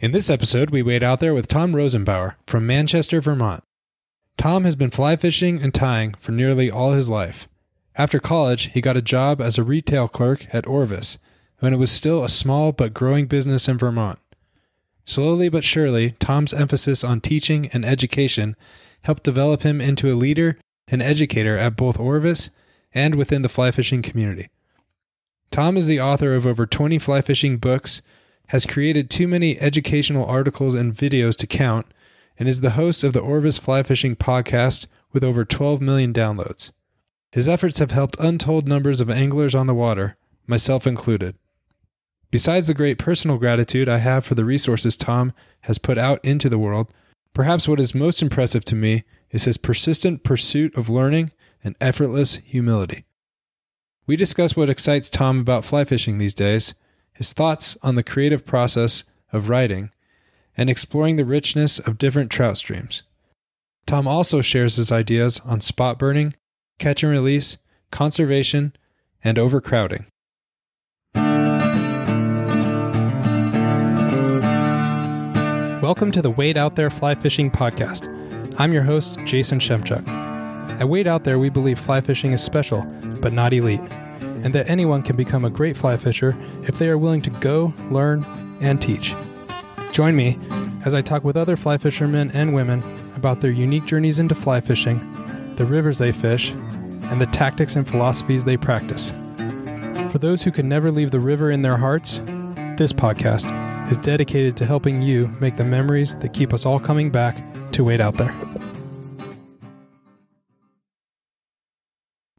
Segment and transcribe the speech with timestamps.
[0.00, 3.64] In this episode, we wade out there with Tom Rosenbauer from Manchester, Vermont.
[4.36, 7.48] Tom has been fly fishing and tying for nearly all his life.
[7.96, 11.18] After college, he got a job as a retail clerk at Orvis
[11.58, 14.20] when it was still a small but growing business in Vermont.
[15.04, 18.54] Slowly but surely, Tom's emphasis on teaching and education
[19.02, 22.50] helped develop him into a leader and educator at both Orvis
[22.94, 24.48] and within the fly fishing community.
[25.50, 28.00] Tom is the author of over 20 fly fishing books,
[28.48, 31.86] has created too many educational articles and videos to count,
[32.38, 36.72] and is the host of the Orvis Fly Fishing podcast with over 12 million downloads.
[37.32, 40.16] His efforts have helped untold numbers of anglers on the water,
[40.46, 41.36] myself included.
[42.30, 46.48] Besides the great personal gratitude I have for the resources Tom has put out into
[46.48, 46.92] the world,
[47.34, 51.32] perhaps what is most impressive to me is his persistent pursuit of learning
[51.64, 53.04] and effortless humility.
[54.06, 56.74] We discuss what excites Tom about fly fishing these days,
[57.18, 59.90] his thoughts on the creative process of writing,
[60.56, 63.02] and exploring the richness of different trout streams.
[63.86, 66.32] Tom also shares his ideas on spot burning,
[66.78, 67.58] catch and release,
[67.90, 68.72] conservation,
[69.24, 70.06] and overcrowding.
[75.82, 78.06] Welcome to the Wade Out There Fly Fishing Podcast.
[78.60, 80.06] I'm your host, Jason Shemchuk.
[80.80, 82.82] At Wade Out There, we believe fly fishing is special,
[83.20, 83.80] but not elite,
[84.44, 87.72] and that anyone can become a great fly fisher if they are willing to go,
[87.90, 88.24] learn,
[88.60, 89.14] and teach.
[89.92, 90.38] Join me
[90.84, 92.82] as I talk with other fly fishermen and women
[93.16, 94.98] about their unique journeys into fly fishing,
[95.56, 99.12] the rivers they fish, and the tactics and philosophies they practice.
[100.12, 102.18] For those who can never leave the river in their hearts,
[102.76, 103.50] this podcast
[103.90, 107.84] is dedicated to helping you make the memories that keep us all coming back to
[107.84, 108.34] wade out there.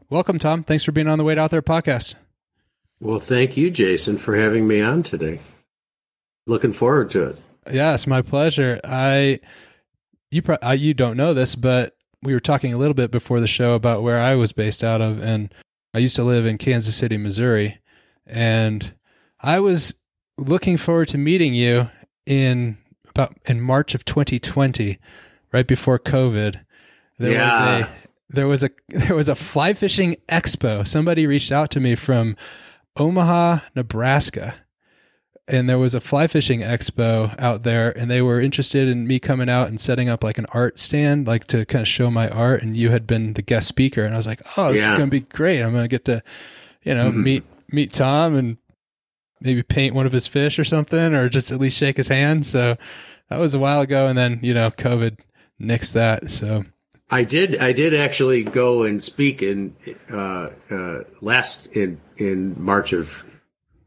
[0.09, 0.63] Welcome, Tom.
[0.63, 2.15] Thanks for being on the Wade Out There podcast.
[2.99, 5.39] Well, thank you, Jason, for having me on today.
[6.47, 7.38] Looking forward to it.
[7.71, 8.80] Yeah, it's my pleasure.
[8.83, 9.39] I
[10.31, 13.39] you pro- I, you don't know this, but we were talking a little bit before
[13.39, 15.53] the show about where I was based out of, and
[15.93, 17.80] I used to live in Kansas City, Missouri,
[18.26, 18.93] and
[19.39, 19.93] I was
[20.37, 21.89] looking forward to meeting you
[22.26, 22.77] in
[23.09, 24.97] about in March of 2020,
[25.53, 26.59] right before COVID.
[27.20, 27.77] There Yeah.
[27.80, 27.89] was a
[28.29, 30.87] there was a there was a fly fishing expo.
[30.87, 32.35] Somebody reached out to me from
[32.97, 34.55] Omaha, Nebraska.
[35.47, 39.17] And there was a fly fishing expo out there and they were interested in me
[39.19, 42.29] coming out and setting up like an art stand like to kind of show my
[42.29, 44.87] art and you had been the guest speaker and I was like, "Oh, this is
[44.89, 45.63] going to be great.
[45.63, 46.21] I'm going to get to
[46.83, 47.23] you know, Mhm.
[47.23, 48.57] meet meet Tom and
[49.41, 52.45] maybe paint one of his fish or something or just at least shake his hand."
[52.45, 52.77] So
[53.31, 55.17] that was a while ago and then, you know, COVID
[55.59, 56.29] nixed that.
[56.29, 56.65] So
[57.11, 57.58] I did.
[57.58, 59.75] I did actually go and speak in
[60.11, 63.23] uh, uh, last in in March of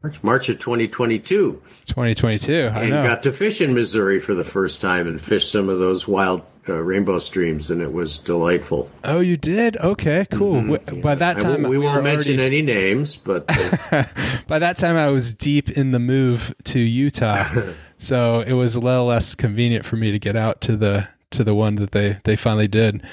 [0.03, 3.03] March, March of 2022, 2022, I and know.
[3.03, 6.41] got to fish in Missouri for the first time and fish some of those wild
[6.67, 8.89] uh, rainbow streams, and it was delightful.
[9.05, 9.77] oh, you did?
[9.77, 10.61] Okay, cool.
[10.61, 14.03] W- By that time won't- we won't mention already- any names, but uh,
[14.47, 17.45] By that time, I was deep in the move to Utah,
[17.97, 21.43] so it was a little less convenient for me to get out to the to
[21.43, 23.03] the one that they they finally did.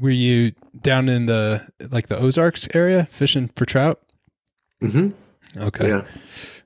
[0.00, 4.00] Were you down in the like the Ozarks area fishing for trout?
[4.82, 5.12] mhm,
[5.56, 6.02] Okay, yeah.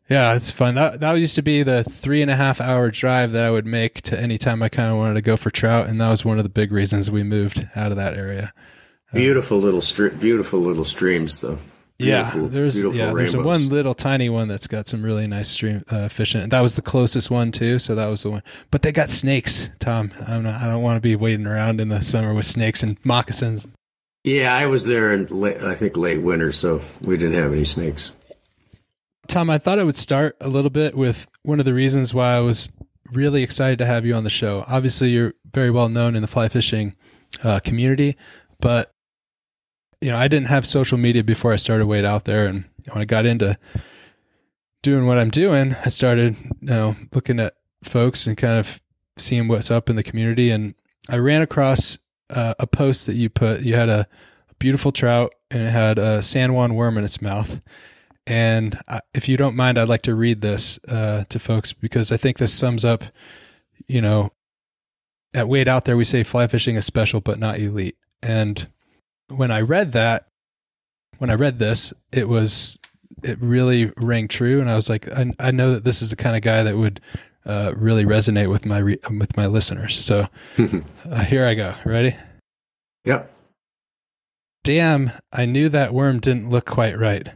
[0.08, 0.76] yeah, it's fun.
[0.76, 3.66] That that used to be the three and a half hour drive that I would
[3.66, 6.24] make to any time I kind of wanted to go for trout, and that was
[6.24, 8.52] one of the big reasons we moved out of that area.
[9.12, 11.58] Beautiful little stre- beautiful little streams, though.
[11.98, 15.26] Yeah, Beautiful- there's beautiful yeah, there's a one little tiny one that's got some really
[15.26, 16.50] nice stream uh, fish in it.
[16.50, 18.42] That was the closest one too, so that was the one.
[18.70, 20.12] But they got snakes, Tom.
[20.26, 22.98] I'm not, I don't want to be waiting around in the summer with snakes and
[23.02, 23.66] moccasins.
[24.24, 27.64] Yeah, I was there in late, I think late winter, so we didn't have any
[27.64, 28.12] snakes.
[29.28, 32.34] Tom, I thought I would start a little bit with one of the reasons why
[32.34, 32.70] I was
[33.12, 34.64] really excited to have you on the show.
[34.68, 36.94] Obviously, you're very well known in the fly fishing
[37.42, 38.16] uh, community,
[38.60, 38.92] but
[40.00, 43.02] you know, I didn't have social media before I started Wade Out There, and when
[43.02, 43.58] I got into
[44.82, 48.80] doing what I'm doing, I started, you know, looking at folks and kind of
[49.16, 50.74] seeing what's up in the community, and
[51.08, 51.98] I ran across
[52.30, 53.62] uh, a post that you put.
[53.62, 54.06] You had a,
[54.58, 57.60] beautiful trout, and it had a San Juan worm in its mouth.
[58.26, 58.80] And
[59.14, 62.38] if you don't mind, I'd like to read this uh, to folks because I think
[62.38, 63.04] this sums up,
[63.86, 64.32] you know,
[65.32, 67.96] at Wade Out There, we say fly fishing is special but not elite.
[68.22, 68.68] And
[69.28, 70.28] when I read that,
[71.18, 72.78] when I read this, it was,
[73.22, 74.60] it really rang true.
[74.60, 76.76] And I was like, I, I know that this is the kind of guy that
[76.76, 77.00] would
[77.44, 79.96] uh, really resonate with my, re- with my listeners.
[79.96, 80.26] So
[80.58, 81.74] uh, here I go.
[81.84, 82.16] Ready?
[83.04, 83.32] Yep.
[84.64, 87.28] Damn, I knew that worm didn't look quite right.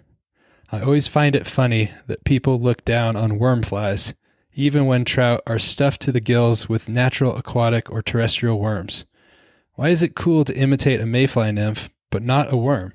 [0.73, 4.15] I always find it funny that people look down on worm flies,
[4.55, 9.05] even when trout are stuffed to the gills with natural aquatic or terrestrial worms?
[9.81, 12.93] Why is it cool to imitate a mayfly nymph, but not a worm,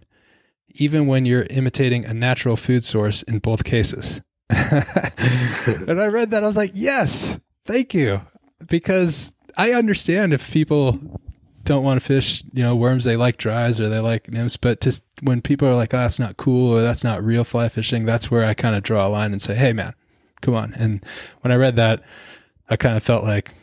[0.69, 4.21] even when you're imitating a natural food source in both cases?
[4.51, 8.21] and I read that, I was like, yes, thank you.
[8.67, 11.19] Because I understand if people
[11.63, 13.03] don't want to fish, you know, worms.
[13.03, 14.55] They like dries or they like nymphs.
[14.55, 17.67] But just when people are like, "Oh, that's not cool," or "That's not real fly
[17.67, 19.95] fishing," that's where I kind of draw a line and say, "Hey, man,
[20.41, 21.03] come on." And
[21.41, 22.03] when I read that,
[22.69, 23.55] I kind of felt like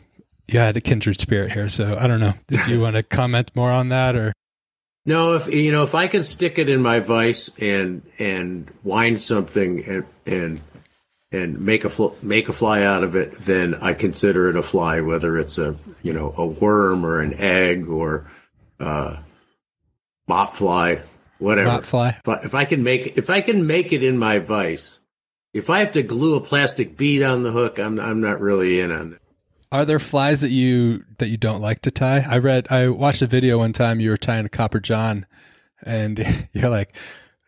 [0.47, 1.69] you had a kindred spirit here.
[1.69, 2.33] So I don't know.
[2.47, 4.33] Did you want to comment more on that or?
[5.05, 9.19] No, if you know, if I can stick it in my vice and and wind
[9.19, 10.61] something and and
[11.33, 14.63] and make a fl- make a fly out of it, then I consider it a
[14.63, 18.31] fly, whether it's a you know a worm or an egg or
[18.79, 19.17] uh,
[20.25, 21.01] bot fly,
[21.37, 21.69] whatever.
[21.69, 22.17] Bot fly.
[22.23, 25.01] But if I can make if I can make it in my vice,
[25.53, 28.79] if I have to glue a plastic bead on the hook, I'm I'm not really
[28.79, 29.21] in on it.
[29.73, 32.25] Are there flies that you that you don't like to tie?
[32.29, 35.25] I read I watched a video one time you were tying a copper john,
[35.83, 36.95] and you're like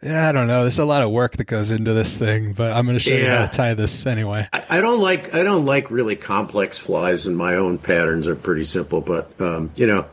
[0.06, 0.62] yeah, I don't know.
[0.62, 3.13] There's a lot of work that goes into this thing, but I'm going to show
[3.16, 3.19] yeah.
[3.19, 4.48] you how to tie this anyway.
[4.54, 8.36] I, I, don't like I don't like really complex flies, and my own patterns are
[8.36, 9.01] pretty simple.
[9.01, 10.06] But um, you know,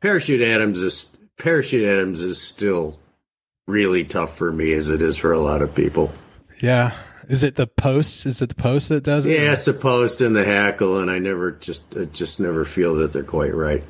[0.00, 2.98] parachute Adams is parachute Adams is still
[3.66, 6.12] really tough for me, as it is for a lot of people.
[6.60, 6.94] Yeah,
[7.30, 8.26] is it the post?
[8.26, 9.32] Is it the post that does it?
[9.32, 12.96] Yeah, it's the post and the hackle, and I never just I just never feel
[12.96, 13.84] that they're quite right.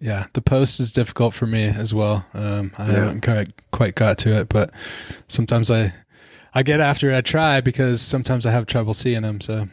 [0.00, 2.26] Yeah, the post is difficult for me as well.
[2.34, 2.92] Um, I yeah.
[2.92, 4.72] haven't quite, quite got to it, but
[5.28, 5.92] sometimes I
[6.52, 7.16] I get after it.
[7.16, 9.40] I try because sometimes I have trouble seeing them.
[9.40, 9.68] So,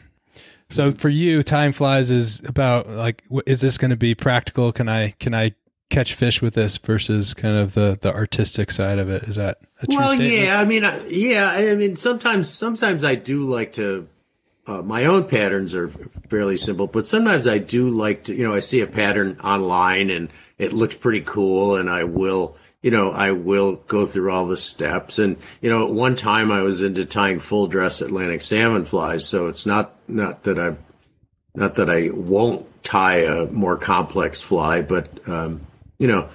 [0.70, 4.70] so for you, time flies is about like, is this going to be practical?
[4.70, 5.54] Can I can I
[5.90, 9.24] catch fish with this versus kind of the the artistic side of it?
[9.24, 9.58] Is that
[9.88, 10.14] well?
[10.14, 10.44] Statement?
[10.44, 14.08] Yeah, I mean, yeah, I mean, sometimes sometimes I do like to
[14.68, 15.88] uh, my own patterns are
[16.28, 20.10] fairly simple, but sometimes I do like to, you know, I see a pattern online
[20.10, 24.46] and it looks pretty cool and I will, you know, I will go through all
[24.46, 25.18] the steps.
[25.18, 29.26] And, you know, at one time I was into tying full dress Atlantic salmon flies.
[29.26, 30.78] So it's not, not that I'm,
[31.54, 35.66] not that I won't tie a more complex fly, but, um,
[35.98, 36.28] you know,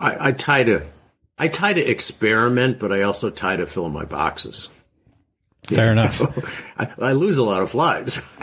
[0.00, 0.84] I, I try to,
[1.38, 4.70] I try to experiment, but I also try to fill my boxes.
[5.64, 6.20] Fair enough.
[6.78, 8.20] I, I, lose a lot of flies.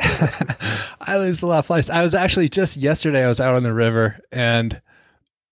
[1.01, 1.89] I lose a lot of flies.
[1.89, 3.25] I was actually just yesterday.
[3.25, 4.81] I was out on the river, and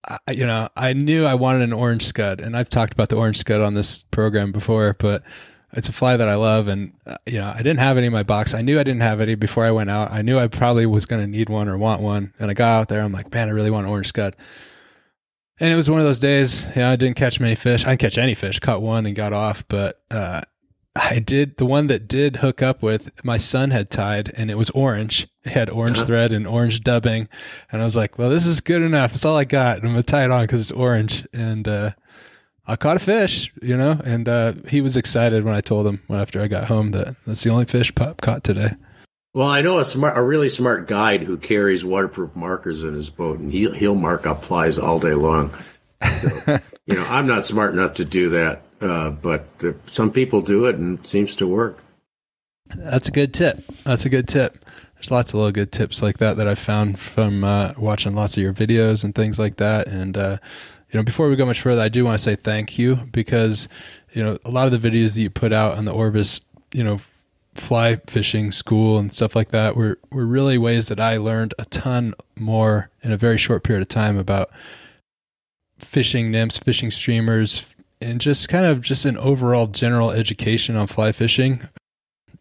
[0.07, 3.17] I, you know, I knew I wanted an orange scud, and I've talked about the
[3.17, 5.23] orange scud on this program before, but
[5.73, 8.13] it's a fly that I love, and uh, you know, I didn't have any in
[8.13, 8.53] my box.
[8.53, 10.11] I knew I didn't have any before I went out.
[10.11, 12.79] I knew I probably was going to need one or want one, and I got
[12.79, 13.01] out there.
[13.01, 14.37] I'm like, man, I really want an orange scud.
[15.59, 16.69] And it was one of those days.
[16.75, 17.83] Yeah, I didn't catch many fish.
[17.83, 18.59] I didn't catch any fish.
[18.59, 20.41] Caught one and got off, but uh,
[20.95, 24.57] I did the one that did hook up with my son had tied and it
[24.57, 25.27] was orange.
[25.43, 26.07] It had orange uh-huh.
[26.07, 27.27] thread and orange dubbing.
[27.71, 29.11] And I was like, well, this is good enough.
[29.11, 29.77] That's all I got.
[29.77, 31.27] And I'm to tie it on because it's orange.
[31.33, 31.91] And, uh,
[32.69, 36.01] I caught a fish, you know, and, uh, he was excited when I told him
[36.07, 38.71] when after I got home that that's the only fish Pop caught today.
[39.37, 43.11] Well, I know a smart, a really smart guide who carries waterproof markers in his
[43.11, 45.55] boat and he'll, he'll mark up flies all day long.
[46.01, 46.57] So,
[46.87, 48.63] you know, I'm not smart enough to do that.
[48.81, 51.83] Uh, but the, some people do it and it seems to work.
[52.77, 53.63] That's a good tip.
[53.83, 54.57] That's a good tip.
[54.95, 58.37] There's lots of little good tips like that that I found from uh, watching lots
[58.37, 59.87] of your videos and things like that.
[59.87, 60.37] And uh,
[60.89, 63.69] you know, before we go much further, I do want to say thank you because
[64.13, 66.41] you know a lot of the videos that you put out on the Orvis,
[66.73, 66.97] you know,
[67.59, 71.65] fly fishing school and stuff like that were were really ways that I learned a
[71.65, 74.49] ton more in a very short period of time about
[75.79, 77.65] fishing nymphs, fishing streamers,
[78.01, 81.67] and just kind of just an overall general education on fly fishing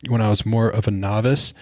[0.08, 1.54] when I was more of a novice.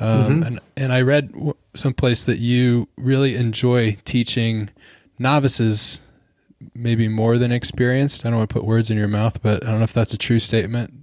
[0.00, 0.42] Um, mm-hmm.
[0.44, 1.32] and, and I read
[1.74, 4.70] someplace that you really enjoy teaching
[5.18, 6.00] novices
[6.74, 8.24] maybe more than experienced.
[8.24, 10.14] I don't want to put words in your mouth, but I don't know if that's
[10.14, 11.02] a true statement.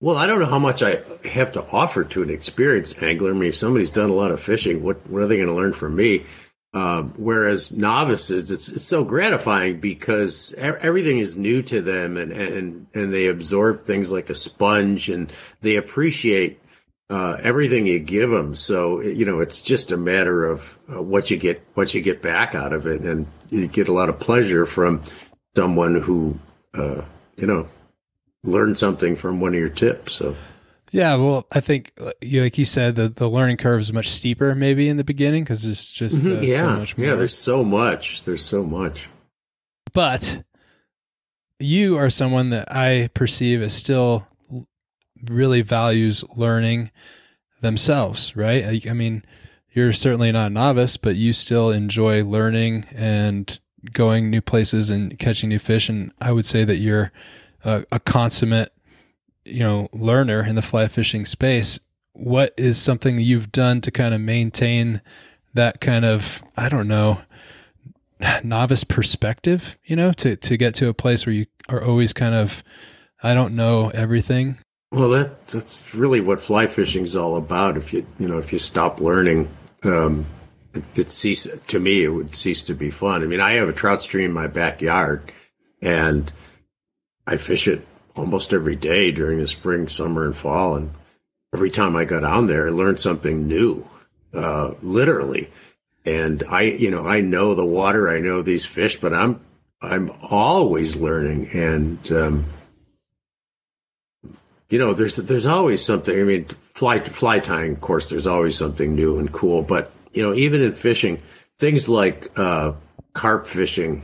[0.00, 3.30] Well, I don't know how much I have to offer to an experienced angler.
[3.30, 5.54] I mean, if somebody's done a lot of fishing, what, what are they going to
[5.54, 6.26] learn from me?
[6.74, 12.86] Um, whereas novices, it's, it's, so gratifying because everything is new to them and, and,
[12.92, 16.60] and they absorb things like a sponge and they appreciate
[17.08, 18.54] uh, everything you give them.
[18.54, 22.20] So, you know, it's just a matter of uh, what you get, what you get
[22.20, 23.00] back out of it.
[23.00, 25.00] And you get a lot of pleasure from
[25.56, 26.38] someone who,
[26.74, 27.02] uh,
[27.38, 27.68] you know,
[28.46, 30.14] learned something from one of your tips.
[30.14, 30.36] So,
[30.92, 34.88] yeah, well, I think, like you said, the, the learning curve is much steeper maybe
[34.88, 37.06] in the beginning because it's just uh, yeah, so much more.
[37.06, 38.24] Yeah, there's so much.
[38.24, 39.08] There's so much.
[39.92, 40.44] But
[41.58, 44.26] you are someone that I perceive as still
[45.24, 46.90] really values learning.
[47.62, 48.64] themselves, right?
[48.64, 49.24] I, I mean,
[49.72, 53.58] you're certainly not a novice, but you still enjoy learning and
[53.92, 55.88] going new places and catching new fish.
[55.88, 57.12] And I would say that you're
[57.64, 58.72] a, a consummate,
[59.44, 61.78] you know, learner in the fly fishing space.
[62.12, 65.02] What is something you've done to kind of maintain
[65.54, 67.20] that kind of, I don't know,
[68.42, 72.34] novice perspective, you know, to, to get to a place where you are always kind
[72.34, 72.62] of,
[73.22, 74.58] I don't know everything.
[74.92, 77.76] Well, that, that's really what fly fishing is all about.
[77.76, 79.48] If you, you know, if you stop learning,
[79.84, 80.26] um,
[80.72, 83.22] it, it to me, it would cease to be fun.
[83.22, 85.32] I mean, I have a trout stream in my backyard
[85.82, 86.32] and
[87.26, 90.76] I fish it almost every day during the spring, summer, and fall.
[90.76, 90.90] And
[91.52, 93.86] every time I go down there, I learn something new,
[94.32, 95.50] uh, literally.
[96.04, 99.40] And I, you know, I know the water, I know these fish, but I'm,
[99.82, 101.48] I'm always learning.
[101.52, 102.46] And, um,
[104.70, 106.18] you know, there's, there's always something.
[106.18, 109.62] I mean, fly, fly tying, of course, there's always something new and cool.
[109.62, 111.20] But, you know, even in fishing,
[111.58, 112.72] things like, uh,
[113.12, 114.02] carp fishing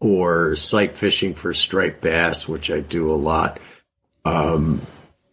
[0.00, 3.58] or sight fishing for striped bass, which I do a lot.
[4.24, 4.82] Um,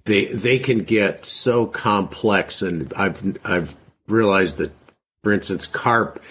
[0.05, 3.75] they, they can get so complex and I've, I've
[4.07, 4.71] realized that
[5.25, 6.21] for instance, carp,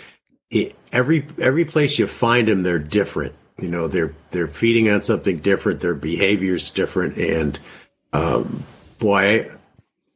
[0.51, 3.35] it, every every place you find them, they're different.
[3.59, 5.81] You know, they're they're feeding on something different.
[5.81, 7.59] Their behavior's different, and
[8.13, 8.63] um,
[9.01, 9.51] boy,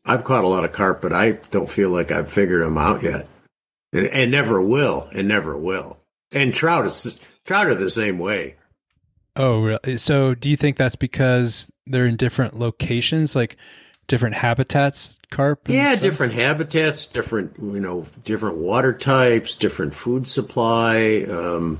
[0.06, 2.78] I, have caught a lot of carp, but I don't feel like I've figured them
[2.78, 3.26] out yet,
[3.92, 5.98] and, and never will, and never will.
[6.30, 7.18] And trout is
[7.48, 8.54] trout of the same way.
[9.34, 9.98] Oh, really?
[9.98, 13.34] So, do you think that's because they're in different locations?
[13.34, 13.56] Like,
[14.08, 16.00] different habitats carp yeah stuff?
[16.00, 21.78] different habitats different you know different water types different food supply um,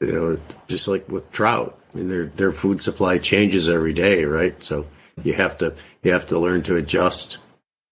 [0.00, 0.36] you know
[0.66, 4.84] just like with trout I mean their their food supply changes every day right so
[5.22, 7.38] you have to you have to learn to adjust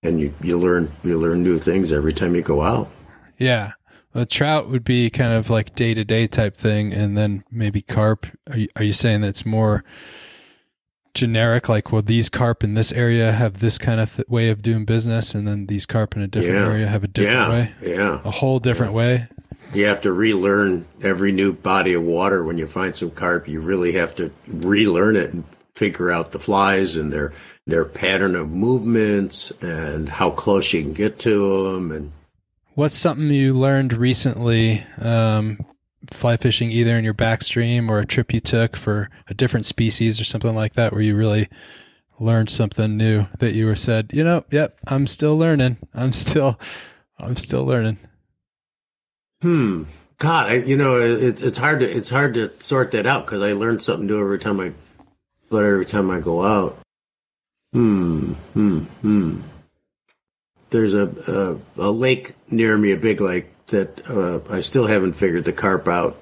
[0.02, 2.90] and you you learn you learn new things every time you go out
[3.38, 3.72] yeah
[4.14, 7.82] well, trout would be kind of like day to day type thing, and then maybe
[7.82, 8.26] carp.
[8.50, 9.84] Are you, are you saying that's more
[11.14, 14.62] generic like well these carp in this area have this kind of th- way of
[14.62, 16.66] doing business and then these carp in a different yeah.
[16.66, 17.50] area have a different yeah.
[17.50, 18.96] way yeah a whole different yeah.
[18.96, 19.28] way
[19.74, 23.58] you have to relearn every new body of water when you find some carp you
[23.58, 27.32] really have to relearn it and figure out the flies and their
[27.66, 32.12] their pattern of movements and how close you can get to them and
[32.78, 35.58] what's something you learned recently um,
[36.12, 40.20] fly fishing either in your backstream or a trip you took for a different species
[40.20, 41.48] or something like that where you really
[42.20, 45.78] learned something new that you were said, you know, yep, I'm still learning.
[45.92, 46.56] I'm still
[47.18, 47.98] I'm still learning.
[49.42, 49.82] Hmm.
[50.18, 53.42] God, I, you know, it's it's hard to it's hard to sort that out because
[53.42, 54.72] I learn something new every time I,
[55.50, 56.78] but every time I go out.
[57.72, 58.34] Hmm.
[58.54, 58.78] Hmm.
[59.02, 59.40] Hmm.
[60.70, 65.14] There's a, a a lake near me, a big lake that uh, I still haven't
[65.14, 66.16] figured the carp out,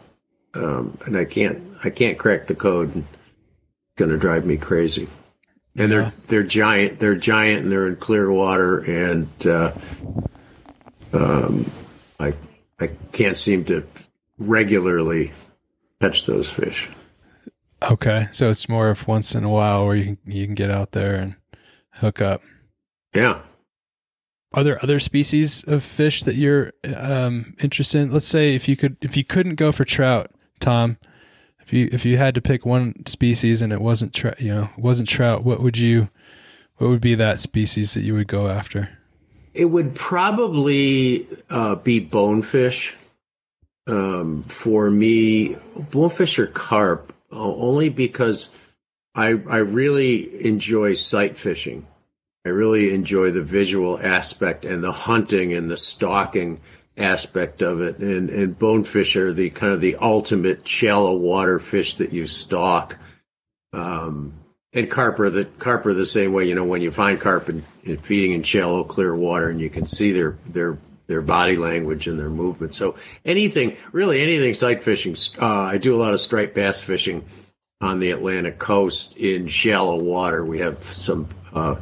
[0.54, 3.04] um, and I can't I can't crack the code.
[3.96, 5.08] Going to drive me crazy.
[5.74, 7.00] And they're they're giant.
[7.00, 9.72] They're giant, and they're in clear water, and uh,
[11.12, 11.70] um,
[12.20, 12.34] I
[12.78, 13.86] I can't seem to
[14.38, 15.32] regularly
[16.00, 16.88] catch those fish.
[17.90, 20.70] Okay, so it's more of once in a while where you can you can get
[20.70, 21.36] out there and
[21.92, 22.42] hook up.
[23.14, 23.40] Yeah,
[24.56, 28.10] are there other species of fish that you're um, interested in?
[28.10, 30.96] Let's say if you could, if you couldn't go for trout, Tom,
[31.60, 34.70] if you if you had to pick one species and it wasn't trout, you know,
[34.78, 36.08] wasn't trout, what would you,
[36.78, 38.88] what would be that species that you would go after?
[39.52, 42.96] It would probably uh, be bonefish.
[43.88, 45.54] Um, for me,
[45.92, 48.50] bonefish or carp, only because
[49.14, 51.86] I I really enjoy sight fishing.
[52.46, 56.60] I really enjoy the visual aspect and the hunting and the stalking
[56.96, 57.98] aspect of it.
[57.98, 62.98] And, and bonefish are the kind of the ultimate shallow water fish that you stalk.
[63.72, 64.34] Um,
[64.72, 66.44] and carp are the carp are the same way.
[66.48, 69.68] You know, when you find carp and, and feeding in shallow, clear water, and you
[69.68, 72.72] can see their their their body language and their movement.
[72.74, 75.16] So anything, really anything sight fishing.
[75.40, 77.24] Uh, I do a lot of striped bass fishing
[77.80, 80.44] on the Atlantic coast in shallow water.
[80.44, 81.76] We have some uh,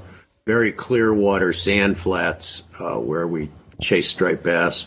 [0.47, 4.87] very clear water sand flats uh, where we chase striped bass.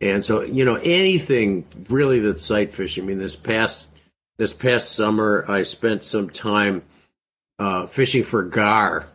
[0.00, 3.04] And so, you know, anything really that's sight fishing.
[3.04, 3.96] I mean, this past
[4.36, 6.82] this past summer, I spent some time
[7.58, 9.06] uh, fishing for gar,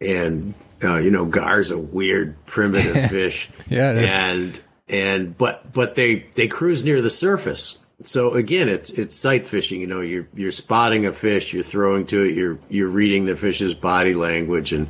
[0.00, 3.48] and uh, you know, gar's a weird primitive fish.
[3.68, 9.16] yeah, and and but but they they cruise near the surface, so again, it's it's
[9.16, 9.80] sight fishing.
[9.80, 13.36] You know, you're you're spotting a fish, you're throwing to it, you're you're reading the
[13.36, 14.88] fish's body language and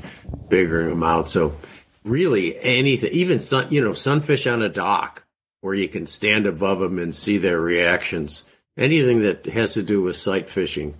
[0.51, 1.29] figuring them out.
[1.29, 1.57] So
[2.05, 5.25] really anything, even sun, you know, sunfish on a dock
[5.61, 8.45] where you can stand above them and see their reactions.
[8.77, 10.95] Anything that has to do with sight fishing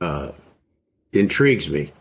[0.00, 0.32] uh,
[1.12, 1.92] intrigues me.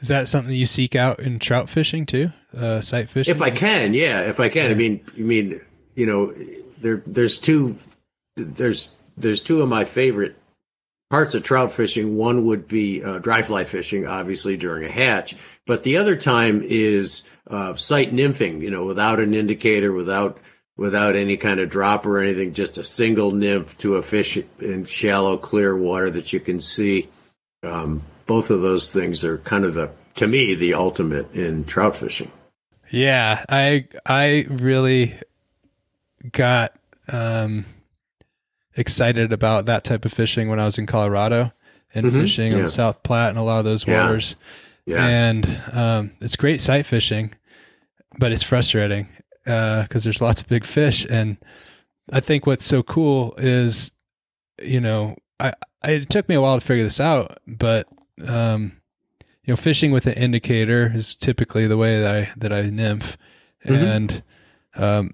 [0.00, 2.32] Is that something you seek out in trout fishing too?
[2.54, 3.34] Uh, sight fishing?
[3.34, 4.20] If I can, yeah.
[4.20, 5.60] If I can, I mean, I mean,
[5.94, 6.32] you know,
[6.80, 7.76] there, there's two,
[8.36, 10.36] there's, there's two of my favorite
[11.10, 12.16] parts of trout fishing.
[12.16, 16.62] One would be uh, dry fly fishing, obviously during a hatch, but the other time
[16.62, 18.60] is uh, sight nymphing.
[18.60, 20.38] You know, without an indicator, without
[20.76, 24.84] without any kind of drop or anything, just a single nymph to a fish in
[24.84, 27.08] shallow, clear water that you can see.
[27.62, 31.96] Um, both of those things are kind of the, to me, the ultimate in trout
[31.96, 32.30] fishing.
[32.90, 35.16] Yeah, I I really
[36.30, 36.74] got
[37.08, 37.64] um,
[38.76, 41.52] excited about that type of fishing when I was in Colorado
[41.94, 42.20] and mm-hmm.
[42.20, 42.60] fishing yeah.
[42.60, 44.36] on South Platte and a lot of those waters.
[44.84, 44.96] Yeah.
[44.96, 45.06] yeah.
[45.06, 47.34] And um, it's great sight fishing,
[48.18, 49.08] but it's frustrating
[49.44, 51.06] because uh, there's lots of big fish.
[51.08, 51.38] And
[52.12, 53.92] I think what's so cool is,
[54.62, 55.52] you know, I,
[55.82, 57.86] I it took me a while to figure this out, but
[58.26, 58.80] um,
[59.44, 63.16] you know, fishing with an indicator is typically the way that I that I nymph,
[63.64, 63.84] mm-hmm.
[63.84, 64.22] and
[64.74, 65.10] um,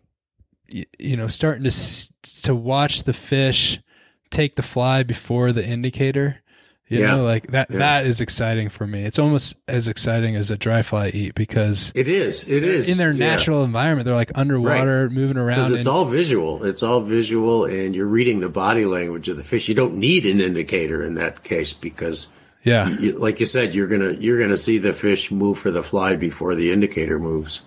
[0.98, 2.12] you know, starting to
[2.42, 3.80] to watch the fish
[4.30, 6.38] take the fly before the indicator.
[6.88, 7.12] You yeah.
[7.12, 7.78] know, like that, yeah.
[7.78, 9.04] that is exciting for me.
[9.04, 12.98] It's almost as exciting as a dry fly eat because it is, it is in
[12.98, 13.64] their natural yeah.
[13.64, 14.04] environment.
[14.04, 15.12] They're like underwater, right.
[15.12, 15.56] moving around.
[15.56, 16.64] Because it's and, all visual.
[16.64, 19.70] It's all visual and you're reading the body language of the fish.
[19.70, 22.28] You don't need an indicator in that case because
[22.62, 22.88] yeah.
[22.88, 25.82] You, like you said, you're to, you're going to see the fish move for the
[25.82, 27.62] fly before the indicator moves.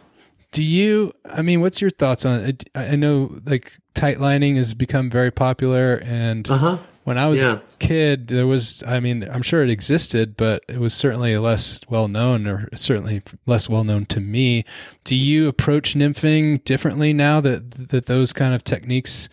[0.56, 2.64] Do you, I mean, what's your thoughts on it?
[2.74, 6.78] I know like tight lining has become very popular and uh-huh.
[7.04, 7.56] when I was yeah.
[7.56, 11.82] a kid, there was, I mean, I'm sure it existed, but it was certainly less
[11.90, 14.64] well known or certainly less well known to me.
[15.04, 19.28] Do you approach nymphing differently now that, that those kind of techniques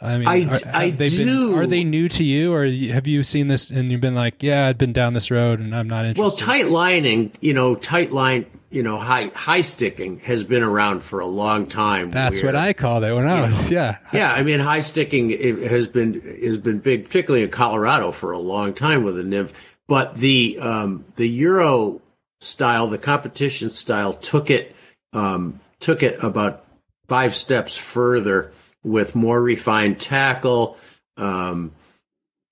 [0.00, 1.50] I mean, I, are, I they do.
[1.50, 4.42] Been, are they new to you, or have you seen this and you've been like,
[4.42, 6.20] yeah, I've been down this road and I'm not interested?
[6.20, 11.04] Well, tight lining, you know, tight line, you know, high high sticking has been around
[11.04, 12.10] for a long time.
[12.10, 14.32] That's where, what I called it when I was, know, yeah, yeah.
[14.32, 18.74] I mean, high sticking has been has been big, particularly in Colorado for a long
[18.74, 19.78] time with the nymph.
[19.86, 22.02] But the um, the Euro
[22.40, 24.74] style, the competition style, took it
[25.12, 26.64] um, took it about
[27.06, 30.76] five steps further with more refined tackle,
[31.16, 31.70] um,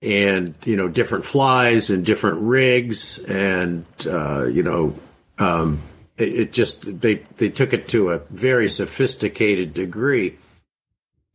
[0.01, 4.95] and you know different flies and different rigs, and uh, you know
[5.37, 5.81] um,
[6.17, 10.37] it, just they they took it to a very sophisticated degree,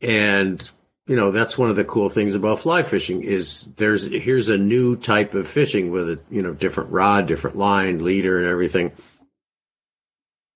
[0.00, 0.68] and
[1.06, 4.58] you know that's one of the cool things about fly fishing is there's here's a
[4.58, 8.92] new type of fishing with a you know different rod, different line, leader, and everything,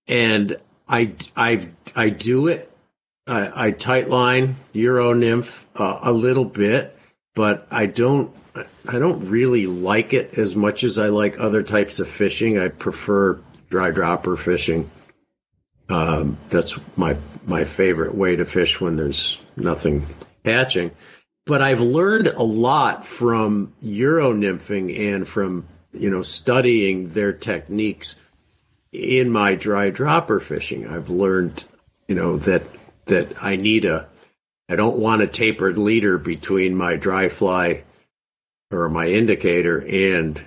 [0.06, 0.56] and
[0.88, 2.72] I I I do it
[3.26, 6.96] I, I tight line Euro nymph uh, a little bit,
[7.34, 8.34] but I don't.
[8.86, 12.58] I don't really like it as much as I like other types of fishing.
[12.58, 13.40] I prefer
[13.72, 14.88] dry dropper fishing.
[15.88, 20.06] Um, that's my my favorite way to fish when there's nothing
[20.44, 20.92] hatching.
[21.46, 28.16] But I've learned a lot from Euro nymphing and from you know studying their techniques
[28.92, 30.86] in my dry dropper fishing.
[30.86, 31.64] I've learned
[32.06, 32.68] you know that
[33.06, 34.06] that I need a,
[34.68, 37.84] I don't want a tapered leader between my dry fly
[38.70, 40.40] or my indicator and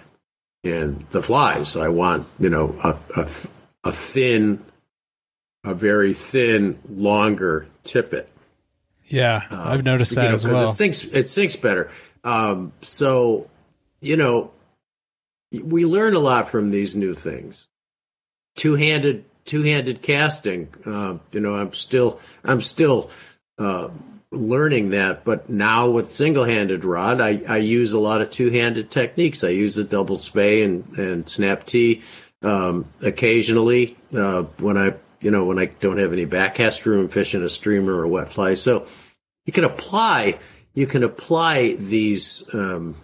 [0.66, 1.76] and the flies.
[1.76, 3.30] I want you know a, a,
[3.84, 4.64] a thin,
[5.64, 8.30] a very thin, longer tippet.
[9.04, 10.70] Yeah, um, I've noticed that you know, as well.
[10.70, 11.92] It sinks it sinks better.
[12.24, 13.50] Um, so
[14.02, 14.52] you know,
[15.52, 17.70] we learn a lot from these new things.
[18.56, 20.70] Two handed two-handed casting.
[20.86, 23.10] Uh, you know, I'm still I'm still
[23.58, 23.90] uh,
[24.32, 29.44] learning that, but now with single-handed rod, I, I use a lot of two-handed techniques.
[29.44, 32.02] I use the double Spey and and snap T
[32.42, 37.44] um, occasionally uh, when I you know when I don't have any backcast room fishing
[37.44, 38.54] a streamer or wet fly.
[38.56, 38.88] So
[39.46, 40.40] you can apply
[40.74, 42.96] you can apply these um,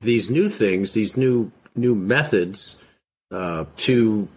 [0.00, 2.82] these new things, these new new methods
[3.30, 4.28] uh, to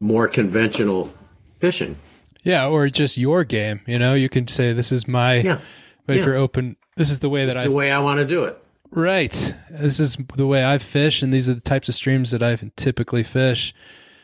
[0.00, 1.12] more conventional
[1.58, 1.96] fishing.
[2.42, 3.80] Yeah, or just your game.
[3.86, 5.36] You know, you can say this is my.
[5.36, 5.60] Yeah.
[6.06, 6.20] But yeah.
[6.20, 7.64] if you're open, this is the way that I.
[7.64, 8.58] the way I want to do it.
[8.90, 9.54] Right.
[9.70, 12.58] This is the way I fish, and these are the types of streams that I
[12.76, 13.74] typically fish.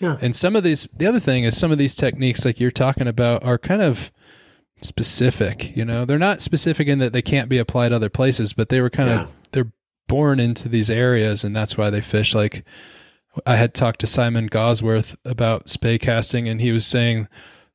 [0.00, 0.18] Yeah.
[0.20, 3.09] And some of these, the other thing is, some of these techniques, like you're talking
[3.09, 4.12] about, are kind of
[4.81, 5.76] specific.
[5.76, 8.81] You know, they're not specific in that they can't be applied other places, but they
[8.81, 9.22] were kind yeah.
[9.22, 9.72] of they're
[10.07, 12.64] born into these areas, and that's why they fish like
[13.46, 17.28] I had talked to Simon Gawesworth about Spey casting, and he was saying,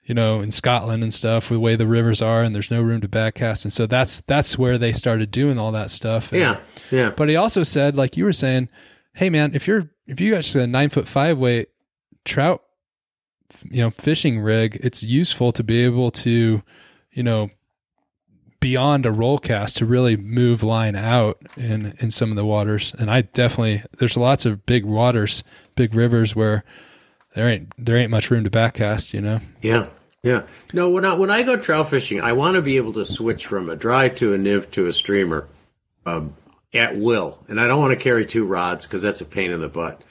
[0.06, 3.02] you know, in Scotland and stuff, the way the rivers are, and there's no room
[3.02, 6.32] to backcast, and so that's that's where they started doing all that stuff.
[6.32, 6.60] And, Yeah,
[6.92, 8.70] yeah, But he also said, like you were saying,
[9.14, 11.70] hey man, if you're if you got a nine foot five weight
[12.26, 12.64] trout,
[13.70, 16.62] you know, fishing rig, it's useful to be able to,
[17.12, 17.50] you know,
[18.60, 22.94] beyond a roll cast to really move line out in in some of the waters.
[23.00, 25.44] And I definitely there's lots of big waters,
[25.76, 26.64] big rivers where
[27.36, 29.40] there ain't there ain't much room to backcast, you know.
[29.62, 29.88] yeah,
[30.24, 30.44] yeah.
[30.74, 33.46] No, when I when I go trout fishing, I want to be able to switch
[33.48, 35.48] from a dry to a nymph to a streamer.
[36.06, 36.36] Um,
[36.76, 39.62] at will, and I don't want to carry two rods because that's a pain in
[39.62, 40.02] the butt.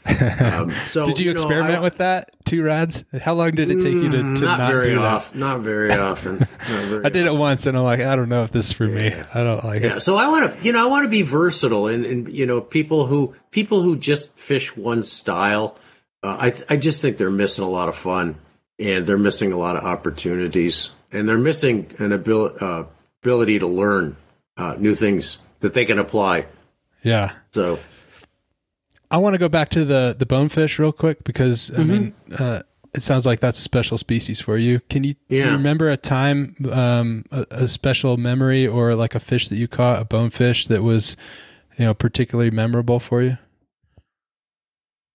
[0.41, 2.31] Um, so, Did you, know, experiment I- with that?
[2.45, 3.05] Two rods?
[3.21, 5.03] How long did it take you to, to Mm, not, not, very do that?
[5.05, 5.41] often.
[5.41, 6.39] Not very often.
[6.39, 8.73] Not very I did it once and I'm like, I don't know if this is
[8.73, 9.13] for me.
[9.35, 10.01] I don't like Yeah, it.
[10.03, 12.61] so I want to, you know, I want to be versatile, and, and you know,
[12.61, 15.77] people who people who just fish one style,
[16.23, 18.37] uh, I th- I just think they're missing a lot of fun,
[18.79, 22.85] and they're missing a lot of opportunities, and they're missing an abil- uh,
[23.23, 24.17] ability to learn
[24.57, 26.47] uh, new things that they can apply.
[27.03, 27.33] Yeah.
[27.53, 27.79] So
[29.11, 31.81] I want to go back to the the bonefish real quick because Mm-hmm.
[31.81, 32.63] I mean, uh,
[32.95, 34.81] it sounds like that's a special species for you.
[34.91, 39.21] Can you do you remember a time, um, a, a special memory or like a
[39.21, 41.17] fish that you caught, a bonefish that was,
[41.79, 43.39] you know, particularly memorable for you?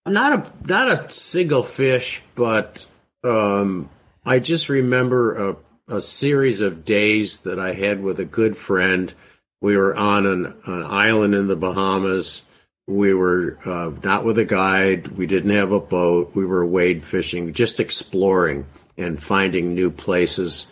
[0.08, 2.86] Not a not a single fish, but
[3.24, 3.90] um,
[4.24, 5.56] I just remember a,
[5.88, 9.12] a series of days that I had with a good friend.
[9.60, 12.42] We were on an, an island in the Bahamas.
[12.86, 15.08] We were uh, not with a guide.
[15.08, 16.32] We didn't have a boat.
[16.34, 18.66] We were wade fishing, just exploring
[18.96, 20.68] and finding new places.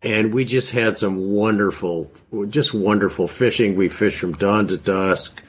[0.00, 2.10] And we just had some wonderful,
[2.48, 3.74] just wonderful fishing.
[3.74, 5.42] We fished from dawn to dusk.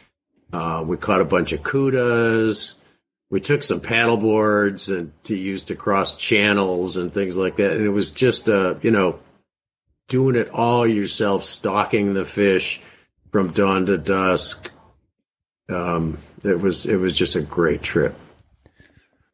[0.52, 2.79] Uh, we caught a bunch of kudas
[3.30, 7.74] we took some paddle boards and to use to cross channels and things like that.
[7.74, 9.20] And it was just, uh, you know,
[10.08, 12.82] doing it all yourself, stalking the fish
[13.32, 14.72] from dawn to dusk.
[15.70, 18.16] Um, it was, it was just a great trip.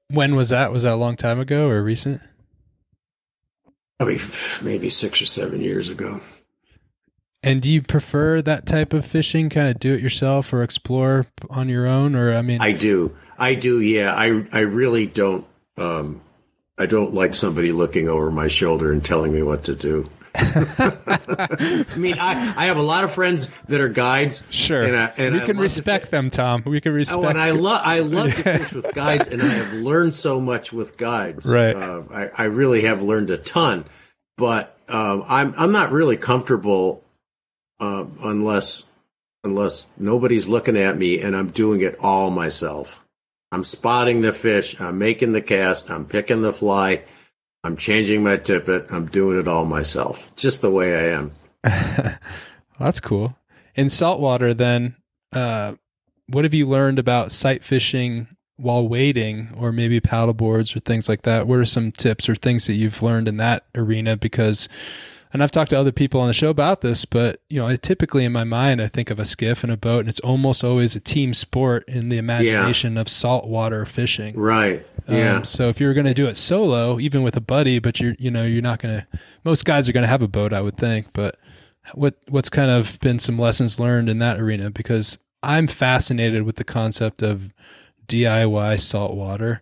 [0.09, 0.71] When was that?
[0.71, 2.21] Was that a long time ago or recent?
[3.99, 4.19] I mean,
[4.61, 6.19] maybe six or seven years ago.
[7.41, 11.27] And do you prefer that type of fishing, kind of do it yourself or explore
[11.49, 12.15] on your own?
[12.15, 13.15] Or I mean, I do.
[13.37, 13.81] I do.
[13.81, 14.13] Yeah.
[14.13, 15.45] I, I really don't,
[15.77, 16.21] um,
[16.77, 20.05] I don't like somebody looking over my shoulder and telling me what to do.
[20.37, 24.45] I mean, I, I have a lot of friends that are guides.
[24.49, 26.61] sure, and I, and we I can respect them, Tom.
[26.65, 27.23] We can respect.
[27.23, 30.41] Oh, and I love I love to fish with guides, and I have learned so
[30.41, 31.49] much with guides.
[31.49, 31.73] Right.
[31.73, 33.85] uh, I, I really have learned a ton,
[34.35, 37.01] but um, I'm I'm not really comfortable
[37.79, 38.91] uh, unless
[39.43, 43.04] unless nobody's looking at me and I'm doing it all myself.
[43.51, 47.03] I'm spotting the fish, I'm making the cast, I'm picking the fly,
[47.63, 51.31] I'm changing my tippet, I'm doing it all myself, just the way I am.
[52.79, 53.37] That's cool.
[53.75, 54.95] In saltwater, then,
[55.33, 55.75] uh,
[56.27, 58.27] what have you learned about sight fishing
[58.57, 61.47] while wading, or maybe paddle boards or things like that?
[61.47, 64.17] What are some tips or things that you've learned in that arena?
[64.17, 64.67] Because,
[65.35, 67.75] and I've talked to other people on the show about this, but you know, I
[67.75, 70.63] typically in my mind I think of a skiff and a boat, and it's almost
[70.63, 74.33] always a team sport in the imagination of saltwater fishing.
[74.39, 74.87] Right.
[75.09, 75.37] Yeah.
[75.37, 78.15] Um, so if you're going to do it solo, even with a buddy, but you're
[78.17, 79.19] you know you're not going to.
[79.43, 81.07] Most guys are going to have a boat, I would think.
[81.11, 81.37] But
[81.93, 84.71] what what's kind of been some lessons learned in that arena?
[84.71, 87.53] Because I'm fascinated with the concept of
[88.07, 89.61] DIY saltwater.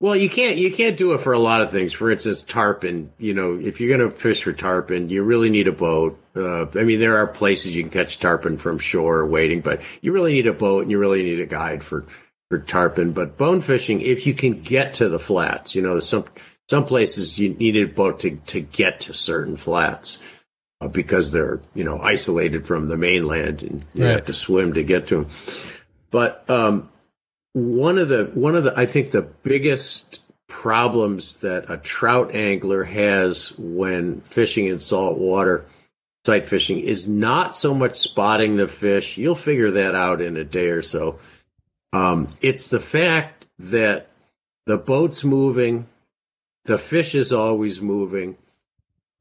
[0.00, 1.92] Well, you can't you can't do it for a lot of things.
[1.92, 3.10] For instance, tarpon.
[3.18, 6.20] You know, if you're going to fish for tarpon, you really need a boat.
[6.36, 10.12] Uh, I mean, there are places you can catch tarpon from shore waiting, but you
[10.12, 12.04] really need a boat and you really need a guide for
[12.50, 13.12] for tarpon.
[13.12, 16.26] But bone fishing, if you can get to the flats, you know, some
[16.68, 20.18] some places you need a boat to to get to certain flats
[20.82, 24.12] uh, because they're you know isolated from the mainland and you Right.
[24.12, 25.28] have to swim to get to them.
[26.10, 26.90] But um,
[27.54, 32.84] one of the one of the I think the biggest problems that a trout angler
[32.84, 35.64] has when fishing in salt water,
[36.26, 39.16] sight fishing, is not so much spotting the fish.
[39.16, 41.18] You'll figure that out in a day or so.
[41.92, 44.08] Um, it's the fact that
[44.66, 45.86] the boat's moving,
[46.64, 48.36] the fish is always moving.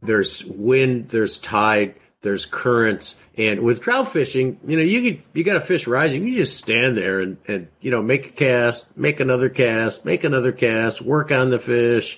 [0.01, 5.43] There's wind, there's tide, there's currents, and with trout fishing, you know, you could, you
[5.43, 8.95] got a fish rising, you just stand there and, and, you know, make a cast,
[8.97, 12.17] make another cast, make another cast, work on the fish.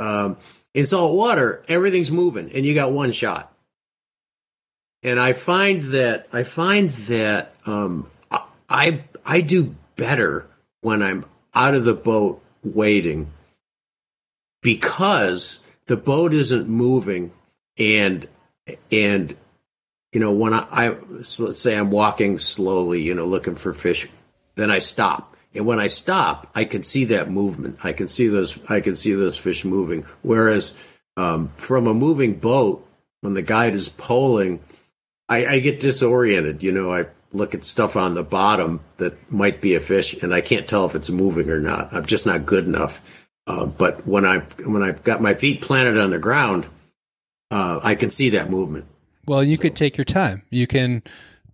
[0.00, 0.36] Um,
[0.74, 3.52] in salt water, everything's moving and you got one shot.
[5.04, 8.10] And I find that, I find that, um,
[8.68, 10.48] I, I do better
[10.80, 13.30] when I'm out of the boat waiting
[14.60, 17.30] because the boat isn't moving
[17.78, 18.26] and
[18.90, 19.36] and
[20.12, 23.72] you know when I, I so let's say I'm walking slowly, you know, looking for
[23.72, 24.08] fish,
[24.54, 25.36] then I stop.
[25.54, 27.78] And when I stop, I can see that movement.
[27.82, 28.58] I can see those.
[28.68, 30.04] I can see those fish moving.
[30.22, 30.74] Whereas
[31.16, 32.86] um, from a moving boat,
[33.22, 34.60] when the guide is poling,
[35.28, 36.62] I, I get disoriented.
[36.62, 40.34] You know, I look at stuff on the bottom that might be a fish, and
[40.34, 41.94] I can't tell if it's moving or not.
[41.94, 43.00] I'm just not good enough.
[43.46, 46.66] Uh, but when I when I've got my feet planted on the ground,
[47.50, 48.86] uh, I can see that movement.
[49.26, 50.42] Well, you could take your time.
[50.50, 51.02] You can.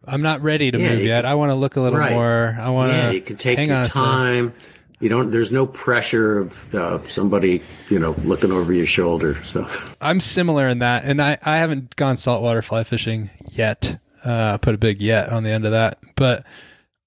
[0.05, 1.23] I'm not ready to Yeah, move yet.
[1.23, 2.13] can- I want to look a little Right.
[2.13, 2.59] more.
[2.61, 2.97] I want to.
[2.99, 4.53] Yeah, you can take hang your on time.
[5.01, 5.31] You don't.
[5.31, 9.43] There's no pressure of uh, somebody, you know, looking over your shoulder.
[9.45, 9.67] So
[10.01, 13.99] I'm similar in that, and I, I haven't gone saltwater fly fishing yet.
[14.25, 16.45] Uh, put a big yet on the end of that, but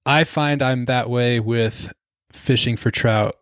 [0.06, 1.94] I find I'm that way with
[2.34, 3.38] fishing for trout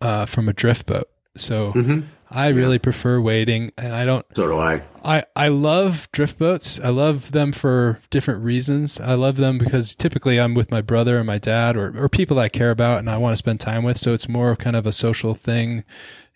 [0.00, 1.08] uh, from a drift boat.
[1.36, 2.04] So Mhm.
[2.30, 4.24] I really prefer waiting, and I don't.
[4.36, 4.82] so do I.
[5.04, 6.78] I, I love drift boats.
[6.78, 9.00] I love them for different reasons.
[9.00, 12.38] I love them because typically I'm with my brother and my dad or, or people
[12.38, 13.98] I care about and I want to spend time with.
[13.98, 15.82] So it's more kind of a social thing,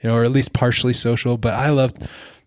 [0.02, 1.36] you know, or at least partially social.
[1.38, 1.92] But I love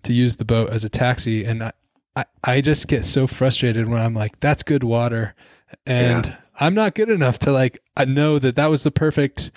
[0.03, 1.45] to use the boat as a taxi.
[1.45, 1.71] And I,
[2.15, 5.35] I, I just get so frustrated when I'm like, that's good water.
[5.85, 6.37] And Yeah.
[6.59, 9.51] I'm not good enough to like, I know that that was the perfect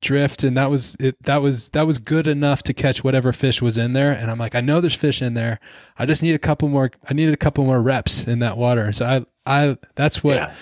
[0.00, 3.60] drift and that was it that was that was good enough to catch whatever fish
[3.60, 4.12] was in there.
[4.12, 5.58] And I'm like I know there's fish in there.
[5.98, 8.92] I just need a couple more I needed a couple more reps in that water.
[8.92, 10.54] So I I that's what yeah,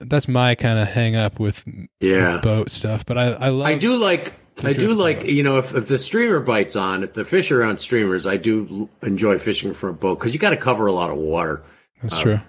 [0.00, 1.64] that's my kind of hang up with
[2.00, 2.40] yeah.
[2.42, 3.06] boat stuff.
[3.06, 4.34] But I I love I do like.
[4.62, 7.64] I do like you know if, if the streamer bites on if the fish are
[7.64, 10.92] on streamers I do enjoy fishing from a boat because you got to cover a
[10.92, 11.64] lot of water.
[12.00, 12.40] That's uh, true.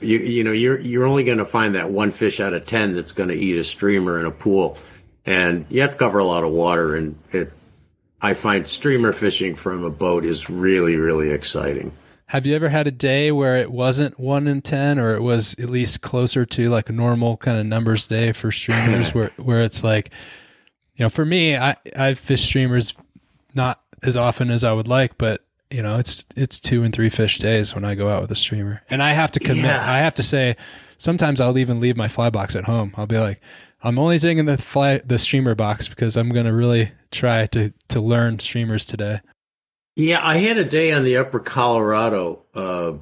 [0.00, 2.94] you you know you're you're only going to find that one fish out of 10
[2.94, 4.76] that's going to eat a streamer in a pool
[5.26, 7.52] and you have to cover a lot of water and it
[8.20, 11.92] I find streamer fishing from a boat is really really exciting
[12.26, 15.54] have you ever had a day where it wasn't 1 in 10 or it was
[15.58, 19.62] at least closer to like a normal kind of numbers day for streamers where where
[19.62, 20.10] it's like
[20.94, 22.94] you know for me I I fish streamers
[23.54, 27.08] not as often as I would like, but you know, it's it's two and three
[27.08, 29.64] fish days when I go out with a streamer, and I have to commit.
[29.64, 29.90] Yeah.
[29.90, 30.56] I have to say,
[30.98, 32.92] sometimes I'll even leave my fly box at home.
[32.96, 33.40] I'll be like,
[33.84, 37.72] I'm only taking the fly the streamer box because I'm going to really try to
[37.88, 39.20] to learn streamers today.
[39.94, 42.94] Yeah, I had a day on the Upper Colorado uh,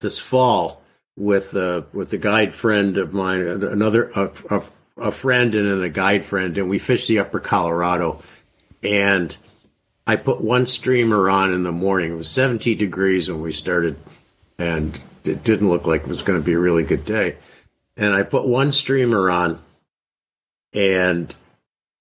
[0.00, 0.80] this fall
[1.16, 4.62] with uh, with a guide friend of mine, another a, a,
[4.98, 8.22] a friend and then a guide friend, and we fished the Upper Colorado.
[8.80, 9.36] And
[10.06, 12.12] I put one streamer on in the morning.
[12.12, 13.98] It was 70 degrees when we started,
[14.56, 17.36] and it didn't look like it was going to be a really good day.
[17.96, 19.58] And I put one streamer on
[20.72, 21.34] and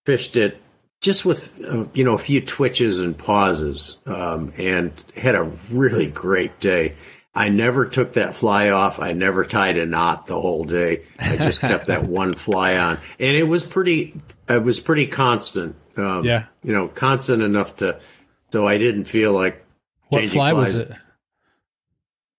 [0.06, 0.62] fished it
[1.02, 6.10] just with uh, you know a few twitches and pauses, um, and had a really
[6.10, 6.96] great day.
[7.36, 9.00] I never took that fly off.
[9.00, 11.04] I never tied a knot the whole day.
[11.20, 14.20] I just kept that one fly on, and it was pretty.
[14.50, 15.76] It was pretty constant.
[15.98, 16.46] Um, Yeah.
[16.64, 18.00] you know, constant enough to
[18.52, 19.66] so I didn't feel like
[20.10, 20.92] What fly was it?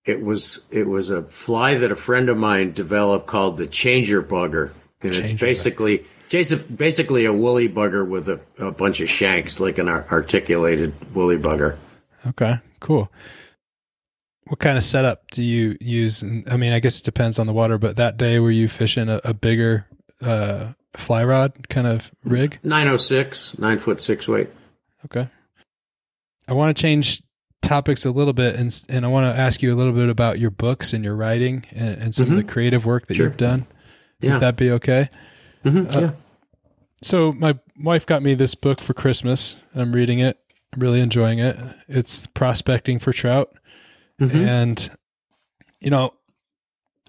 [0.04, 4.22] It was it was a fly that a friend of mine developed called the changer
[4.22, 9.08] bugger, and it's Changer basically Jason, basically a woolly bugger with a, a bunch of
[9.08, 11.76] shanks, like an articulated woolly bugger.
[12.26, 13.10] Okay, cool.
[14.48, 16.22] What kind of setup do you use?
[16.50, 19.08] I mean, I guess it depends on the water, but that day were you fishing
[19.08, 19.86] a, a bigger
[20.22, 22.58] uh, fly rod kind of rig?
[22.62, 24.48] Nine oh six, nine foot six weight.
[25.04, 25.28] Okay.
[26.48, 27.22] I want to change
[27.60, 30.38] topics a little bit, and and I want to ask you a little bit about
[30.38, 33.18] your books and your writing and, and some of the creative work that Mm-hmm.
[33.18, 33.26] Sure.
[33.26, 33.66] you've done.
[34.20, 34.32] Yeah.
[34.34, 35.10] Would that be okay?
[35.64, 36.10] Mhm, yeah.
[37.02, 39.56] So my wife got me this book for Christmas.
[39.74, 40.38] I'm reading it.
[40.72, 41.56] I'm really enjoying it.
[41.88, 43.50] It's prospecting for trout.
[44.20, 44.46] Mhm.
[44.46, 44.90] And
[45.80, 46.12] you know,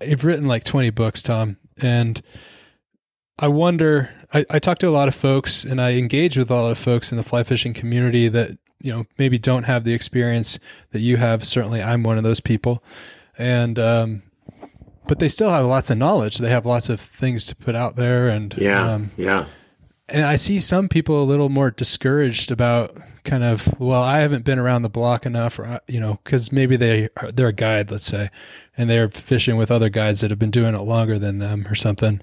[0.01, 2.21] I've written like 20 books, Tom, and
[3.39, 6.55] I wonder I, I talk to a lot of folks and I engage with a
[6.55, 9.93] lot of folks in the fly fishing community that, you know, maybe don't have the
[9.93, 10.59] experience
[10.91, 11.45] that you have.
[11.47, 12.83] Certainly I'm one of those people.
[13.39, 14.21] And um
[15.09, 16.37] but they still have lots of knowledge.
[16.37, 18.93] They have lots of things to put out there and Yeah.
[18.93, 19.45] um, yeah.
[20.07, 22.95] and I see some people a little more discouraged about
[23.25, 26.77] kind of well, I haven't been around the block enough, or you know, because maybe
[26.77, 28.29] they are, they're a guide, let's say,
[28.77, 31.75] and they're fishing with other guides that have been doing it longer than them or
[31.75, 32.21] something.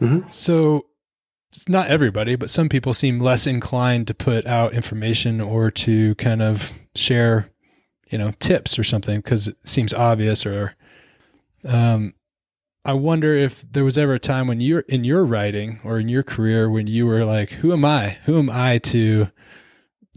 [0.00, 0.30] Mhm.
[0.30, 0.86] So
[1.50, 6.14] it's not everybody, but some people seem less inclined to put out information or to
[6.16, 7.48] kind of share,
[8.10, 10.74] you know, tips or something because it seems obvious or.
[11.64, 12.14] Um,
[12.86, 16.08] I wonder if there was ever a time when you're in your writing or in
[16.08, 18.18] your career when you were like, "Who am I?
[18.26, 19.28] Who am I to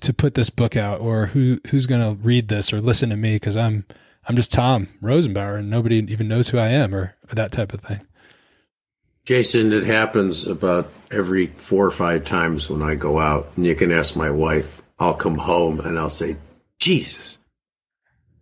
[0.02, 3.18] to put this book out, or who who's going to read this or listen to
[3.18, 3.86] me because I'm
[4.28, 7.74] I'm just Tom Rosenbauer and nobody even knows who I am, or, or that type
[7.74, 8.02] of thing."
[9.26, 13.74] Jason, it happens about every four or five times when I go out, and you
[13.74, 14.84] can ask my wife.
[15.00, 16.38] I'll come home and I'll say,
[16.78, 17.39] "Jesus,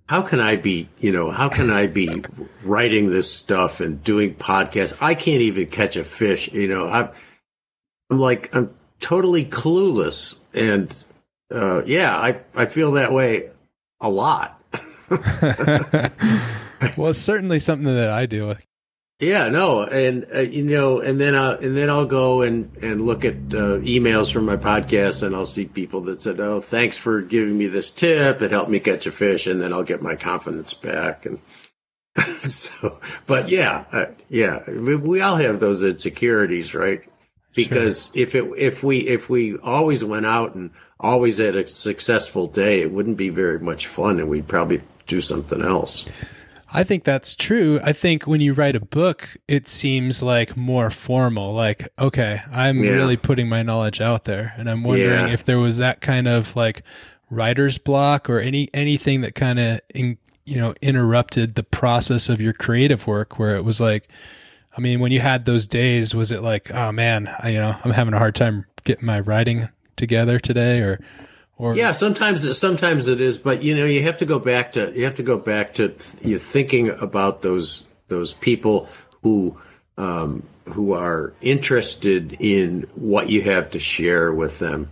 [0.07, 2.23] how can I be, you know, how can I be
[2.63, 4.97] writing this stuff and doing podcasts?
[5.01, 6.87] I can't even catch a fish, you know.
[6.87, 7.09] I'm,
[8.09, 10.39] I'm like, I'm totally clueless.
[10.53, 10.93] And,
[11.51, 13.49] uh, yeah, I, I feel that way
[13.99, 14.61] a lot.
[16.97, 18.66] well, it's certainly something that I deal with.
[19.19, 23.01] Yeah, no, and uh, you know, and then I and then I'll go and and
[23.01, 26.99] look at uh, emails from my podcast, and I'll see people that said, "Oh, thanks
[26.99, 28.43] for giving me this tip.
[28.43, 31.25] It helped me catch a fish," and then I'll get my confidence back.
[31.25, 31.39] And
[32.41, 37.01] so, but yeah, uh, yeah, we, we, all have those insecurities, right?
[37.55, 38.21] Because sure.
[38.21, 42.81] if it if we if we always went out and always had a successful day,
[42.81, 46.05] it wouldn't be very much fun, and we'd probably do something else.
[46.71, 47.79] I think that's true.
[47.83, 51.53] I think when you write a book, it seems like more formal.
[51.53, 52.91] Like, okay, I'm yeah.
[52.91, 55.33] really putting my knowledge out there, and I'm wondering yeah.
[55.33, 56.83] if there was that kind of like
[57.29, 62.53] writer's block or any anything that kind of you know interrupted the process of your
[62.53, 64.09] creative work, where it was like,
[64.77, 67.77] I mean, when you had those days, was it like, oh man, I, you know,
[67.83, 70.99] I'm having a hard time getting my writing together today, or
[71.57, 74.91] or yeah, sometimes sometimes it is, but you know you have to go back to
[74.95, 78.87] you have to go back to you thinking about those those people
[79.23, 79.57] who
[79.97, 84.91] um, who are interested in what you have to share with them.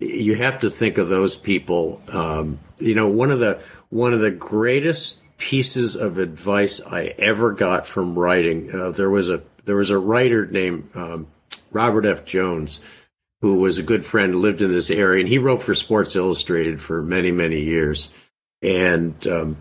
[0.00, 2.02] You have to think of those people.
[2.12, 7.52] Um, you know, one of the one of the greatest pieces of advice I ever
[7.52, 8.70] got from writing.
[8.74, 11.28] Uh, there was a there was a writer named um,
[11.70, 12.24] Robert F.
[12.24, 12.80] Jones
[13.46, 16.80] who was a good friend, lived in this area, and he wrote for Sports Illustrated
[16.80, 18.10] for many, many years.
[18.60, 19.56] And um,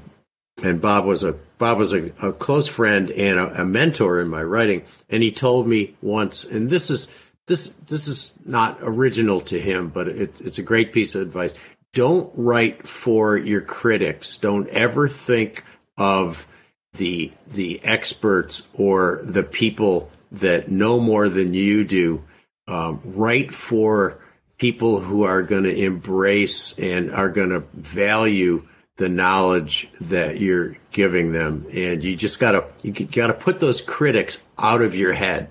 [0.63, 4.27] and Bob was a Bob was a, a close friend and a, a, mentor in
[4.27, 4.83] my writing.
[5.07, 7.11] And he told me once, and this is
[7.45, 11.53] this this is not original to him, but it, it's a great piece of advice.
[11.93, 14.37] Don't write for your critics.
[14.37, 15.63] Don't ever think
[15.95, 16.47] of
[16.93, 22.23] the the experts or the people that know more than you do
[22.67, 24.19] um, write for
[24.57, 30.77] people who are going to embrace and are going to value the knowledge that you're
[30.91, 31.65] giving them.
[31.73, 35.49] And you just gotta, you gotta put those critics out of your head.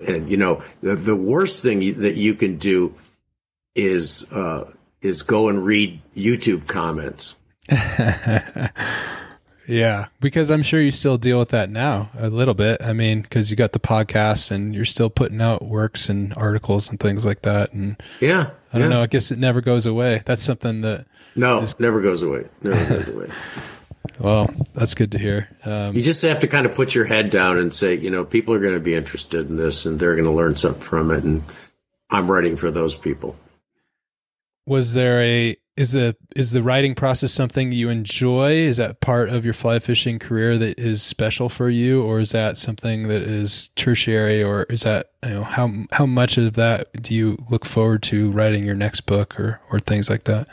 [0.00, 2.94] And, you know, the, the worst thing that you can do
[3.74, 7.36] is, uh, is go and read YouTube comments.
[9.66, 12.82] Yeah, because I'm sure you still deal with that now a little bit.
[12.82, 16.90] I mean, because you got the podcast and you're still putting out works and articles
[16.90, 17.72] and things like that.
[17.72, 18.96] And yeah, I don't yeah.
[18.96, 19.02] know.
[19.02, 20.22] I guess it never goes away.
[20.26, 22.48] That's something that no, is, never goes away.
[22.62, 23.30] Never goes away.
[24.18, 25.48] Well, that's good to hear.
[25.64, 28.24] Um, you just have to kind of put your head down and say, you know,
[28.24, 31.10] people are going to be interested in this and they're going to learn something from
[31.10, 31.42] it, and
[32.10, 33.36] I'm writing for those people.
[34.66, 38.52] Was there a is the is the writing process something you enjoy?
[38.52, 42.30] Is that part of your fly fishing career that is special for you or is
[42.30, 47.02] that something that is tertiary or is that you know how how much of that
[47.02, 50.46] do you look forward to writing your next book or or things like that?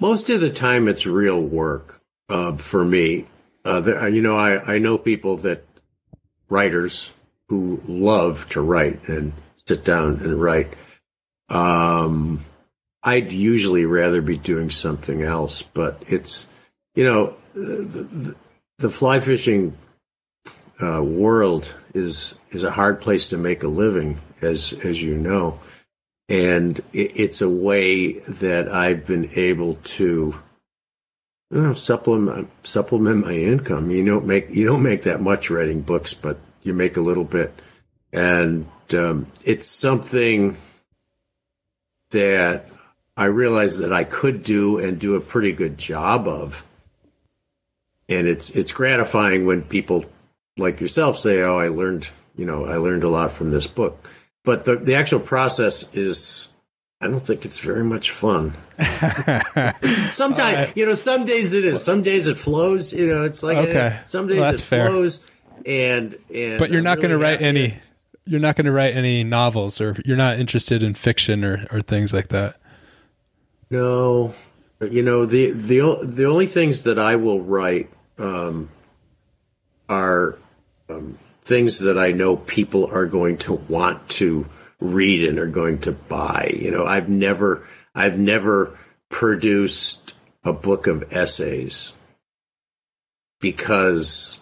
[0.00, 3.26] Most of the time it's real work uh, for me.
[3.64, 5.64] Uh, you know I, I know people that
[6.48, 7.12] writers
[7.46, 10.72] who love to write and sit down and write.
[11.48, 12.44] Um,
[13.04, 16.46] I'd usually rather be doing something else, but it's,
[16.94, 18.36] you know, the, the,
[18.78, 19.76] the fly fishing
[20.80, 25.58] uh, world is is a hard place to make a living, as as you know,
[26.28, 30.34] and it, it's a way that I've been able to
[31.50, 33.90] you know, supplement supplement my income.
[33.90, 37.24] You don't make you don't make that much writing books, but you make a little
[37.24, 37.52] bit,
[38.12, 40.56] and um, it's something
[42.10, 42.66] that
[43.16, 46.66] I realized that I could do and do a pretty good job of.
[48.08, 50.04] And it's it's gratifying when people
[50.56, 54.08] like yourself say, "Oh, I learned, you know, I learned a lot from this book."
[54.44, 56.48] But the the actual process is
[57.00, 58.52] I don't think it's very much fun.
[60.12, 61.82] Sometimes, uh, you know, some days it is.
[61.82, 62.92] Some days it flows.
[62.92, 63.98] You know, it's like okay.
[64.06, 64.88] some days well, it fair.
[64.88, 65.24] flows.
[65.66, 67.74] And and but you're I'm not really going to write any.
[68.24, 71.80] You're not going to write any novels, or you're not interested in fiction or or
[71.80, 72.56] things like that.
[73.72, 74.34] No,
[74.82, 78.68] you know the the the only things that I will write um,
[79.88, 80.38] are
[80.90, 84.44] um, things that I know people are going to want to
[84.78, 86.54] read and are going to buy.
[86.54, 90.12] You know, I've never, I've never produced
[90.44, 91.94] a book of essays
[93.40, 94.38] because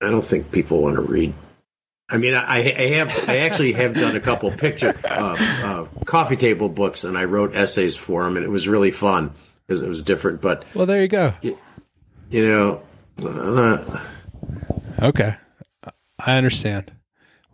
[0.00, 1.34] I don't think people want to read.
[2.10, 6.36] I mean, I, I have, I actually have done a couple picture, uh, uh, coffee
[6.36, 9.32] table books, and I wrote essays for them, and it was really fun
[9.66, 10.42] because it was different.
[10.42, 11.32] But well, there you go.
[11.40, 11.58] You,
[12.28, 12.82] you know,
[13.24, 14.00] uh,
[15.02, 15.36] okay,
[16.18, 16.92] I understand.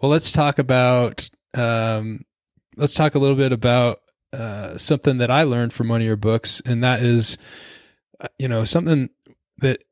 [0.01, 2.25] Well, let's talk about um,
[2.77, 4.01] let's talk a little bit about
[4.33, 7.39] uh, something that I learned from one of your books, and that is,
[8.21, 9.11] uh, you know, something
[9.59, 9.85] that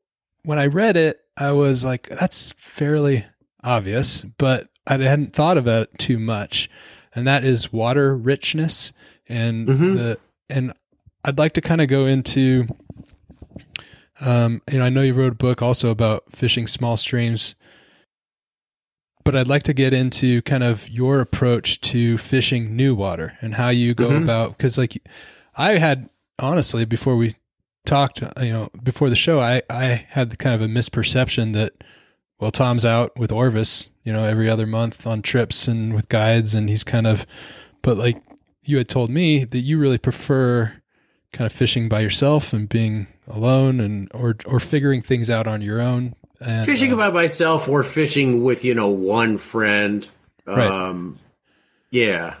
[0.43, 3.25] when I read it, I was like, that's fairly
[3.63, 6.69] obvious, but I hadn't thought about it too much,
[7.13, 8.93] and that is water richness
[9.27, 9.95] and mm-hmm.
[9.95, 10.73] the and
[11.23, 12.67] I'd like to kind of go into.
[14.21, 17.55] Um, you know, I know you wrote a book also about fishing small streams
[19.29, 23.53] but I'd like to get into kind of your approach to fishing new water and
[23.53, 24.23] how you go mm-hmm.
[24.23, 25.07] about because like
[25.55, 27.35] I had honestly before we
[27.85, 31.73] talked you know before the show I I had kind of a misperception that
[32.39, 36.55] well Tom's out with Orvis you know every other month on trips and with guides
[36.55, 37.25] and he's kind of
[37.81, 38.21] but like
[38.63, 40.73] you had told me that you really prefer
[41.31, 45.61] kind of fishing by yourself and being alone and or or figuring things out on
[45.61, 50.09] your own and, fishing uh, by myself or fishing with you know one friend.
[50.47, 50.57] Um,
[51.11, 51.21] right.
[51.91, 52.35] Yeah.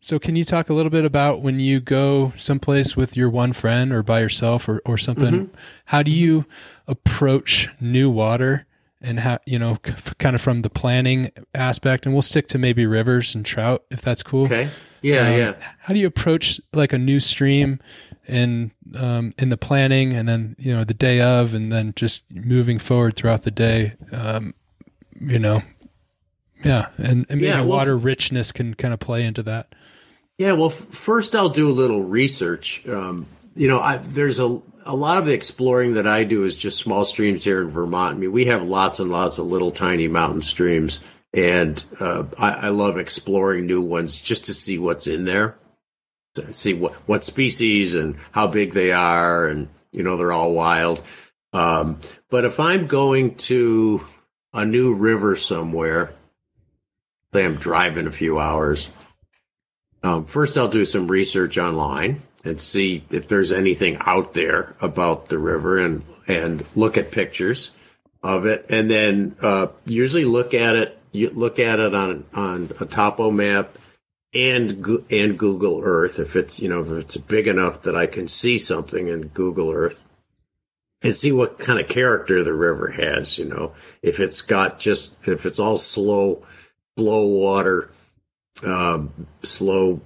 [0.00, 3.52] So can you talk a little bit about when you go someplace with your one
[3.52, 5.32] friend or by yourself or, or something?
[5.34, 5.54] Mm-hmm.
[5.86, 6.46] How do you
[6.86, 8.66] approach new water
[9.00, 9.76] and how, you know,
[10.18, 14.00] kind of from the planning aspect and we'll stick to maybe rivers and trout if
[14.02, 14.44] that's cool.
[14.44, 14.70] Okay.
[15.02, 15.28] Yeah.
[15.28, 15.54] Um, yeah.
[15.80, 17.80] How do you approach like a new stream
[18.28, 22.24] in um, in the planning, and then you know the day of, and then just
[22.30, 23.94] moving forward throughout the day.
[24.12, 24.54] Um,
[25.18, 25.62] you know,
[26.64, 29.74] yeah, and, and maybe yeah, well, water richness can kind of play into that.
[30.36, 32.86] Yeah, well, f- first I'll do a little research.
[32.86, 33.26] Um,
[33.58, 36.78] you know, I, there's a a lot of the exploring that I do is just
[36.78, 38.16] small streams here in Vermont.
[38.16, 41.00] I mean, we have lots and lots of little tiny mountain streams,
[41.34, 45.58] and uh, I, I, love exploring new ones just to see what's in there
[46.52, 51.02] see what what species and how big they are, and you know they're all wild.
[51.52, 52.00] Um,
[52.30, 54.06] but if I'm going to
[54.52, 56.14] a new river somewhere,
[57.32, 58.90] say I'm driving a few hours,
[60.02, 65.28] um, first I'll do some research online and see if there's anything out there about
[65.28, 67.72] the river and and look at pictures
[68.22, 70.98] of it, and then uh, usually look at it.
[71.12, 73.76] You look at it on on a topo map
[74.34, 78.28] and and Google Earth if it's you know if it's big enough that I can
[78.28, 80.04] see something in Google Earth
[81.02, 83.38] and see what kind of character the river has.
[83.38, 83.72] You know,
[84.02, 86.44] if it's got just if it's all slow,
[86.98, 87.90] slow water,
[88.64, 90.00] um, slow,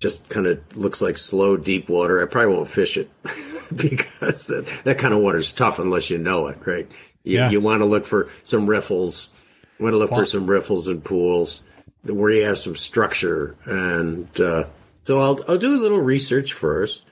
[0.00, 2.22] just kind of looks like slow deep water.
[2.22, 6.18] I probably won't fish it because that, that kind of water is tough unless you
[6.18, 6.90] know it, right?
[7.22, 7.50] You, yeah.
[7.50, 9.30] you want to look for some riffles.
[9.78, 11.62] You want to look well, for some riffles and pools
[12.04, 13.56] where you have some structure.
[13.64, 14.64] And uh,
[15.02, 17.04] so I'll I'll do a little research first,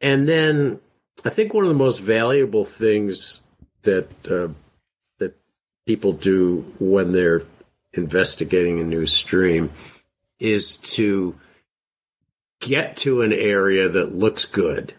[0.00, 0.80] and then
[1.24, 3.42] I think one of the most valuable things
[3.82, 4.52] that uh,
[5.18, 5.36] that
[5.86, 7.42] people do when they're
[7.94, 9.70] investigating a new stream
[10.38, 11.38] is to
[12.62, 14.94] get to an area that looks good,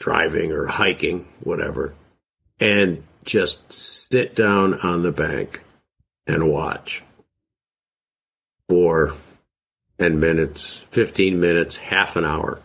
[0.00, 1.94] driving or hiking, whatever,
[2.58, 5.62] and just sit down on the bank
[6.26, 7.04] and watch
[8.68, 9.14] for
[9.98, 12.60] 10 minutes, 15 minutes, half an hour.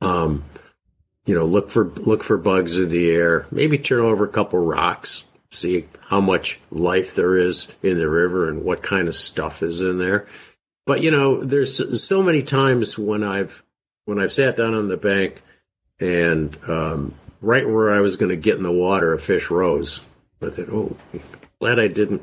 [0.00, 0.44] Um,
[1.24, 3.46] you know, look for look for bugs in the air.
[3.50, 8.48] Maybe turn over a couple rocks, see how much life there is in the river
[8.48, 10.26] and what kind of stuff is in there.
[10.86, 13.62] But you know, there's so many times when I've
[14.04, 15.42] when I've sat down on the bank
[16.00, 20.00] and um, right where I was going to get in the water, a fish rose.
[20.40, 20.96] I thought, oh,
[21.60, 22.22] glad I didn't.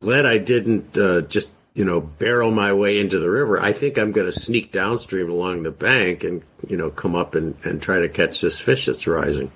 [0.00, 3.98] Glad I didn't uh, just you know, barrel my way into the river, I think
[3.98, 7.82] I'm going to sneak downstream along the bank and, you know, come up and, and
[7.82, 9.50] try to catch this fish that's rising.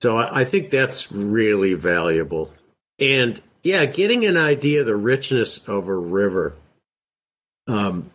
[0.00, 2.52] So I, I think that's really valuable.
[3.00, 6.54] And yeah, getting an idea of the richness of a river.
[7.68, 8.10] Um,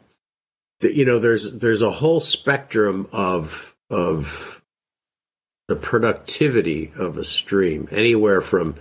[0.81, 4.61] you know, there's, there's a whole spectrum of, of
[5.67, 8.75] the productivity of a stream, anywhere from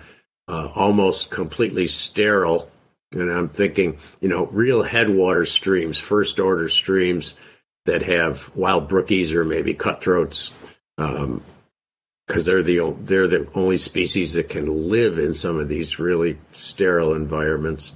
[0.48, 2.68] uh, almost completely sterile
[3.14, 7.34] and I'm thinking, you know, real headwater streams, first order streams
[7.86, 10.52] that have wild brookies or maybe cutthroats,
[10.98, 11.42] um,
[12.26, 16.38] because they're the they're the only species that can live in some of these really
[16.52, 17.94] sterile environments.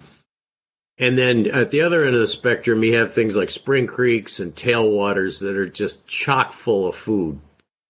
[0.99, 4.41] And then at the other end of the spectrum, you have things like spring creeks
[4.41, 7.41] and tailwaters that are just chock full of food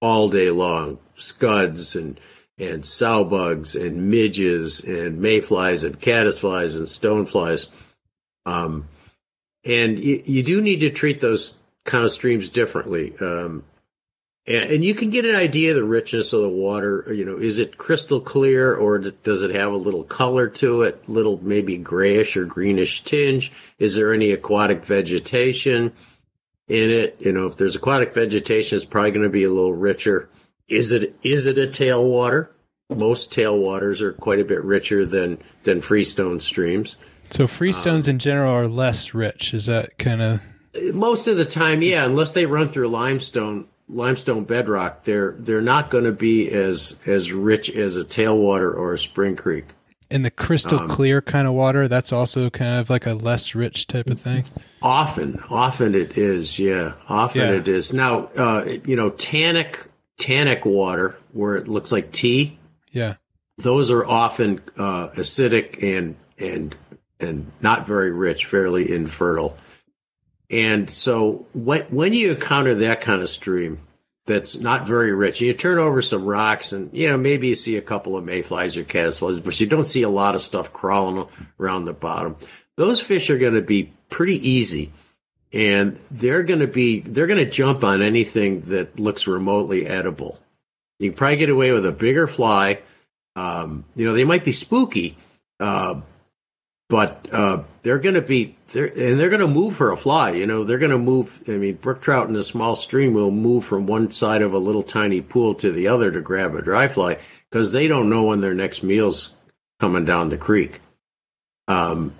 [0.00, 0.98] all day long.
[1.14, 2.20] Scuds and
[2.58, 7.68] and sow bugs and midges and mayflies and caddisflies and stoneflies.
[8.46, 8.88] Um,
[9.64, 13.12] and you, you do need to treat those kind of streams differently.
[13.20, 13.64] Um,
[14.48, 17.12] and, and, you can get an idea of the richness of the water.
[17.12, 21.08] You know, is it crystal clear or does it have a little color to it?
[21.08, 23.52] Little maybe grayish or greenish tinge.
[23.78, 25.92] Is there any aquatic vegetation
[26.68, 27.16] in it?
[27.20, 30.28] You know, if there's aquatic vegetation, it's probably going to be a little richer.
[30.68, 32.48] Is it is it a tailwater?
[32.88, 36.96] Most tailwaters are quite a bit richer than than freestone streams.
[37.30, 39.52] So freestones um, in general are less rich.
[39.52, 40.40] Is that kind of
[40.94, 41.82] most of the time?
[41.82, 46.98] Yeah, unless they run through limestone limestone bedrock, they're they're not going to be as
[47.06, 49.66] as rich as a tailwater or a spring creek.
[50.08, 53.56] In the crystal um, clear kind of water, that's also kind of like a less
[53.56, 54.44] rich type of thing.
[54.80, 56.60] Often, often it is.
[56.60, 57.54] Yeah, often yeah.
[57.54, 57.92] it is.
[57.92, 59.84] Now, uh, you know, tannic
[60.18, 62.58] tannic water where it looks like tea.
[62.92, 63.14] Yeah,
[63.58, 66.76] those are often uh, acidic and and
[67.18, 69.56] and not very rich, fairly infertile.
[70.50, 73.80] And so when, when you encounter that kind of stream
[74.26, 77.76] that's not very rich, you turn over some rocks and, you know, maybe you see
[77.76, 81.28] a couple of mayflies or caddisflies, but you don't see a lot of stuff crawling
[81.58, 82.36] around the bottom.
[82.76, 84.92] Those fish are going to be pretty easy
[85.52, 90.38] and they're going to be, they're going to jump on anything that looks remotely edible.
[90.98, 92.80] You can probably get away with a bigger fly.
[93.34, 95.16] Um, you know, they might be spooky,
[95.60, 96.00] uh,
[96.88, 100.30] but uh, they're going to be there, and they're going to move for a fly.
[100.30, 101.42] You know, they're going to move.
[101.48, 104.58] I mean, brook trout in a small stream will move from one side of a
[104.58, 107.18] little tiny pool to the other to grab a dry fly
[107.50, 109.34] because they don't know when their next meal's
[109.80, 110.80] coming down the creek.
[111.68, 112.14] Um,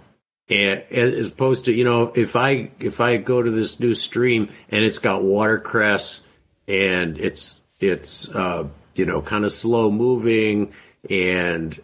[0.48, 4.48] and as opposed to you know, if I if I go to this new stream
[4.68, 6.22] and it's got watercress
[6.66, 10.72] and it's it's uh, you know kind of slow moving
[11.08, 11.78] and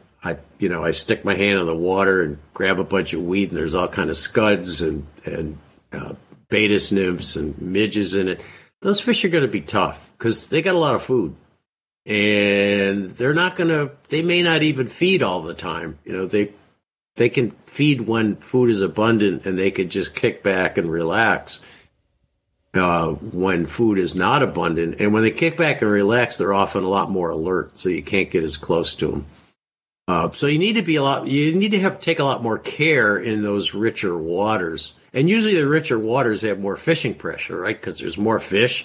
[0.63, 3.49] you know, I stick my hand in the water and grab a bunch of weed,
[3.49, 5.59] and there's all kind of scuds and and
[5.93, 6.15] uh,
[6.49, 8.41] Baetis nymphs and midges in it.
[8.81, 11.35] Those fish are going to be tough because they got a lot of food,
[12.07, 13.91] and they're not going to.
[14.09, 15.99] They may not even feed all the time.
[16.05, 16.53] You know, they
[17.17, 21.61] they can feed when food is abundant, and they could just kick back and relax.
[22.73, 26.85] Uh, when food is not abundant, and when they kick back and relax, they're often
[26.85, 29.27] a lot more alert, so you can't get as close to them.
[30.09, 31.27] Uh, so you need to be a lot.
[31.27, 34.95] You need to have take a lot more care in those richer waters.
[35.13, 37.79] And usually, the richer waters have more fishing pressure, right?
[37.79, 38.85] Because there's more fish.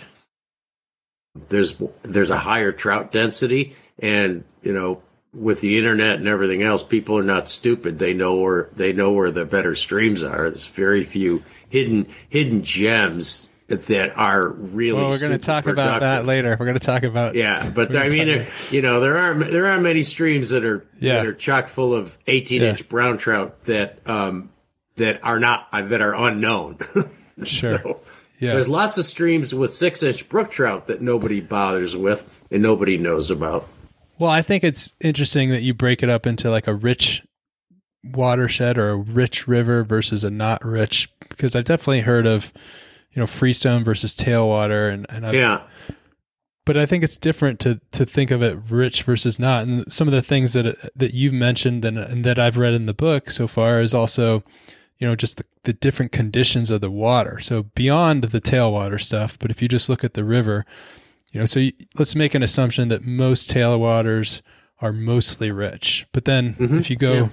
[1.50, 5.02] There's there's a higher trout density, and you know,
[5.34, 7.98] with the internet and everything else, people are not stupid.
[7.98, 10.50] They know where they know where the better streams are.
[10.50, 15.02] There's very few hidden hidden gems that are really.
[15.02, 16.56] Well, we're going to talk about that later.
[16.60, 17.36] We're going to talk about.
[17.36, 21.16] Yeah, but I mean, you know, there are there are many streams that are yeah.
[21.16, 22.70] that are chock full of eighteen yeah.
[22.70, 24.50] inch brown trout that um
[24.96, 26.78] that are not uh, that are unknown.
[27.44, 27.80] sure.
[27.80, 28.02] So,
[28.40, 28.54] yeah.
[28.54, 32.98] There's lots of streams with six inch brook trout that nobody bothers with and nobody
[32.98, 33.68] knows about.
[34.20, 37.24] Well, I think it's interesting that you break it up into like a rich
[38.04, 42.54] watershed or a rich river versus a not rich because I've definitely heard of
[43.12, 45.64] you know freestone versus tailwater and, and I've, yeah
[46.68, 49.64] but I think it's different to to think of it rich versus not.
[49.64, 52.88] And some of the things that that you've mentioned and, and that I've read in
[52.88, 54.44] the book so far is also,
[54.98, 57.40] you know, just the, the different conditions of the water.
[57.40, 60.66] So beyond the tailwater stuff, but if you just look at the river,
[61.32, 64.42] you know, so you, let's make an assumption that most tailwaters
[64.82, 66.06] are mostly rich.
[66.12, 66.78] But then mm-hmm.
[66.78, 67.30] if you go yeah.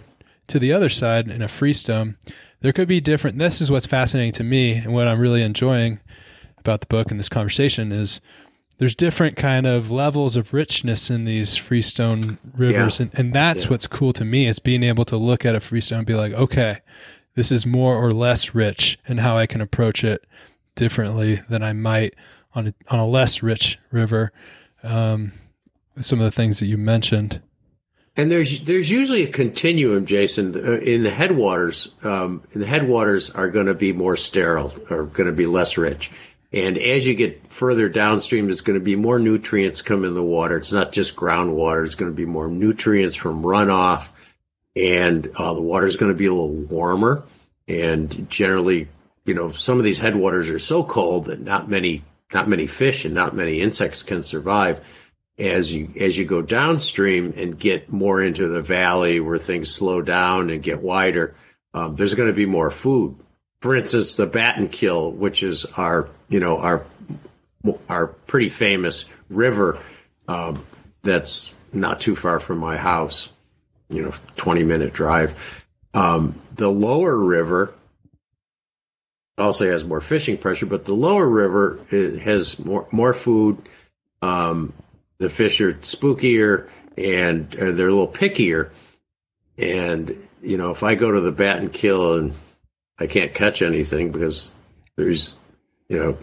[0.47, 2.19] to the other side in a freestone,
[2.65, 3.37] there could be different.
[3.37, 6.01] This is what's fascinating to me, and what I'm really enjoying
[6.57, 8.23] about the book and this conversation is
[8.79, 13.03] there's different kind of levels of richness in these freestone rivers, yeah.
[13.05, 13.71] and, and that's yeah.
[13.71, 16.33] what's cool to me is being able to look at a freestone and be like,
[16.33, 16.79] okay,
[17.35, 20.25] this is more or less rich, and how I can approach it
[20.75, 22.15] differently than I might
[22.55, 24.33] on a, on a less rich river.
[24.83, 25.33] Um,
[26.01, 27.43] some of the things that you mentioned.
[28.17, 30.55] And there's there's usually a continuum, Jason.
[30.55, 35.05] Uh, in the headwaters, um, in the headwaters are going to be more sterile, or
[35.05, 36.13] going to be less rich.
[36.53, 40.23] And as you get further downstream, there's going to be more nutrients come in the
[40.23, 40.57] water.
[40.57, 41.85] It's not just groundwater.
[41.85, 44.13] It's going to be more nutrients from runoff,
[44.77, 47.25] and uh, the water is going to be a little warmer.
[47.67, 48.89] And generally,
[49.25, 53.05] you know, some of these headwaters are so cold that not many not many fish
[53.05, 54.81] and not many insects can survive.
[55.39, 60.01] As you as you go downstream and get more into the valley where things slow
[60.01, 61.35] down and get wider,
[61.73, 63.17] um, there's going to be more food.
[63.61, 66.85] For instance, the Batten Kill, which is our you know our
[67.89, 69.79] our pretty famous river
[70.29, 70.65] um,
[71.03, 73.33] that's not too far from my house,
[73.89, 75.67] you know, 20 minute drive.
[75.93, 77.75] Um, the lower river
[79.39, 83.59] also has more fishing pressure, but the lower river has more, more food.
[84.23, 84.73] Um,
[85.25, 86.69] the fish are spookier
[86.99, 88.71] and they're a little pickier.
[89.57, 92.35] And, you know, if I go to the Battenkill and kill and
[92.99, 94.55] I can't catch anything because
[94.97, 95.35] there's,
[95.89, 96.19] you know,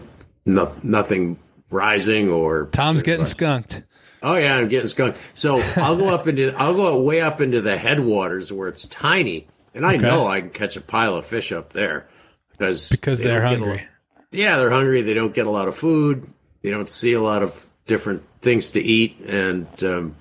[0.46, 1.38] no, nothing
[1.68, 3.82] rising or Tom's getting skunked.
[4.22, 5.18] Oh yeah, I'm getting skunked.
[5.34, 9.48] So I'll go up into I'll go way up into the headwaters where it's tiny,
[9.74, 10.02] and I okay.
[10.02, 12.06] know I can catch a pile of fish up there
[12.52, 13.88] because because they are hungry.
[14.30, 15.02] yeah, they're hungry.
[15.02, 16.24] They don't get a lot of food.
[16.62, 20.16] They don't see a lot of different things to eat, and um,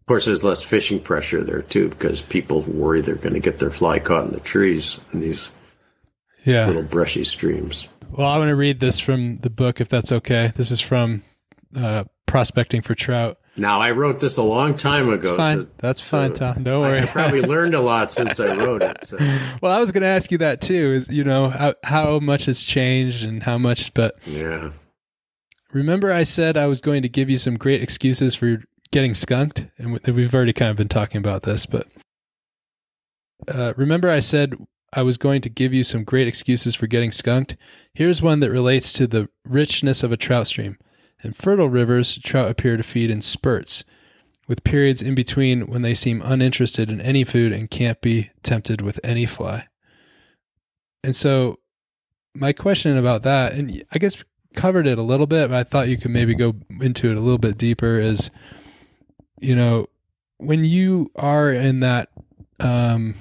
[0.00, 3.58] of course, there's less fishing pressure there too because people worry they're going to get
[3.58, 5.52] their fly caught in the trees in these
[6.44, 6.66] yeah.
[6.66, 7.88] little brushy streams.
[8.10, 10.52] Well, I want to read this from the book if that's okay.
[10.56, 11.22] This is from
[11.76, 13.38] uh, prospecting for trout.
[13.58, 15.22] Now, I wrote this a long time ago.
[15.22, 15.60] That's fine.
[15.62, 16.62] So, That's fine, so Tom.
[16.62, 17.00] Don't worry.
[17.00, 19.04] I probably learned a lot since I wrote it.
[19.04, 19.18] So.
[19.60, 20.92] Well, I was going to ask you that too.
[20.92, 24.70] Is you know how how much has changed and how much, but yeah.
[25.72, 29.68] Remember, I said I was going to give you some great excuses for getting skunked,
[29.76, 31.86] and we've already kind of been talking about this, but
[33.46, 34.56] uh, remember, I said
[34.92, 37.56] I was going to give you some great excuses for getting skunked.
[37.92, 40.78] Here's one that relates to the richness of a trout stream.
[41.22, 43.84] In fertile rivers, trout appear to feed in spurts,
[44.46, 48.80] with periods in between when they seem uninterested in any food and can't be tempted
[48.80, 49.66] with any fly.
[51.04, 51.56] And so,
[52.34, 54.22] my question about that, and I guess
[54.54, 57.20] covered it a little bit, but I thought you could maybe go into it a
[57.20, 58.30] little bit deeper, is,
[59.40, 59.88] you know,
[60.38, 62.10] when you are in that
[62.60, 63.14] um,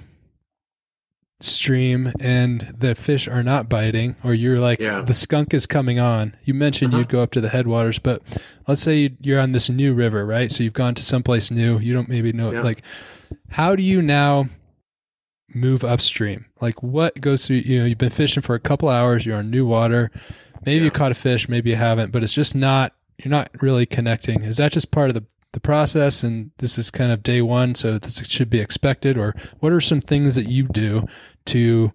[1.39, 5.01] stream and the fish are not biting or you're like yeah.
[5.01, 6.99] the skunk is coming on you mentioned uh-huh.
[6.99, 8.23] you'd go up to the headwaters but
[8.67, 11.93] let's say you're on this new river right so you've gone to someplace new you
[11.93, 12.61] don't maybe know yeah.
[12.61, 12.81] like
[13.49, 14.49] how do you now
[15.53, 19.23] move upstream like what goes through you know you've been fishing for a couple hours
[19.23, 20.09] you're on new water
[20.67, 20.83] maybe yeah.
[20.83, 22.93] you caught a fish maybe you haven't but it's just not
[23.23, 24.43] you're not really connecting.
[24.43, 26.23] Is that just part of the the process?
[26.23, 29.81] And this is kind of day one so this should be expected or what are
[29.81, 31.05] some things that you do
[31.45, 31.93] to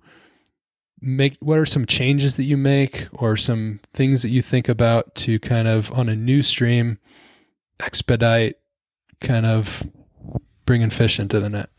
[1.01, 5.15] make what are some changes that you make or some things that you think about
[5.17, 6.99] to kind of on a new stream
[7.81, 8.57] expedite
[9.21, 9.83] kind of
[10.65, 11.71] bringing fish into the net?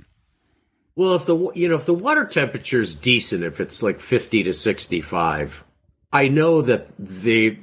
[0.96, 4.44] Well if the you know if the water temperature is decent if it's like 50
[4.44, 5.66] to 65
[6.14, 7.60] i know that they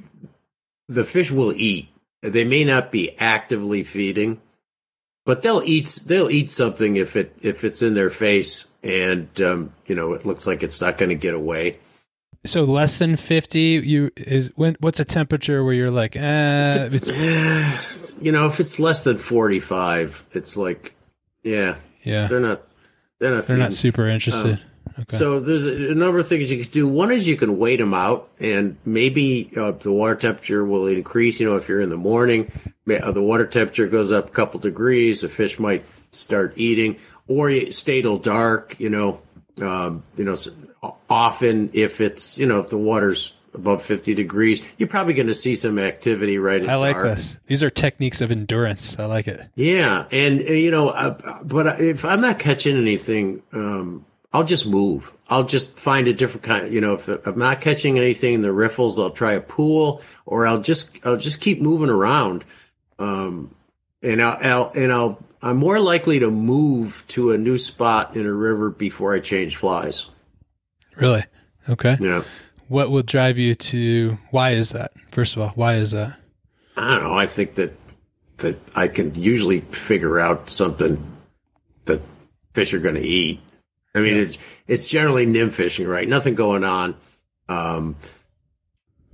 [0.87, 1.91] the fish will eat
[2.21, 4.41] they may not be actively feeding,
[5.25, 9.73] but they'll eat they'll eat something if it if it's in their face and um,
[9.85, 11.79] you know it looks like it's not going to get away.
[12.45, 18.17] So less than fifty, you is when what's a temperature where you're like, eh, it's
[18.21, 20.95] you know, if it's less than forty five, it's like,
[21.43, 22.61] yeah, yeah, they're not
[23.19, 24.53] they're not they're not super interested.
[24.53, 24.59] Um,
[24.99, 25.15] Okay.
[25.15, 26.87] So there's a, number of things you can do.
[26.87, 31.39] One is you can wait them out, and maybe uh, the water temperature will increase.
[31.39, 32.51] You know, if you're in the morning,
[32.89, 37.49] uh, the water temperature goes up a couple degrees, the fish might start eating, or
[37.49, 38.79] you stay till dark.
[38.79, 39.21] You know,
[39.61, 40.35] um, you know,
[41.09, 45.35] often if it's you know if the water's above 50 degrees, you're probably going to
[45.35, 47.15] see some activity right I like dark.
[47.15, 47.37] this.
[47.47, 48.97] These are techniques of endurance.
[48.97, 49.41] I like it.
[49.55, 50.05] Yeah.
[50.11, 55.11] And, uh, you know, uh, but if I'm not catching anything, um, I'll just move.
[55.27, 56.73] I'll just find a different kind.
[56.73, 60.01] You know, if, if I'm not catching anything in the riffles, I'll try a pool,
[60.25, 62.45] or I'll just I'll just keep moving around.
[62.97, 63.53] Um,
[64.01, 68.25] and I'll, I'll and I'll I'm more likely to move to a new spot in
[68.25, 70.07] a river before I change flies.
[70.95, 71.25] Really?
[71.67, 71.97] Okay.
[71.99, 72.23] Yeah.
[72.67, 74.17] What will drive you to?
[74.29, 74.93] Why is that?
[75.11, 76.17] First of all, why is that?
[76.77, 77.17] I don't know.
[77.17, 77.73] I think that
[78.37, 81.17] that I can usually figure out something
[81.85, 82.01] that
[82.53, 83.41] fish are going to eat.
[83.93, 84.21] I mean, yeah.
[84.21, 84.37] it's
[84.67, 86.07] it's generally nymph fishing, right?
[86.07, 86.95] Nothing going on.
[87.49, 87.95] Um,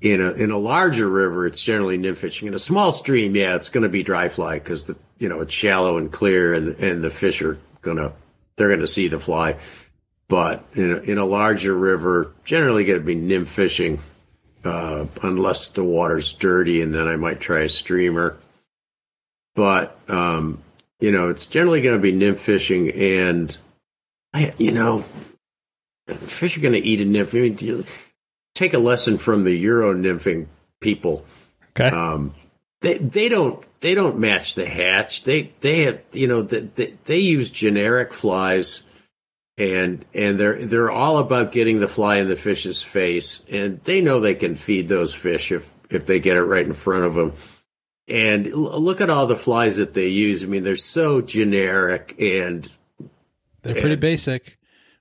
[0.02, 2.48] in a in a larger river, it's generally nymph fishing.
[2.48, 5.42] In a small stream, yeah, it's going to be dry fly because the you know
[5.42, 8.14] it's shallow and clear, and and the fish are gonna
[8.56, 9.58] they're going to see the fly.
[10.28, 14.02] But in a, in a larger river, generally going to be nymph fishing,
[14.64, 18.38] uh, unless the water's dirty, and then I might try a streamer.
[19.56, 20.62] But um,
[21.00, 23.58] you know, it's generally going to be nymph fishing and
[24.38, 25.04] I, you know,
[26.08, 27.34] fish are going to eat a nymph.
[27.34, 27.86] I mean,
[28.54, 30.46] take a lesson from the Euro nymphing
[30.80, 31.26] people.
[31.72, 31.90] Okay.
[31.90, 32.36] Um,
[32.82, 35.24] they they don't they don't match the hatch.
[35.24, 38.84] They they have you know they, they use generic flies,
[39.58, 44.02] and and they're they're all about getting the fly in the fish's face, and they
[44.02, 47.16] know they can feed those fish if if they get it right in front of
[47.16, 47.34] them.
[48.08, 50.44] And look at all the flies that they use.
[50.44, 52.70] I mean, they're so generic and
[53.68, 54.58] they're pretty and basic.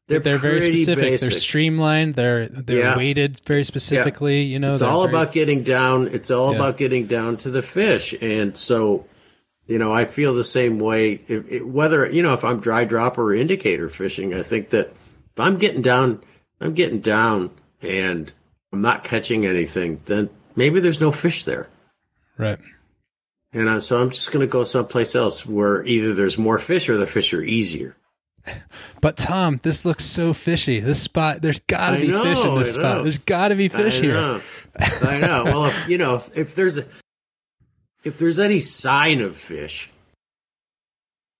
[0.08, 1.02] They're, They're very specific.
[1.02, 1.30] basic.
[1.30, 2.14] They're streamlined.
[2.14, 2.96] They're they're Yeah.
[2.96, 4.42] weighted very specifically.
[4.42, 6.06] You know, it's all very- about getting down.
[6.08, 6.58] It's all Yeah.
[6.58, 9.06] about getting down to the fish, and so
[9.66, 11.14] you know, I feel the same way.
[11.26, 14.90] If, if- whether you know, if I'm dry drop or indicator fishing, I think that
[15.32, 16.20] if I'm getting down,
[16.60, 17.50] I'm getting down,
[17.82, 18.32] and
[18.72, 21.68] I'm not catching anything, then maybe there's no fish there.
[22.38, 22.58] right.
[23.52, 26.88] And I, so I'm just going to go someplace else where either there's more fish
[26.90, 27.96] or the fish are easier.
[29.00, 30.80] But Tom, this looks so fishy.
[30.80, 32.98] This spot, there's got to be fish in this spot.
[32.98, 33.02] know.
[33.02, 34.14] There's got to be fish I here.
[34.14, 34.40] know.
[34.78, 35.44] I know.
[35.44, 36.86] Well, if, you know, if, if there's a,
[38.04, 39.90] if there's any sign of fish,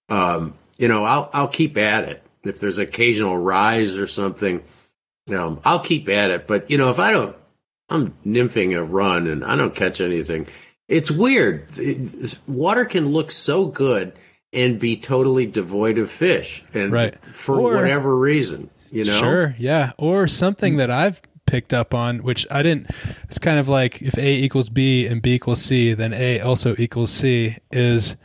[0.09, 2.23] um, you know, I'll I'll keep at it.
[2.45, 4.63] If there's occasional rise or something,
[5.35, 6.47] um, I'll keep at it.
[6.47, 7.37] But you know, if I don't,
[7.89, 10.47] I'm nymphing a run and I don't catch anything.
[10.89, 11.67] It's weird.
[11.77, 14.13] It- water can look so good
[14.53, 17.15] and be totally devoid of fish, and Right.
[17.33, 19.19] for Or- whatever reason, you know.
[19.19, 19.93] Sure, yeah.
[19.99, 22.91] Or something that I've picked up on, which I didn't.
[23.25, 26.75] It's kind of like if A equals B and B equals C, then A also
[26.79, 27.57] equals C.
[27.71, 28.17] Is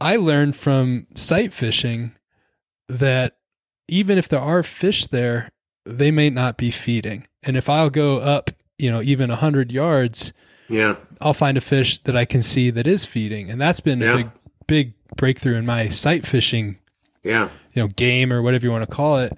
[0.00, 2.12] I learned from sight fishing
[2.88, 3.36] that
[3.88, 5.50] even if there are fish there,
[5.84, 7.26] they may not be feeding.
[7.42, 10.32] And if I'll go up, you know, even a hundred yards,
[10.68, 10.96] Yeah.
[11.20, 14.12] I'll find a fish that I can see that is feeding, and that's been Yeah.
[14.12, 14.30] a big,
[14.68, 16.78] big breakthrough in my sight fishing
[17.24, 17.48] Yeah.
[17.72, 19.32] you know game or whatever you want to call it.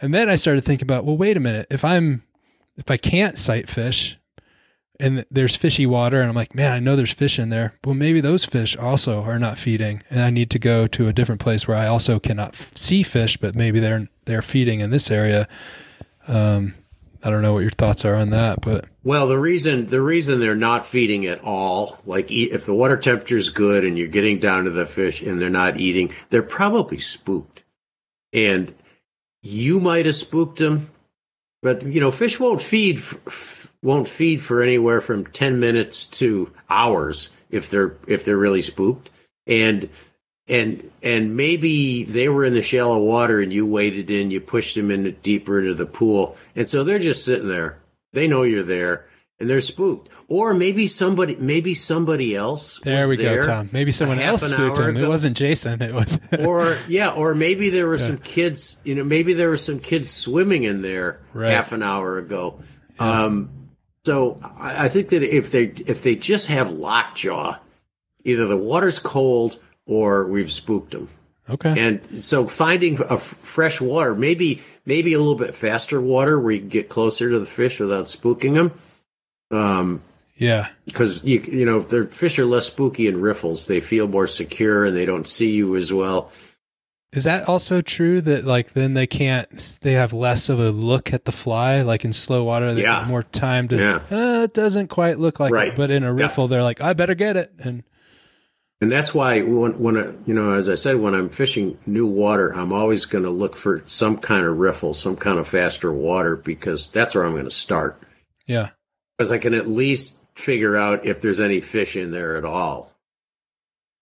[0.00, 2.22] And then i started thinking about well wait a minute if i'm
[2.76, 4.18] if i can't sight fish
[5.00, 7.74] and there's fishy water and i'm like man i know there's fish in there.
[7.84, 11.12] Well maybe those fish also are not feeding and i need to go to a
[11.12, 14.90] different place where i also cannot f- see fish but maybe they're they're feeding in
[14.90, 15.48] this area.
[16.28, 16.74] Um
[17.22, 20.38] i don't know what your thoughts are on that but Well, the reason the reason
[20.38, 24.38] they're not feeding at all, like if the water temperature is good and you're getting
[24.38, 27.64] down to the fish and they're not eating, they're probably spooked,
[28.32, 28.72] and
[29.42, 30.88] you might have spooked them.
[31.62, 33.02] But you know, fish won't feed
[33.82, 39.10] won't feed for anywhere from ten minutes to hours if they're if they're really spooked,
[39.46, 39.88] and
[40.52, 44.76] and and maybe they were in the shallow water and you waded in, you pushed
[44.76, 47.78] them in deeper into the pool, and so they're just sitting there.
[48.12, 49.06] They know you're there,
[49.40, 50.10] and they're spooked.
[50.28, 52.80] Or maybe somebody, maybe somebody else.
[52.80, 56.78] there we go tom maybe someone else spooked him it wasn't jason it was or
[56.88, 58.78] yeah, or maybe there were some kids.
[58.84, 61.50] You know, maybe there were some kids swimming in there Right.
[61.52, 62.60] half an hour ago.
[62.98, 63.50] Um,
[64.04, 67.56] so I, I think that if they if they just have lockjaw,
[68.24, 71.08] either the water's cold or we've spooked them.
[71.50, 76.38] okay And so finding a f- fresh water, maybe maybe a little bit faster water
[76.40, 78.72] where you can get closer to the fish without spooking them.
[79.50, 80.02] Um,
[80.36, 84.26] yeah because you you know their fish are less spooky in riffles, they feel more
[84.26, 86.32] secure and they don't see you as well.
[87.12, 91.12] Is that also true that like then they can't they have less of a look
[91.12, 93.00] at the fly like in slow water they Yeah.
[93.00, 94.00] have more time to Yeah.
[94.10, 95.68] uh, it doesn't quite look like Right.
[95.68, 96.22] it but in a Yeah.
[96.24, 97.82] riffle they're like I better get it and
[98.82, 102.04] And that's why when when I, you know as I said when I'm fishing new
[102.04, 105.92] water, I'm always going to look for some kind of riffle, some kind of faster
[105.92, 108.02] water because that's where I'm going to start.
[108.44, 108.70] yeah
[109.16, 112.92] because I can at least figure out if there's any fish in there at all.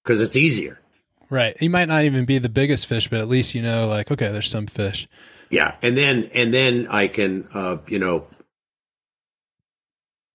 [0.03, 0.81] Because it's easier.
[1.28, 4.11] right you might not even be the biggest fish but at least you know like
[4.11, 5.07] okay there's some fish
[5.51, 8.28] Yeah, and then and then I can uh, you know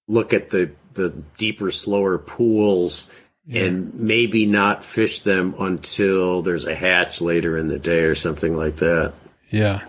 [0.08, 3.10] look at the the deeper, slower pools
[3.54, 8.56] and maybe not fish them until there's a hatch later in the day or something
[8.58, 9.14] like that.
[9.50, 9.82] yeah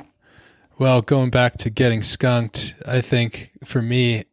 [0.78, 4.24] well going back to getting skunked I think for me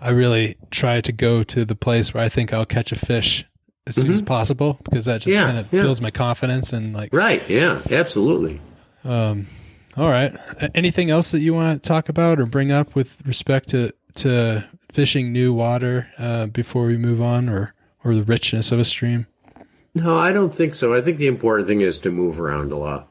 [0.00, 3.44] I really try to go to the place where I think I'll catch a fish
[3.86, 5.40] as soon as possible because that just Mm-hmm.
[5.40, 5.82] Yeah, kind of yeah.
[5.82, 7.48] builds my confidence and like Right?
[7.50, 8.60] Yeah, absolutely.
[9.04, 9.46] Um,
[9.96, 10.34] all right.
[10.74, 14.64] Anything else that you want to talk about or bring up with respect to to
[14.92, 17.74] fishing new water uh, before we move on, or
[18.04, 19.26] or the richness of a stream?
[19.94, 20.92] No, I don't think so.
[20.94, 23.08] I think the important thing is to move around a lot.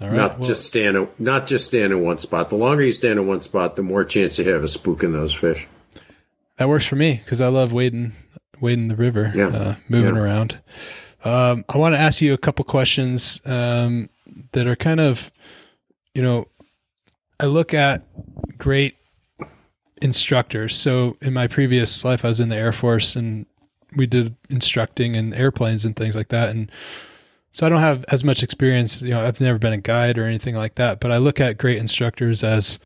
[0.00, 0.16] All right.
[0.16, 2.50] not well, just stand in, not just stand in one spot.
[2.50, 5.34] The longer you stand in one spot, the more chance you have of spooking those
[5.34, 5.66] fish.
[6.56, 8.12] that works for me because I love wading
[8.60, 9.46] wading the river, Yeah.
[9.48, 10.20] uh, moving Yeah.
[10.20, 10.58] around.
[11.24, 14.08] Um, I want to ask you a couple questions um,
[14.52, 15.30] that are kind of,
[16.14, 16.46] you know,
[17.40, 18.04] I look at
[18.56, 18.96] great
[20.02, 20.74] instructors.
[20.76, 23.46] So in my previous life, I was in the Air Force, and
[23.96, 26.50] we did instructing in airplanes and things like that.
[26.50, 26.70] And
[27.52, 29.02] so I don't have as much experience.
[29.02, 31.58] You know, I've never been a guide or anything like that, but I look at
[31.58, 32.78] great instructors as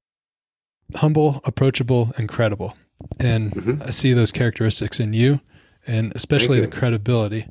[0.95, 2.77] humble, approachable, and credible.
[3.19, 3.83] And mm-hmm.
[3.83, 5.41] I see those characteristics in you,
[5.87, 7.49] and especially the credibility.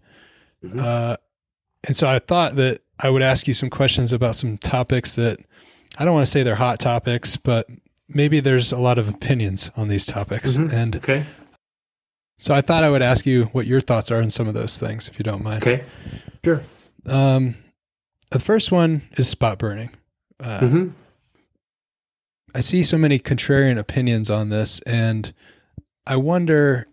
[0.63, 0.79] Mm-hmm.
[0.79, 1.17] Uh,
[1.83, 5.39] and so I thought that I would ask you some questions about some topics that
[5.97, 7.67] I don't want to say they're hot topics, but
[8.07, 10.57] maybe there's a lot of opinions on these topics.
[10.57, 10.75] Mm-hmm.
[10.75, 11.25] And okay.
[12.41, 14.79] So I thought I would ask you what your thoughts are on some of those
[14.79, 15.61] things, if you don't mind.
[15.61, 15.83] Okay.
[16.43, 16.63] Sure.
[17.05, 17.53] Um,
[18.31, 19.91] the first one is spot burning.
[20.39, 20.87] Uh, mm-hmm.
[22.55, 25.31] I see so many contrarian opinions on this, and
[26.07, 26.87] I wonder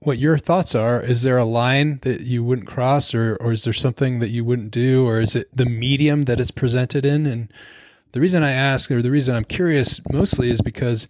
[0.00, 1.00] what your thoughts are.
[1.00, 4.44] Is there a line that you wouldn't cross, or or is there something that you
[4.44, 7.26] wouldn't do, or is it the medium that it's presented in?
[7.26, 7.52] And
[8.10, 11.06] the reason I ask, or the reason I'm curious, mostly is because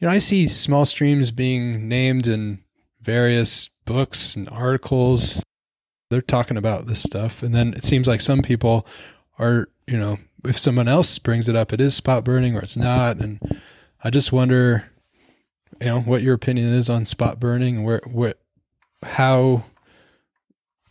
[0.00, 2.58] you know I see small streams being named in
[3.02, 5.42] various books and articles.
[6.10, 8.86] They're talking about this stuff, and then it seems like some people
[9.38, 12.76] are, you know, if someone else brings it up, it is spot burning or it's
[12.76, 13.18] not.
[13.18, 13.60] And
[14.04, 14.90] I just wonder,
[15.80, 18.34] you know, what your opinion is on spot burning, and where, where,
[19.02, 19.64] how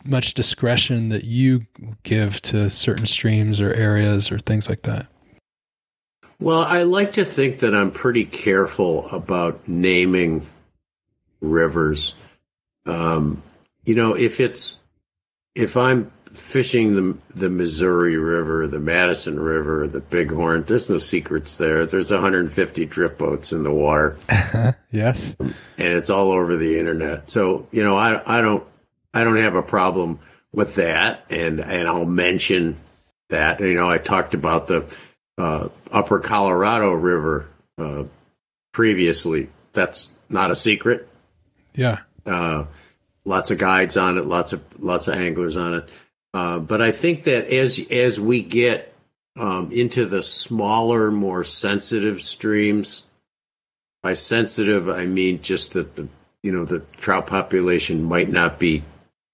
[0.04, 1.66] much discretion that you
[2.02, 5.06] give to certain streams or areas or things like that.
[6.40, 10.44] Well, I like to think that I'm pretty careful about naming
[11.42, 12.14] rivers.
[12.86, 13.42] Um,
[13.84, 14.82] you know, if it's
[15.54, 20.64] if I'm fishing the the Missouri River, the Madison River, the Bighorn.
[20.64, 21.86] There's no secrets there.
[21.86, 24.16] There's 150 drift boats in the water.
[24.90, 27.30] yes, and it's all over the internet.
[27.30, 28.64] So you know, I I don't
[29.12, 30.20] I don't have a problem
[30.52, 32.78] with that, and and I'll mention
[33.28, 33.60] that.
[33.60, 34.84] You know, I talked about the
[35.38, 38.04] uh, Upper Colorado River uh,
[38.72, 39.50] previously.
[39.72, 41.08] That's not a secret.
[41.74, 42.00] Yeah.
[42.26, 42.64] Uh,
[43.24, 45.88] lots of guides on it, lots of lots of anglers on it.
[46.34, 48.94] Uh, but I think that as as we get
[49.38, 53.06] um, into the smaller, more sensitive streams,
[54.02, 56.08] by sensitive I mean just that the
[56.42, 58.82] you know the trout population might not be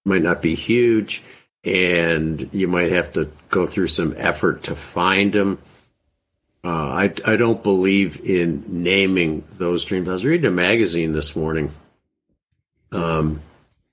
[0.05, 1.23] might not be huge,
[1.65, 5.59] and you might have to go through some effort to find them.
[6.65, 10.09] Uh, I I don't believe in naming those streams.
[10.09, 11.73] I was reading a magazine this morning.
[12.93, 13.43] Um,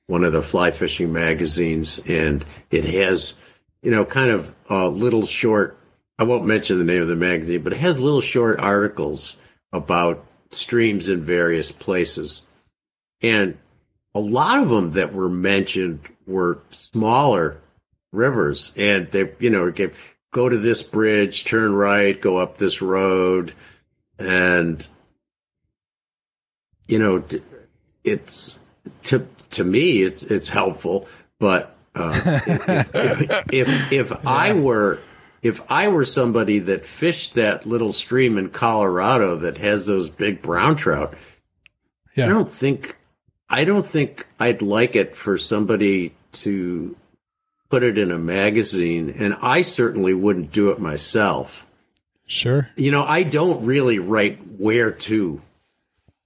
[0.07, 3.33] one of the fly fishing magazines, and it has,
[3.81, 5.77] you know, kind of a little short.
[6.17, 9.37] I won't mention the name of the magazine, but it has little short articles
[9.73, 12.47] about streams in various places,
[13.21, 13.57] and
[14.13, 17.61] a lot of them that were mentioned were smaller
[18.13, 19.73] rivers, and they, you know,
[20.31, 23.53] go to this bridge, turn right, go up this road,
[24.19, 24.87] and
[26.87, 27.23] you know,
[28.03, 28.59] it's
[29.05, 31.07] to to me, it's it's helpful.
[31.39, 34.17] But uh, if, if, if, if yeah.
[34.25, 34.99] I were
[35.41, 40.41] if I were somebody that fished that little stream in Colorado that has those big
[40.41, 41.15] brown trout,
[42.15, 42.25] yeah.
[42.25, 42.97] I don't think
[43.49, 46.95] I don't think I'd like it for somebody to
[47.69, 51.67] put it in a magazine, and I certainly wouldn't do it myself.
[52.27, 52.69] Sure.
[52.75, 55.41] You know, I don't really write where to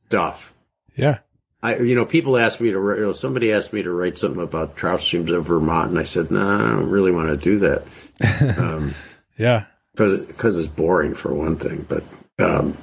[0.08, 0.54] stuff.
[0.96, 1.20] Yeah.
[1.62, 4.42] I, you know, people ask me to, you know, somebody asked me to write something
[4.42, 7.38] about trout streams of Vermont, and I said, no, nah, I don't really want to
[7.38, 7.84] do that.
[8.60, 8.96] Um,
[9.38, 12.04] yeah, because because it's boring for one thing, but
[12.38, 12.78] um,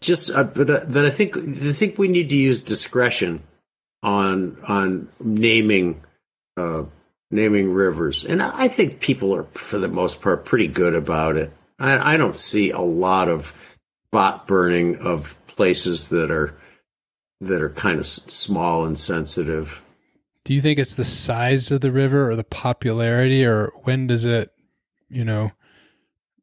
[0.00, 3.42] just, uh, but uh, but I think I think we need to use discretion
[4.02, 6.02] on on naming
[6.56, 6.84] uh,
[7.30, 11.52] naming rivers, and I think people are for the most part pretty good about it.
[11.78, 16.54] I, I don't see a lot of spot burning of places that are
[17.42, 19.82] that are kind of small and sensitive.
[20.44, 24.24] Do you think it's the size of the river or the popularity or when does
[24.24, 24.52] it,
[25.08, 25.52] you know,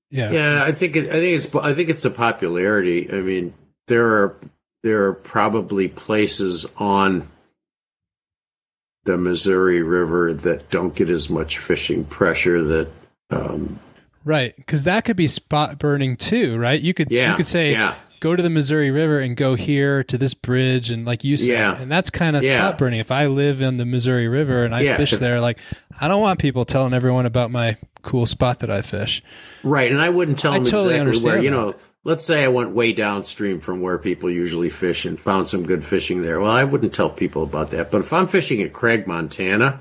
[0.09, 0.31] yeah.
[0.31, 3.11] Yeah, I think it, I think it's I think it's the popularity.
[3.11, 3.53] I mean,
[3.87, 4.35] there are
[4.81, 7.29] there are probably places on
[9.03, 12.89] the Missouri River that don't get as much fishing pressure that
[13.29, 13.79] um,
[14.25, 16.79] Right, because that could be spot burning too, right?
[16.79, 20.03] You could yeah, you could say yeah go to the Missouri River and go here
[20.05, 21.77] to this bridge and like you said, yeah.
[21.77, 22.67] and that's kind of yeah.
[22.67, 22.99] spot burning.
[22.99, 24.97] If I live in the Missouri River and I yeah.
[24.97, 25.57] fish there, like
[25.99, 29.23] I don't want people telling everyone about my cool spot that I fish.
[29.63, 31.43] Right, and I wouldn't tell them totally exactly where.
[31.43, 35.47] You know, let's say I went way downstream from where people usually fish and found
[35.47, 36.39] some good fishing there.
[36.39, 37.91] Well, I wouldn't tell people about that.
[37.91, 39.79] But if I'm fishing at Craig, Montana,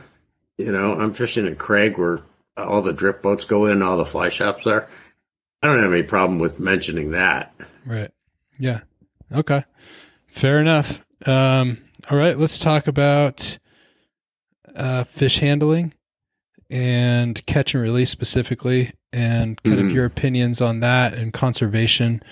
[0.57, 2.21] you know, I'm fishing at Craig where
[2.57, 4.89] all the drift boats go in, all the fly shops are.
[5.63, 7.55] I don't have any problem with mentioning that.
[7.85, 8.11] Right.
[8.59, 8.81] Yeah.
[9.33, 9.65] Okay.
[10.27, 11.01] Fair enough.
[11.27, 11.79] Um,
[12.11, 12.39] all right.
[12.39, 13.59] Let's talk about
[14.75, 15.93] uh, fish handling
[16.71, 19.87] and catch and release specifically, and kind Mhm.
[19.87, 22.23] of your opinions on that and conservation.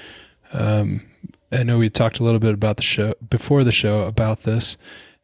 [0.52, 1.02] Um,
[1.50, 4.76] I know we talked a little bit about the show before the show about this,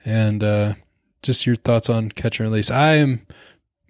[0.05, 0.75] and uh,
[1.23, 2.71] just your thoughts on catch and release.
[2.71, 3.27] I am,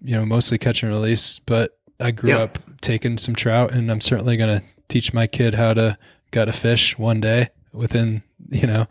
[0.02, 2.38] you know, mostly catch and release, but I grew Yeah.
[2.38, 5.96] up taking some trout, and I'm certainly going to teach my kid how to
[6.32, 8.86] gut a fish one day within, you know.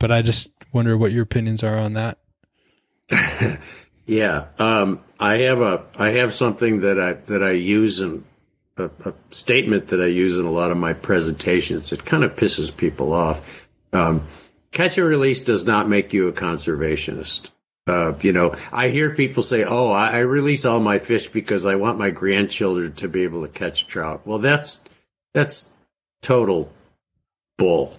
[0.00, 2.18] But I just wonder what your opinions are on that.
[4.08, 8.24] Yeah, um, I have a I have something that I that I use in
[8.78, 11.92] a, a statement that I use in a lot of my presentations.
[11.92, 13.68] It kind of pisses people off.
[13.92, 14.26] Um,
[14.70, 17.50] catch and release does not make you a conservationist.
[17.86, 21.66] Uh, you know, I hear people say, "Oh, I, I release all my fish because
[21.66, 24.82] I want my grandchildren to be able to catch trout." Well, that's
[25.34, 25.74] that's
[26.22, 26.72] total
[27.58, 27.98] bull.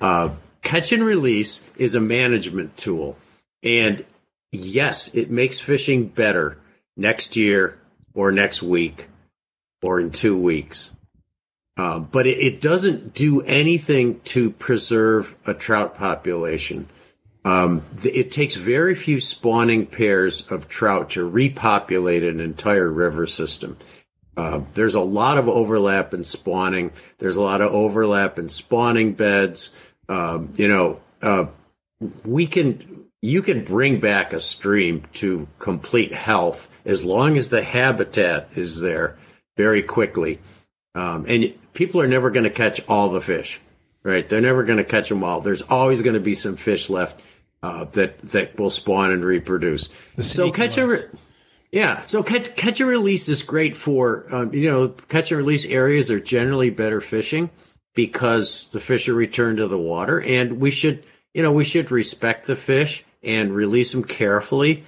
[0.00, 0.30] Uh,
[0.62, 3.18] catch and release is a management tool,
[3.64, 4.04] and
[4.52, 6.58] yes, it makes fishing better
[6.96, 7.78] next year
[8.14, 9.08] or next week
[9.82, 10.92] or in two weeks.
[11.76, 16.88] Uh, but it, it doesn't do anything to preserve a trout population.
[17.44, 23.26] Um, th- it takes very few spawning pairs of trout to repopulate an entire river
[23.26, 23.78] system.
[24.40, 26.92] Uh, there's a lot of overlap in spawning.
[27.18, 29.78] There's a lot of overlap in spawning beds.
[30.08, 31.46] Um, you know, uh,
[32.24, 37.62] we can you can bring back a stream to complete health as long as the
[37.62, 39.18] habitat is there
[39.58, 40.38] very quickly.
[40.94, 43.60] Um, and people are never going to catch all the fish,
[44.02, 44.26] right?
[44.26, 45.42] They're never going to catch them all.
[45.42, 47.20] There's always going to be some fish left
[47.62, 49.90] uh, that that will spawn and reproduce.
[50.18, 51.10] So catch a
[51.72, 55.66] yeah, so catch, catch and release is great for um, you know catch and release
[55.66, 57.50] areas are generally better fishing
[57.94, 61.90] because the fish are returned to the water, and we should you know we should
[61.90, 64.84] respect the fish and release them carefully.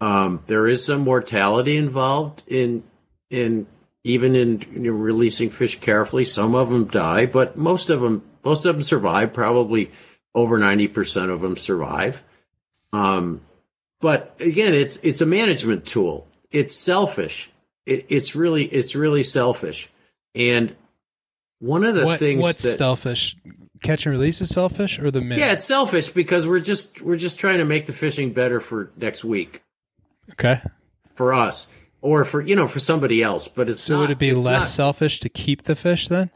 [0.00, 2.84] Um, there is some mortality involved in
[3.30, 3.66] in
[4.04, 6.24] even in you know, releasing fish carefully.
[6.24, 9.32] Some of them die, but most of them most of them survive.
[9.32, 9.90] Probably
[10.34, 12.22] over ninety percent of them survive.
[12.92, 13.40] Um,
[14.00, 16.26] but again, it's it's a management tool.
[16.50, 17.50] It's selfish.
[17.86, 19.90] It, it's really it's really selfish.
[20.34, 20.74] And
[21.58, 23.36] one of the what, things what's that selfish?
[23.82, 25.38] Catch and release is selfish, or the man?
[25.38, 28.90] yeah, it's selfish because we're just we're just trying to make the fishing better for
[28.96, 29.62] next week
[30.32, 30.60] Okay.
[31.14, 31.68] for us
[32.00, 33.48] or for you know for somebody else.
[33.48, 36.30] But it's So not, would it be less not- selfish to keep the fish then?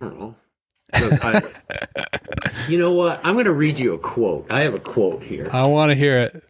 [0.00, 0.34] I don't know.
[0.92, 1.42] I-
[2.68, 3.20] you know what?
[3.24, 4.50] I'm going to read you a quote.
[4.50, 5.48] I have a quote here.
[5.52, 6.42] I want to hear it.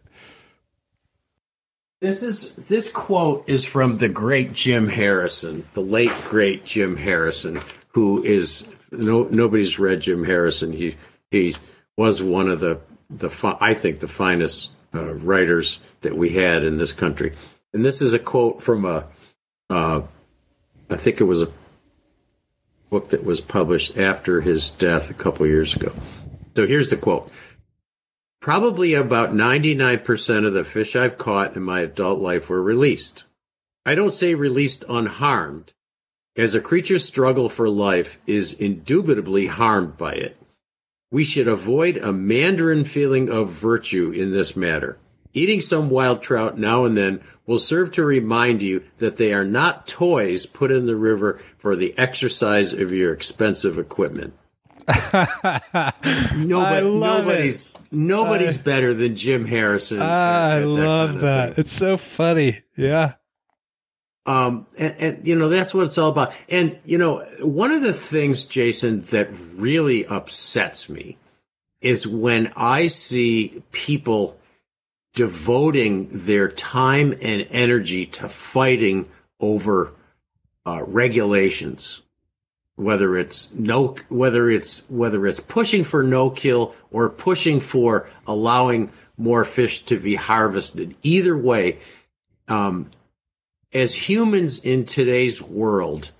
[1.99, 7.59] This is this quote is from the great Jim Harrison, the late great Jim Harrison,
[7.89, 10.73] who is no nobody's read Jim Harrison.
[10.73, 10.95] He
[11.31, 11.55] he
[11.97, 12.79] was one of the
[13.09, 17.33] the I think the finest uh, writers that we had in this country.
[17.73, 19.05] And this is a quote from a
[19.71, 20.01] uh,
[20.91, 21.51] I think it was a
[22.89, 25.93] book that was published after his death a couple years ago.
[26.55, 27.31] So here's the quote.
[28.39, 33.23] Probably about 99% of the fish I've caught in my adult life were released.
[33.85, 35.73] I don't say released unharmed,
[36.37, 40.37] as a creature's struggle for life is indubitably harmed by it.
[41.09, 44.99] We should avoid a mandarin feeling of virtue in this matter.
[45.33, 49.45] Eating some wild trout now and then will serve to remind you that they are
[49.45, 54.33] not toys put in the river for the exercise of your expensive equipment.
[54.87, 55.93] I
[56.35, 60.01] Nobody, nobody's nobody's better than Jim Harrison.
[60.01, 61.59] I love kind of that.
[61.59, 62.61] It's so funny.
[62.75, 63.13] Yeah.
[64.25, 66.33] Um, and, and you know that's what it's all about.
[66.49, 71.17] And you know, one of the things, Jason, that really upsets me
[71.81, 74.37] is when I see people
[75.17, 79.09] devoting their time and energy to fighting
[79.39, 79.91] over
[80.63, 82.03] uh, regulations,
[82.75, 88.91] whether it's no, whether it's whether it's pushing for no kill or pushing for allowing
[89.17, 90.95] more fish to be harvested.
[91.01, 91.79] Either way,
[92.47, 92.91] um,
[93.73, 96.11] as humans in today's world,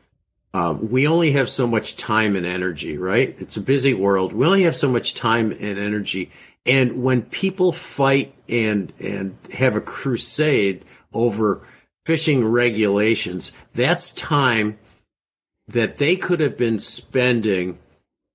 [0.55, 3.35] uh, we only have so much time and energy, right?
[3.37, 4.33] It's a busy world.
[4.33, 6.31] We only have so much time and energy.
[6.67, 11.61] And when people fight and, and have a crusade over
[12.05, 14.77] fishing regulations, that's time
[15.67, 17.79] that they could have been spending,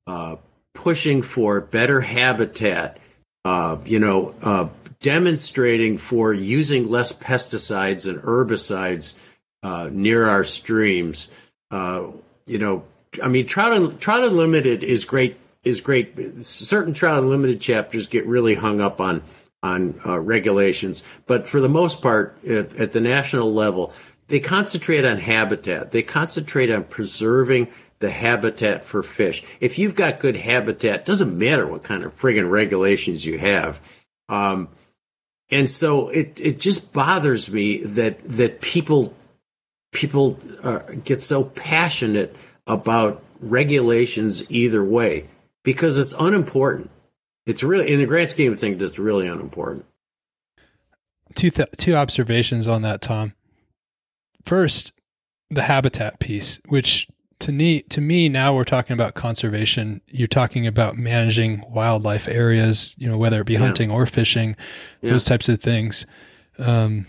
[0.07, 0.37] uh,
[0.75, 2.99] pushing for better habitat,
[3.45, 4.69] uh, you know, uh,
[5.01, 9.15] demonstrating for using less pesticides and herbicides
[9.63, 11.29] uh, near our streams.
[11.71, 12.09] Uh,
[12.47, 12.85] you know,
[13.23, 15.37] I mean, Trout, Trout Unlimited is great.
[15.65, 16.45] Is great.
[16.45, 19.23] Certain Trout Unlimited chapters get really hung up on
[19.63, 23.93] on uh, regulations, but for the most part, at, at the national level,
[24.27, 25.93] they concentrate on habitat.
[25.93, 27.69] They concentrate on preserving
[28.01, 29.45] the habitat for fish.
[29.61, 33.81] If you've got good habitat, doesn't matter what kind of friggin' regulations you have.
[34.29, 34.69] Um,
[35.49, 39.15] and so it it just bothers me that that people
[39.93, 42.35] people uh, get so passionate
[42.67, 45.29] about regulations either way
[45.63, 46.91] because it's unimportant.
[47.47, 49.87] It's really in the grand scheme of things, it's really unimportant.
[51.35, 53.35] Two th- two observations on that, Tom.
[54.45, 54.93] First,
[55.51, 57.09] the habitat piece, which
[57.43, 62.95] to me to me now we're talking about conservation you're talking about managing wildlife areas
[62.99, 63.59] you know whether it be yeah.
[63.59, 64.55] hunting or fishing
[65.01, 65.11] yeah.
[65.11, 66.07] those types of things
[66.59, 67.05] um,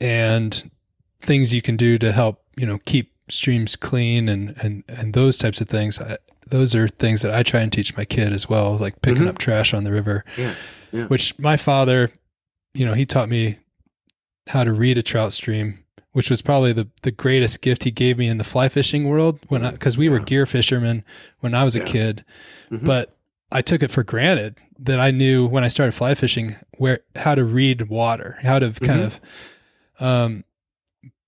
[0.00, 0.68] and
[1.20, 5.38] things you can do to help you know keep streams clean and and and those
[5.38, 6.16] types of things I,
[6.50, 9.30] those are things that I try and teach my kid as well like picking mm-hmm.
[9.30, 10.54] up trash on the river yeah.
[10.92, 12.10] yeah which my father
[12.74, 13.58] you know he taught me
[14.48, 18.18] how to read a trout stream which was probably the, the greatest gift he gave
[18.18, 20.10] me in the fly fishing world when because we yeah.
[20.10, 21.04] were gear fishermen
[21.38, 22.24] when I was a kid,
[22.70, 22.84] mm-hmm.
[22.84, 23.16] but
[23.52, 27.34] I took it for granted that I knew when I started fly fishing where how
[27.34, 28.84] to read water, how to mm-hmm.
[28.84, 29.20] kind of,
[30.00, 30.44] um,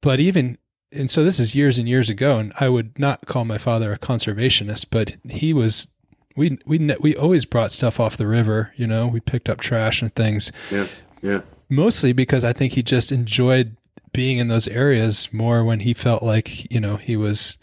[0.03, 0.59] but even
[0.93, 3.93] and so this is years and years ago, and I would not call my father
[3.93, 5.89] a conservationist, but he was.
[6.37, 9.07] We we we always brought stuff off the river, you know.
[9.07, 10.53] We picked up trash and things.
[10.71, 10.87] Yeah,
[11.23, 11.41] yeah.
[11.69, 13.77] Mostly because I think he just enjoyed
[14.13, 17.59] being in those areas more when he felt like you know he was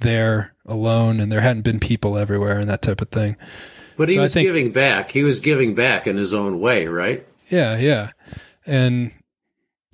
[0.00, 3.36] there alone and there hadn't been people everywhere and that type of thing.
[3.96, 5.10] But he so was think, giving back.
[5.10, 7.26] He was giving back in his own way, right?
[7.48, 8.10] Yeah, yeah,
[8.66, 9.12] and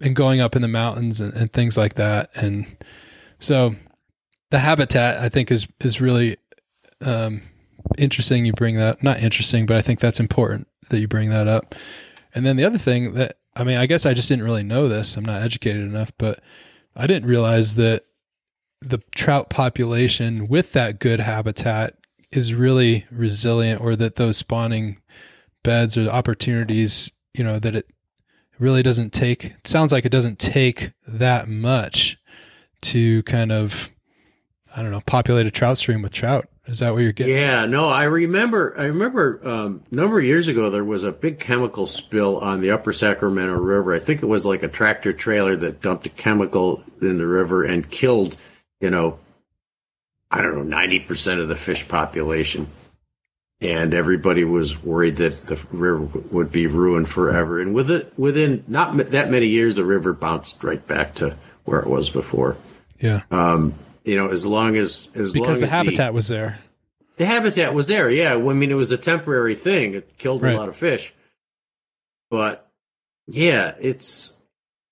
[0.00, 2.76] and going up in the mountains and, and things like that, and
[3.38, 3.74] so
[4.50, 6.36] the habitat I think is is really
[7.00, 7.42] um,
[7.98, 8.44] interesting.
[8.44, 11.74] You bring that not interesting, but I think that's important that you bring that up.
[12.34, 14.88] And then the other thing that I mean, I guess I just didn't really know
[14.88, 15.16] this.
[15.16, 16.40] I'm not educated enough, but
[16.96, 18.04] I didn't realize that
[18.80, 21.96] the trout population with that good habitat
[22.30, 25.00] is really resilient or that those spawning
[25.62, 27.86] beds or opportunities, you know, that it
[28.62, 32.18] really doesn't take it sounds like it doesn't take that much
[32.80, 33.90] to kind of
[34.74, 36.48] I don't know, populate a trout stream with trout.
[36.66, 37.36] Is that what you're getting?
[37.36, 38.74] Yeah, no, I remember.
[38.78, 42.60] I remember um, a number of years ago there was a big chemical spill on
[42.60, 43.92] the Upper Sacramento River.
[43.92, 47.64] I think it was like a tractor trailer that dumped a chemical in the river
[47.64, 48.36] and killed,
[48.80, 49.18] you know,
[50.30, 52.68] I don't know, ninety percent of the fish population,
[53.62, 56.00] and everybody was worried that the river
[56.30, 57.60] would be ruined forever.
[57.60, 61.78] And with it, within not that many years, the river bounced right back to where
[61.78, 62.56] it was before.
[62.98, 63.22] Yeah.
[63.30, 66.58] Um, you know, as long as as because the habitat the, was there.
[67.18, 68.10] The habitat was there.
[68.10, 69.94] Yeah, I mean, it was a temporary thing.
[69.94, 70.54] It killed right.
[70.54, 71.14] a lot of fish,
[72.30, 72.68] but
[73.28, 74.36] yeah, it's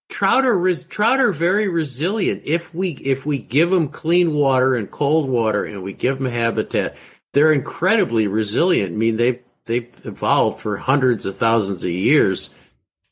[0.08, 2.42] trout are trout are very resilient.
[2.44, 6.30] If we if we give them clean water and cold water, and we give them
[6.30, 6.96] habitat,
[7.32, 8.92] they're incredibly resilient.
[8.92, 12.50] I mean, they they've evolved for hundreds of thousands of years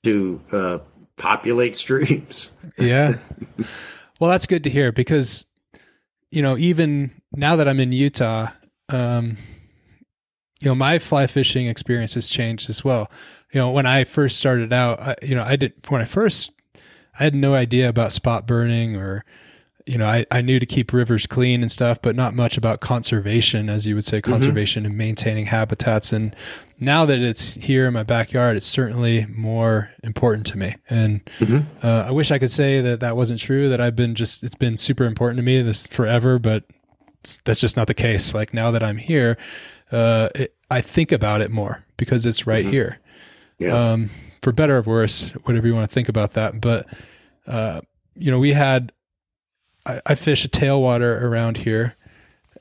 [0.05, 0.79] to uh,
[1.17, 2.53] populate streams.
[2.79, 3.15] Yeah.
[4.21, 5.47] Well, that's good to hear because
[6.31, 8.49] you know, even now that I'm in Utah,
[8.89, 9.37] um,
[10.61, 13.11] you know, my fly fishing experience has changed as well.
[13.53, 16.51] You know, when I first started out, I, you know, I did when I first,
[17.19, 19.25] I had no idea about spot burning or,
[19.89, 22.81] you know, I, I knew to keep rivers clean and stuff, but not much about
[22.81, 24.33] conservation, as you would say, mm-hmm.
[24.33, 24.91] conservation mm-hmm.
[24.91, 26.13] and maintaining habitats.
[26.13, 26.37] And
[26.79, 30.77] now that it's here in my backyard, it's certainly more important to me.
[30.91, 31.85] And mm-hmm.
[31.85, 33.71] uh, I wish I could say that that wasn't true.
[33.71, 36.65] That I've been just it's been super important to me this forever, but
[37.45, 38.35] that's just not the case.
[38.35, 39.39] Like now that I'm here,
[39.91, 42.73] uh, it, I think about it more because it's right mm-hmm.
[42.73, 42.99] here.
[43.59, 43.93] Yeah.
[43.93, 44.11] Um,
[44.43, 46.61] for better or worse, whatever you want to think about that.
[46.61, 46.87] But
[47.47, 47.81] uh,
[48.15, 48.93] you know, we had
[49.89, 51.97] I, I fish a tailwater around here,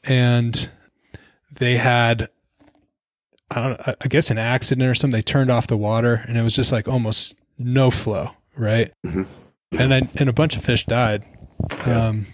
[0.03, 0.69] and
[1.51, 2.29] they had
[3.51, 5.17] I don't I guess an accident or something.
[5.17, 8.91] They turned off the water and it was just like almost no flow, right?
[9.05, 9.23] Mm-hmm.
[9.79, 11.25] And I, and a bunch of fish died.
[11.85, 12.07] Yeah.
[12.07, 12.27] Um,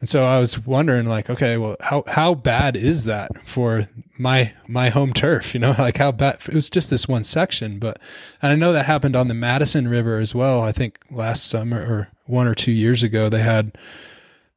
[0.00, 3.86] and so I was wondering, like, okay, well, how how bad is that for
[4.18, 5.52] my my home turf?
[5.52, 6.38] You know, like how bad?
[6.48, 7.98] It was just this one section, but
[8.40, 10.62] and I know that happened on the Madison River as well.
[10.62, 13.76] I think last summer or one or two years ago, they had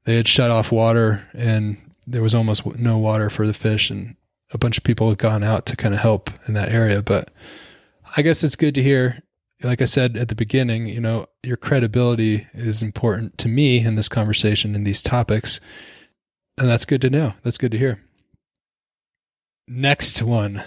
[0.05, 4.15] they had shut off water and there was almost no water for the fish, and
[4.51, 7.01] a bunch of people had gone out to kind of help in that area.
[7.01, 7.31] But
[8.15, 9.23] I guess it's good to hear.
[9.63, 13.95] Like I said at the beginning, you know, your credibility is important to me in
[13.95, 15.59] this conversation in these topics.
[16.57, 17.33] And that's good to know.
[17.43, 18.01] That's good to hear.
[19.67, 20.63] Next one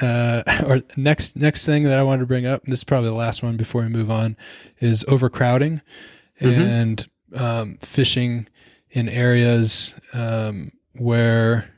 [0.00, 3.14] uh, or next next thing that I wanted to bring up, this is probably the
[3.14, 4.36] last one before we move on,
[4.80, 5.80] is overcrowding
[6.40, 6.58] Mhm.
[6.58, 8.48] and um, fishing
[8.90, 11.70] in areas um, where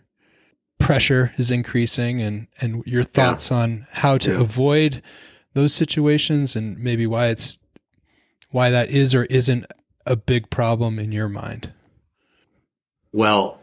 [0.79, 4.41] pressure is increasing, and and your thoughts on how to Yeah.
[4.41, 5.03] avoid
[5.55, 7.59] those situations, and maybe why it's
[8.51, 9.67] why that is or isn't
[10.07, 11.73] a big problem in your mind.
[13.13, 13.59] Well,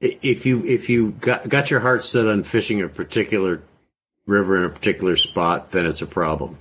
[0.00, 3.62] if you if you got got your heart set on fishing a particular
[4.26, 6.58] river in a particular spot, then it's a problem.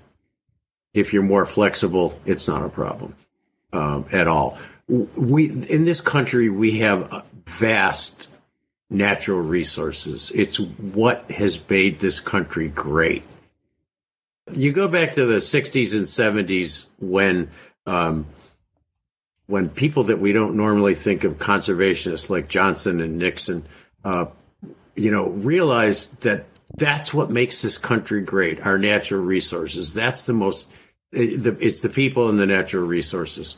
[0.94, 3.16] If you're more flexible, it's not a problem
[3.72, 4.58] um, at all.
[4.88, 8.30] We in this country we have vast
[8.90, 10.32] natural resources.
[10.32, 13.24] It's what has made this country great.
[14.54, 17.52] You go back to the '60s and '70s when.
[17.86, 18.26] Um,
[19.46, 23.66] when people that we don't normally think of conservationists like Johnson and Nixon,
[24.04, 24.26] uh,
[24.96, 28.60] you know, realized that that's what makes this country great.
[28.66, 29.94] Our natural resources.
[29.94, 30.70] That's the most.
[31.14, 33.58] eh, It's the people and the natural resources.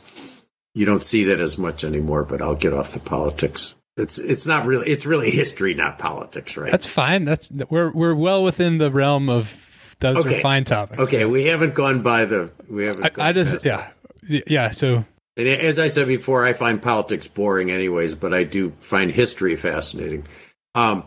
[0.74, 2.22] You don't see that as much anymore.
[2.22, 3.74] But I'll get off the politics.
[3.96, 4.88] It's it's not really.
[4.88, 6.70] It's really history, not politics, right?
[6.70, 7.24] That's fine.
[7.24, 9.56] That's we're we're well within the realm of
[10.00, 10.40] those are Okay.
[10.42, 11.02] fine topics.
[11.04, 11.24] okay.
[11.24, 12.50] We haven't gone by the.
[12.68, 13.04] We haven't.
[13.06, 13.88] I, gone I just yeah
[14.28, 14.70] yeah.
[14.70, 15.04] So
[15.36, 19.56] And as I said before, I find politics boring, anyways, but I do find history
[19.56, 20.26] fascinating.
[20.74, 21.04] Um,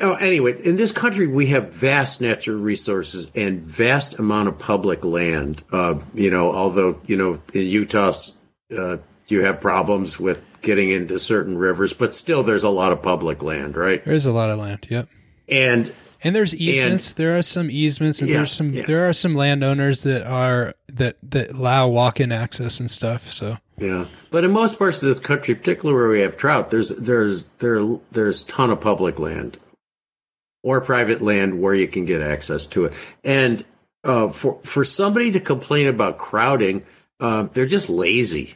[0.00, 5.04] oh, anyway, in this country, we have vast natural resources and vast amount of public
[5.04, 5.62] land.
[5.72, 8.12] Uh, you know, although you know in Utah,
[8.76, 8.96] uh,
[9.28, 13.42] you have problems with getting into certain rivers, but still, there's a lot of public
[13.42, 14.04] land, right?
[14.04, 14.86] there's a lot of land.
[14.90, 15.08] Yep.
[15.48, 17.12] And And there's easements.
[17.14, 18.82] there are some easements, and Yeah, there's some yeah.
[18.86, 23.30] there are some landowners that are that that allow walk-in access and stuff.
[23.30, 26.90] So Yeah, but in most parts of this country, particularly where we have trout, there's
[26.90, 27.80] there's there
[28.10, 29.58] there's ton of public land
[30.62, 32.92] or private land where you can get access to it.
[33.22, 33.64] And
[34.02, 36.84] uh, for for somebody to complain about crowding,
[37.20, 38.54] uh, they're just lazy.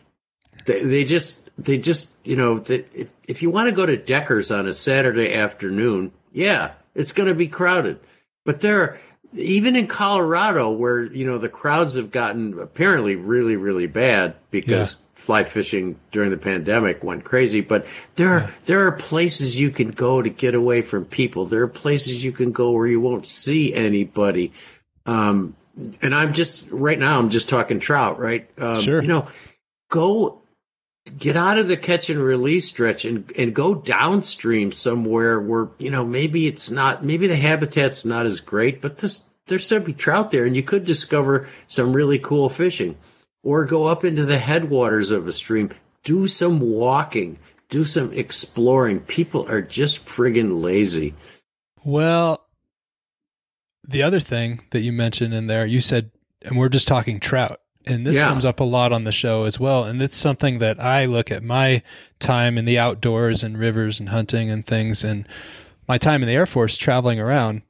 [0.65, 3.97] They, they just they just you know they, if if you want to go to
[3.97, 8.01] Deckers on a Saturday afternoon, yeah, it's going to be crowded.
[8.45, 9.01] But there, are-
[9.35, 14.99] even in Colorado, where you know the crowds have gotten apparently really really bad because
[15.15, 17.61] fly fishing during the pandemic went crazy.
[17.61, 17.87] But
[18.17, 21.47] there are there are places you can go to get away from people.
[21.47, 24.53] There are places you can go where you won't see anybody.
[25.07, 25.55] Um,
[26.03, 27.19] and I'm just right now.
[27.21, 28.51] I'm just talking trout, right?
[28.59, 29.01] Um, Sure.
[29.01, 29.29] You know,
[29.91, 30.40] go
[31.19, 35.91] get out of the catch and release stretch and and go downstream somewhere where you
[35.91, 39.93] know maybe it's not maybe the habitat's not as great, but there's there's still be
[39.93, 42.97] trout there, and you could discover some really cool fishing,
[43.43, 45.70] or go up into the headwaters of a stream,
[46.05, 47.39] do some walking,
[47.69, 49.01] do some exploring.
[49.01, 51.15] People are just friggin' lazy.
[51.85, 52.47] well,
[53.87, 56.11] the other thing that you mentioned in there, you said,
[56.43, 57.61] and we're just talking trout.
[57.86, 58.28] And this Yeah.
[58.28, 59.85] comes up a lot on the show as well.
[59.85, 61.82] And it's something that I look at my
[62.19, 65.27] time in the outdoors and rivers and hunting and things and
[65.89, 67.62] my time in the Air Force traveling around.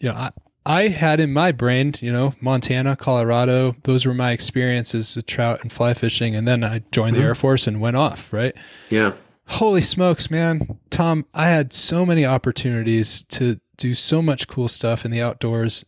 [0.00, 0.30] You know, I,
[0.64, 5.60] I had in my brain, you know, Montana, Colorado, those were my experiences with trout
[5.62, 6.34] and fly fishing.
[6.34, 7.28] And then I joined the mm-hmm.
[7.28, 8.54] Air Force and went off, right?
[8.90, 9.12] Yeah,
[9.48, 10.78] Holy smokes, man.
[10.90, 15.84] Tom, I had so many opportunities to do so much cool stuff in the outdoors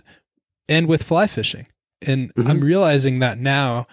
[0.68, 1.66] and with fly fishing.
[2.06, 2.64] And I'm mm-hmm.
[2.64, 3.86] realizing that now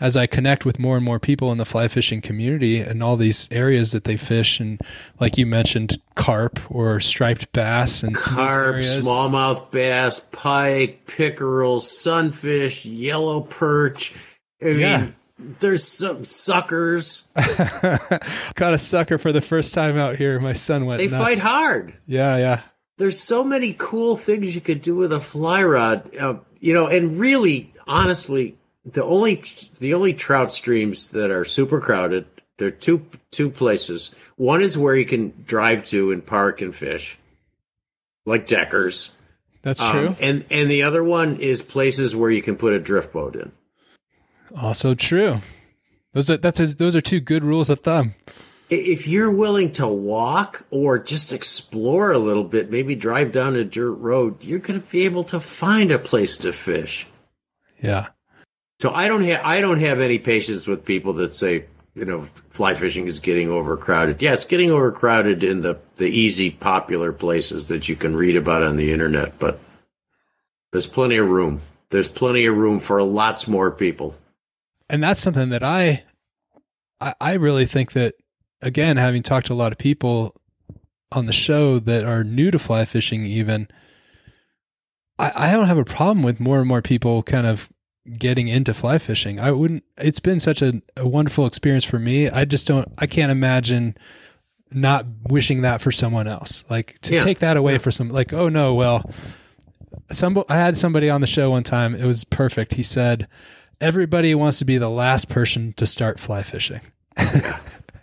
[0.00, 3.16] as I connect with more and more people in the fly fishing community and all
[3.16, 4.80] these areas that they fish and
[5.18, 13.40] like you mentioned carp or striped bass and carp, smallmouth bass, pike, pickerel, sunfish, yellow
[13.40, 14.14] perch.
[14.62, 15.06] I mean, Yeah.
[15.38, 17.28] there's some suckers.
[18.54, 20.38] Got a sucker for the first time out here.
[20.40, 21.24] My son went They nuts.
[21.24, 21.94] fight hard.
[22.06, 22.60] Yeah, yeah.
[22.98, 26.14] There's so many cool things you could do with a fly rod.
[26.16, 29.42] Uh, you know, and really, honestly, the only
[29.78, 32.26] the only trout streams that are super crowded.
[32.58, 34.14] There are two two places.
[34.36, 37.18] One is where you can drive to and park and fish,
[38.26, 39.12] like Deckers.
[39.62, 40.16] That's Um, true.
[40.20, 43.52] and and the other one is places where you can put a drift boat in.
[44.56, 45.40] Also true.
[46.14, 48.14] Those are that's a, those are two good rules of thumb.
[48.70, 53.64] If you're willing to walk or just explore a little bit, maybe drive down a
[53.64, 57.06] dirt road, you're going to be able to find a place to fish.
[57.82, 58.08] Yeah.
[58.80, 61.64] So I don't have I don't have any patience with people that say
[61.94, 64.20] you know fly fishing is getting overcrowded.
[64.22, 68.62] Yeah, it's getting overcrowded in the the easy popular places that you can read about
[68.62, 69.58] on the internet, but
[70.72, 71.62] there's plenty of room.
[71.90, 74.14] There's plenty of room for lots more people.
[74.90, 76.04] and that's something that I,
[77.00, 78.14] I I really think that
[78.62, 80.34] again having talked to a lot of people
[81.12, 83.68] on the show that are new to fly fishing even
[85.18, 87.68] I, I don't have a problem with more and more people kind of
[88.18, 89.38] getting into fly fishing.
[89.40, 89.82] I wouldn't.
[89.98, 92.28] It's been such a, a wonderful experience for me.
[92.30, 92.88] I just don't.
[92.98, 93.96] I can't imagine
[94.70, 96.64] not wishing that for someone else.
[96.70, 97.24] Like to Yeah.
[97.24, 98.10] take that away for some.
[98.10, 99.10] Like oh no, well,
[100.12, 100.42] some.
[100.48, 101.94] I had somebody on the show one time.
[101.96, 102.74] It was perfect.
[102.74, 103.26] He said,
[103.80, 106.80] "Everybody wants to be the last person to start fly fishing,"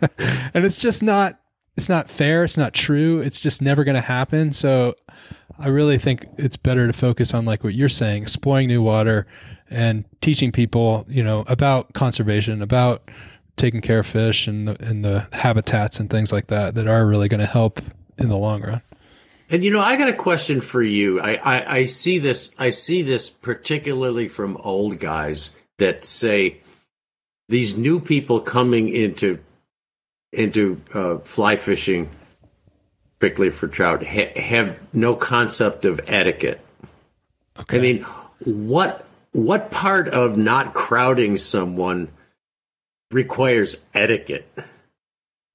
[0.54, 1.40] and it's just not.
[1.76, 2.42] It's not fair.
[2.42, 3.20] It's not true.
[3.20, 4.54] It's just never going to happen.
[4.54, 4.94] So
[5.58, 9.26] I really think it's better to focus on like what you're saying, exploring new water
[9.68, 13.10] and teaching people, you know, about conservation, about
[13.56, 17.06] taking care of fish and the, and the habitats and things like that that are
[17.06, 17.80] really going to help
[18.18, 18.82] in the long run.
[19.48, 21.20] And you know, I got a question for you.
[21.20, 22.50] I, I, I see this.
[22.58, 26.60] I see this particularly from old guys that say
[27.48, 29.38] these new people coming into
[30.36, 32.10] into uh, fly fishing,
[33.18, 36.60] particularly for trout, ha- have no concept of etiquette.
[37.58, 37.78] Okay.
[37.78, 38.02] I mean,
[38.44, 42.08] what what part of not crowding someone
[43.10, 44.46] requires etiquette?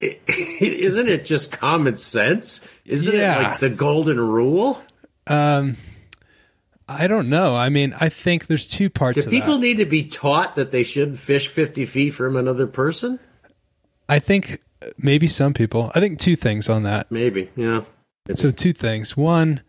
[0.00, 2.66] Isn't it just common sense?
[2.84, 3.38] Isn't Yeah.
[3.38, 4.82] it like the golden rule?
[5.28, 5.76] Um,
[6.88, 7.54] I don't know.
[7.54, 9.60] I mean, I think there's two parts Do people that.
[9.60, 13.20] need to be taught that they shouldn't fish 50 feet from another person?
[14.08, 14.60] I think
[14.98, 15.90] maybe some people.
[15.94, 17.10] I think two things on that.
[17.10, 17.82] Maybe, yeah.
[18.34, 19.16] So two things.
[19.16, 19.60] One,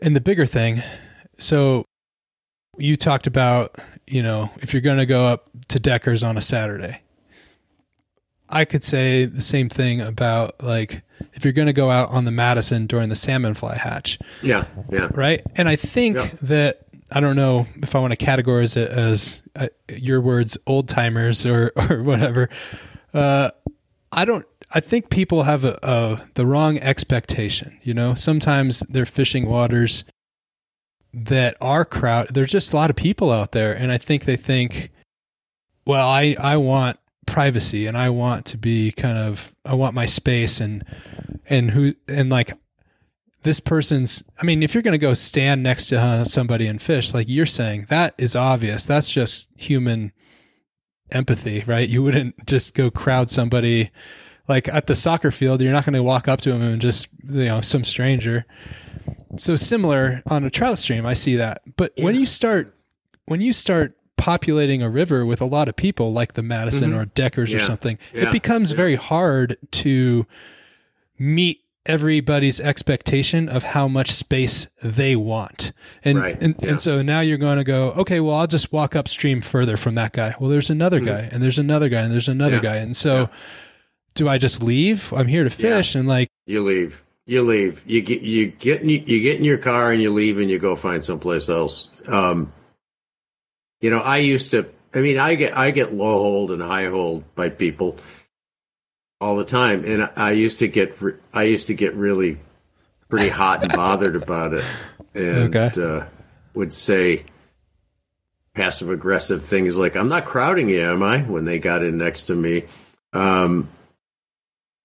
[0.00, 0.82] and the bigger thing.
[1.38, 1.84] So
[2.78, 3.76] you talked about,
[4.06, 7.00] you know, if you're going to go up to Deckers on a Saturday.
[8.48, 12.26] I could say the same thing about like if you're going to go out on
[12.26, 15.08] the Madison during the salmon fly hatch, Yeah, yeah.
[15.14, 15.40] right?
[15.56, 16.28] And I think Yeah.
[16.42, 16.80] that
[17.10, 21.46] I don't know if I want to categorize it as uh, your words, old timers
[21.46, 22.50] or or whatever.
[23.14, 23.50] Uh,
[24.12, 24.46] I don't.
[24.70, 27.78] I think people have a, a the wrong expectation.
[27.82, 30.04] You know, sometimes they're fishing waters
[31.12, 32.28] that are crowd.
[32.28, 34.90] There's just a lot of people out there, and I think they think,
[35.86, 40.06] well, I I want privacy and I want to be kind of I want my
[40.06, 40.84] space and
[41.48, 42.52] and who and like
[43.42, 46.80] this person's i mean if you're going to go stand next to uh, somebody and
[46.80, 50.12] fish like you're saying that is obvious that's just human
[51.12, 51.88] empathy right?
[51.88, 53.90] You wouldn't just go crowd somebody.
[54.48, 57.08] Like at the soccer field you're not going to walk up to them and just
[57.28, 58.44] you know some stranger.
[59.38, 61.62] So similar on a trout stream i see that.
[61.76, 62.74] But when you start
[63.26, 66.98] when you start populating a river with a lot of people like the madison mm-hmm.
[67.00, 68.28] or deckers or something Yeah.
[68.28, 70.26] it becomes very hard to
[71.18, 75.72] meet everybody's expectation of how much space they want.
[76.04, 76.70] And Right, and, yeah.
[76.70, 79.94] and so now you're going to go, okay, well, I'll just walk upstream further from
[79.96, 80.34] that guy.
[80.38, 82.64] Well, there's another guy and there's another guy and there's another Mm-hmm.
[82.64, 82.76] Yeah, guy.
[82.78, 83.30] And so
[84.14, 85.12] do I just leave?
[85.12, 87.02] I'm here to fish and like You leave.
[87.26, 87.82] You leave.
[87.86, 90.58] You get you get in, you get in your car and you leave and you
[90.58, 91.88] go find someplace else.
[92.08, 92.52] Um,
[93.80, 94.66] you know, I used to.
[94.94, 97.96] I mean, I get I get low holed and high holed by people
[99.22, 102.38] all the time, and I used to get re- I used to get really
[103.08, 104.64] pretty hot and bothered about it,
[105.14, 105.70] and Okay.
[105.82, 106.04] uh,
[106.54, 107.24] would say
[108.54, 112.24] passive aggressive things like "I'm not crowding you, am I?" when they got in next
[112.24, 112.64] to me.
[113.12, 113.68] Um,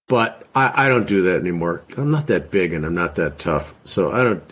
[0.08, 1.84] but I, I don't do that anymore.
[1.98, 4.44] I'm not that big and I'm not that tough, so I don't,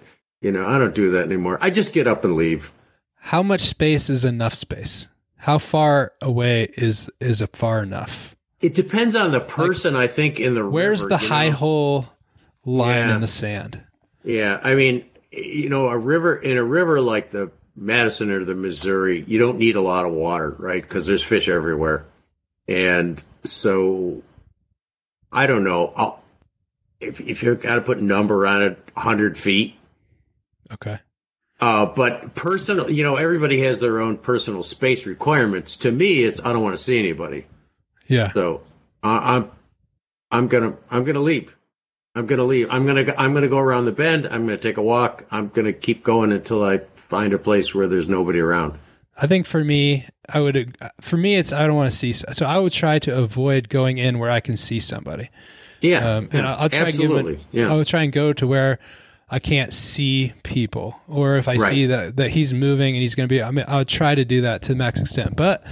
[0.41, 1.57] you know, I don't do that anymore.
[1.61, 2.71] I just get up and leave.
[3.19, 5.07] how much space is enough space?
[5.37, 8.34] How far away is is a far enough?
[8.61, 9.95] It depends on the person.
[9.95, 11.55] I think in the Where's river, the high know?
[11.55, 12.07] hole
[12.65, 13.15] line Yeah.
[13.15, 13.81] in the sand?
[14.23, 18.55] Yeah, I mean, you know, a river in a river like the Madison or the
[18.55, 20.81] Missouri, you don't need a lot of water, right?
[20.81, 22.05] Because there's fish everywhere,
[22.67, 24.23] and so
[25.31, 25.93] I don't know.
[25.95, 26.23] I'll,
[27.01, 29.75] if if you've got to put a number on it, hundred feet.
[30.73, 30.99] Okay.
[31.59, 35.77] Uh, but personal, you know, everybody has their own personal space requirements.
[35.77, 37.45] To me, it's I don't want to see anybody,
[38.07, 38.31] Yeah.
[38.33, 38.61] so
[39.03, 39.51] I I'm
[40.31, 41.51] I'm gonna I'm gonna leap.
[42.15, 42.67] I'm gonna leave.
[42.71, 44.25] I'm gonna go- I'm gonna go around the bend.
[44.27, 45.25] I'm gonna take a walk.
[45.31, 48.79] I'm gonna keep going until I find a place where there's nobody around.
[49.17, 50.77] I think for me, I would.
[51.01, 52.11] For me, it's I don't want to see.
[52.13, 55.29] So I would try to avoid going in where I can see somebody.
[55.81, 57.17] Yeah, Um, and yeah, I'll, I'll try absolutely.
[57.17, 58.79] and give him, yeah, I would try and go to where
[59.29, 61.69] I can't see people, or if I Right.
[61.71, 63.41] see that that he's moving and he's going to be.
[63.43, 65.63] I mean, I'll try to do that to the max extent, but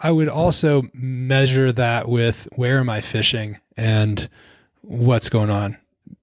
[0.00, 4.28] I would also measure that with where am I fishing and
[4.82, 5.76] what's going on.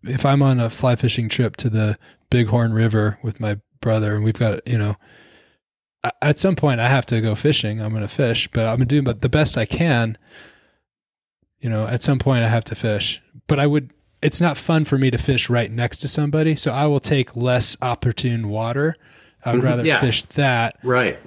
[0.03, 1.97] If I'm on a fly fishing trip to the
[2.29, 4.95] Bighorn River with my brother, and we've got you know.
[6.21, 7.81] At some point, I have to go fishing.
[7.81, 10.19] I'm going to fish, but I'm going to do the best I can
[11.65, 13.23] you know, at some point I have to fish.
[13.47, 13.91] But I would
[14.21, 17.35] it's not fun for me to fish right next to somebody, so I will take
[17.35, 18.95] less opportune water.
[19.43, 19.67] I would mm-hmm.
[19.67, 19.99] rather Yeah.
[19.99, 21.19] fish that Right.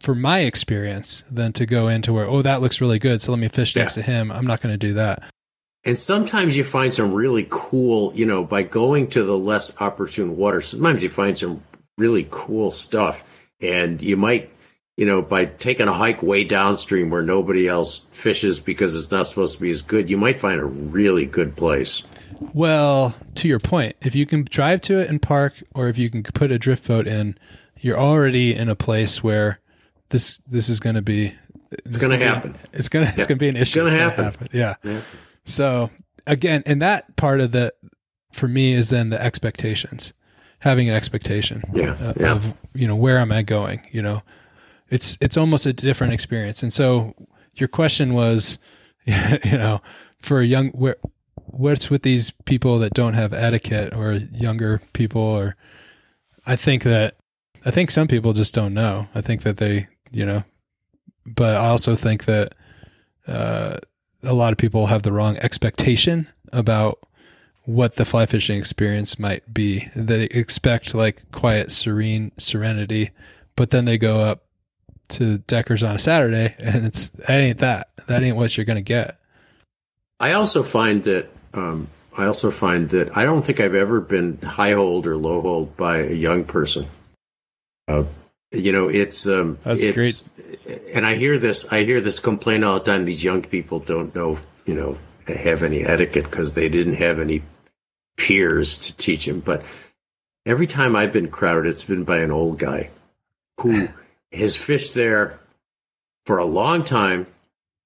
[0.00, 3.38] For my experience than to go into where oh that looks really good, so let
[3.38, 4.02] me fish next Yeah.
[4.02, 4.30] to him.
[4.32, 5.22] I'm not going to do that.
[5.86, 10.36] And sometimes you find some really cool, you know, by going to the less opportune
[10.36, 11.62] water, sometimes you find some
[11.98, 13.22] really cool stuff.
[13.60, 14.50] And you might,
[14.96, 19.26] you know, by taking a hike way downstream where nobody else fishes because it's not
[19.26, 22.02] supposed to be as good, you might find a really good place.
[22.52, 26.08] Well, to your point, if you can drive to it and park, or if you
[26.10, 27.36] can put a drift boat in,
[27.80, 29.60] you're already in a place where
[30.10, 31.34] this this is going to be.
[31.84, 32.54] It's gonna happen.
[32.72, 33.82] It's gonna it's gonna be an issue.
[33.84, 34.48] It's gonna It's happen.
[34.52, 34.76] Yeah.
[34.84, 35.00] Yeah.
[35.44, 35.90] So
[36.26, 37.74] again, and that part of the
[38.32, 40.12] for me is then the expectations,
[40.60, 41.64] having an expectation.
[41.72, 42.32] Yeah, uh, yeah.
[42.32, 43.86] Of you know where am I going?
[43.90, 44.22] You know,
[44.88, 46.62] it's it's almost a different experience.
[46.62, 47.14] And so
[47.54, 48.58] your question was,
[49.04, 49.80] you know,
[50.20, 50.96] for a young where
[51.34, 55.56] what's with these people that don't have etiquette or younger people or
[56.46, 57.16] I think that
[57.64, 59.08] I think some people just don't know.
[59.14, 60.44] I think that they, you know,
[61.26, 62.54] but I also think that
[63.26, 63.76] uh,
[64.22, 66.98] a lot of people have the wrong expectation about
[67.64, 69.88] what the fly fishing experience might be.
[69.96, 73.10] They expect like quiet, serene serenity,
[73.56, 74.44] but then they go up
[75.08, 77.88] to Deckers on a Saturday and it's that ain't that.
[78.06, 79.18] That ain't what you're gonna get.
[80.20, 84.40] I also find that um, I also find that I don't think I've ever been
[84.42, 86.86] high holed or low holed by a young person.
[87.88, 88.04] Uh,
[88.54, 90.24] you know, it's um, That's it's,
[90.94, 93.04] And I hear this, I hear this complaint all the time.
[93.04, 97.42] These young people don't know, you know, have any etiquette because they didn't have any
[98.16, 99.40] peers to teach them.
[99.40, 99.62] But
[100.46, 102.90] every time I've been crowded, it's been by an old guy
[103.60, 103.88] who
[104.32, 105.40] has fished there
[106.26, 107.26] for a long time.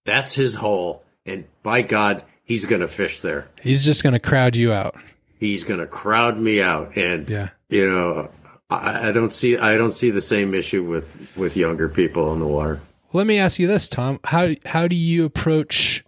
[0.05, 3.49] That's his hole, and by God, he's going to fish there.
[3.61, 4.97] He's just gonna crowd you out.
[5.39, 7.51] He's going to crowd me out, and Yeah.
[7.69, 8.31] you know,
[8.71, 12.39] I, I don't see I don't see the same issue with with younger people on
[12.41, 12.81] the water.
[13.13, 14.21] Let me ask you this, Tom.
[14.25, 16.05] How how do you approach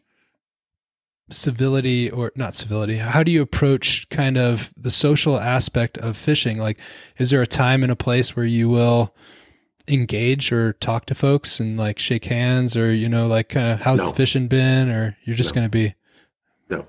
[1.30, 2.96] civility or not civility?
[2.96, 6.58] How do you approach kind of the social aspect of fishing?
[6.58, 6.78] Like
[7.18, 9.14] is there a time and a place where you will
[9.88, 13.80] engage or talk to folks and like shake hands or you know like kind of
[13.82, 14.08] how's No.
[14.10, 15.60] the fishing been or you're just No.
[15.60, 15.94] going to be
[16.68, 16.86] No.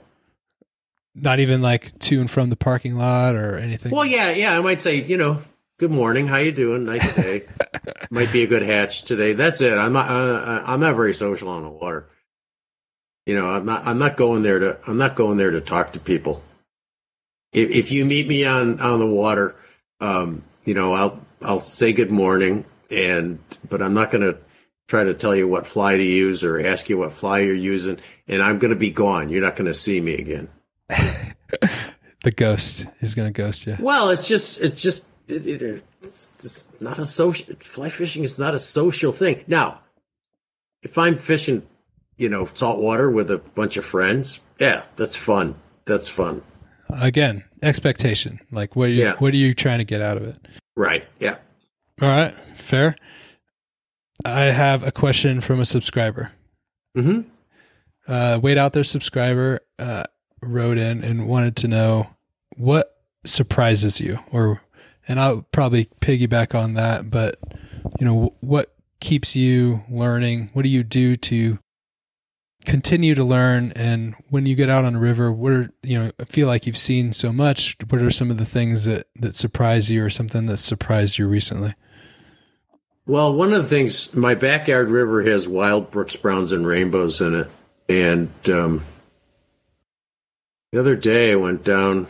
[1.16, 3.92] not even like to and from the parking lot or anything?
[3.92, 4.58] Well, yeah, yeah.
[4.58, 5.42] I might say, you know,
[5.82, 6.28] good morning.
[6.28, 6.86] How you doing?
[6.86, 7.46] Nice day.
[8.12, 9.34] might be a good hatch today.
[9.34, 9.74] That's it.
[9.74, 10.12] I'm not.
[10.12, 12.08] Uh, I'm not very social on the water.
[13.26, 13.88] You know, I'm not.
[13.88, 14.80] I'm not going there to.
[14.88, 16.44] I'm not going there to talk to people.
[17.52, 19.56] If, if you meet me on on the water,
[20.00, 24.38] um, you know, I'll I'll say good morning, and but I'm not going to
[24.88, 27.98] try to tell you what fly to use or ask you what fly you're using,
[28.28, 29.30] and I'm going to be gone.
[29.30, 30.48] You're not going to see me again.
[32.24, 33.78] the ghost is going to ghost you.
[33.80, 38.38] Well, it's just it's just it, it, it's just not a social fly fishing is
[38.40, 39.44] not a social thing.
[39.48, 39.80] Now,
[40.84, 41.64] if I'm fishing,
[42.18, 45.56] you know, saltwater with a bunch of friends, yeah, that's fun.
[45.86, 46.42] That's fun.
[46.90, 48.40] Again, expectation.
[48.52, 49.16] Like what are you Yeah.
[49.20, 50.38] what are you trying to get out of it?
[50.76, 51.08] Right.
[51.20, 51.38] Yeah.
[52.02, 52.96] All right, fair.
[54.26, 56.32] I have a question from a subscriber.
[56.98, 57.22] Mm-hmm.
[58.08, 60.04] Uh, Wade Out There, subscriber uh,
[60.42, 62.08] wrote in and wanted to know
[62.58, 64.62] what surprises you, or
[65.12, 67.12] and I'll probably piggyback on that.
[67.12, 67.38] But
[68.00, 70.52] you know, what keeps you learning?
[70.54, 71.60] What do you do to
[72.66, 73.74] continue to learn?
[73.76, 76.12] And when you get out on a river, what are you know?
[76.18, 77.76] I feel like you've seen so much.
[77.90, 81.28] What are some of the things that that surprise you, or something that surprised you
[81.28, 81.76] recently?
[83.06, 87.36] Well, one of the things, my backyard river has wild brooks, browns, and rainbows in
[87.36, 87.50] it.
[87.90, 88.86] And um,
[90.72, 92.08] the other day I went down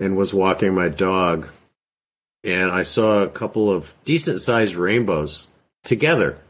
[0.00, 1.48] and was walking my dog,
[2.42, 5.48] and I saw a couple of decent sized rainbows
[5.84, 6.40] together.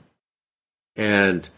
[0.96, 1.48] And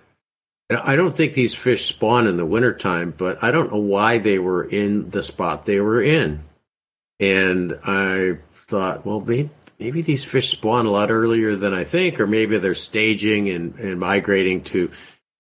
[0.71, 4.39] I don't think these fish spawn in the wintertime, but I don't know why they
[4.39, 6.45] were in the spot they were in.
[7.21, 12.21] And I thought, well, maybe, maybe these fish spawn a lot earlier than I think,
[12.21, 14.91] or maybe they're staging and, and migrating to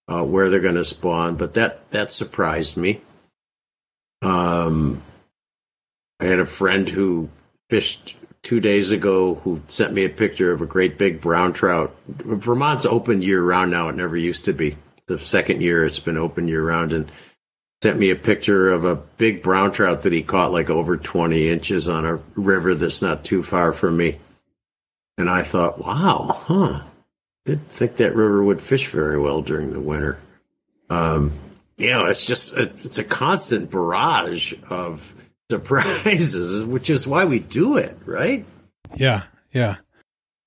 [0.08, 1.36] uh, where they're going to spawn.
[1.36, 3.00] But that that surprised me.
[4.20, 5.02] Um,
[6.22, 7.30] I had a friend who
[7.68, 11.96] fished two days ago who sent me a picture of a great big brown trout.
[12.06, 14.76] Vermont's open year round now; it never used to be.
[15.08, 17.10] The second year it's been open year round, and
[17.82, 21.48] sent me a picture of a big brown trout that he caught like over 20
[21.48, 24.18] inches on a river that's not too far from me.
[25.18, 26.82] And I thought, wow, huh.
[27.44, 30.20] Didn't think that river would fish very well during the winter.
[30.88, 31.32] Um,
[31.76, 35.12] you know, it's just a, it's a constant barrage of
[35.52, 38.44] surprises, which is why we do it, right?
[38.96, 39.76] Yeah, yeah.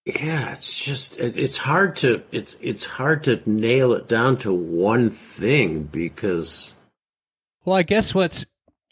[0.05, 4.53] Yeah, it's just it, it's hard to it's it's hard to nail it down to
[4.53, 6.75] one thing because
[7.65, 8.45] well, I guess what's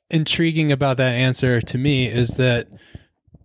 [0.10, 2.68] intriguing about that answer to me is that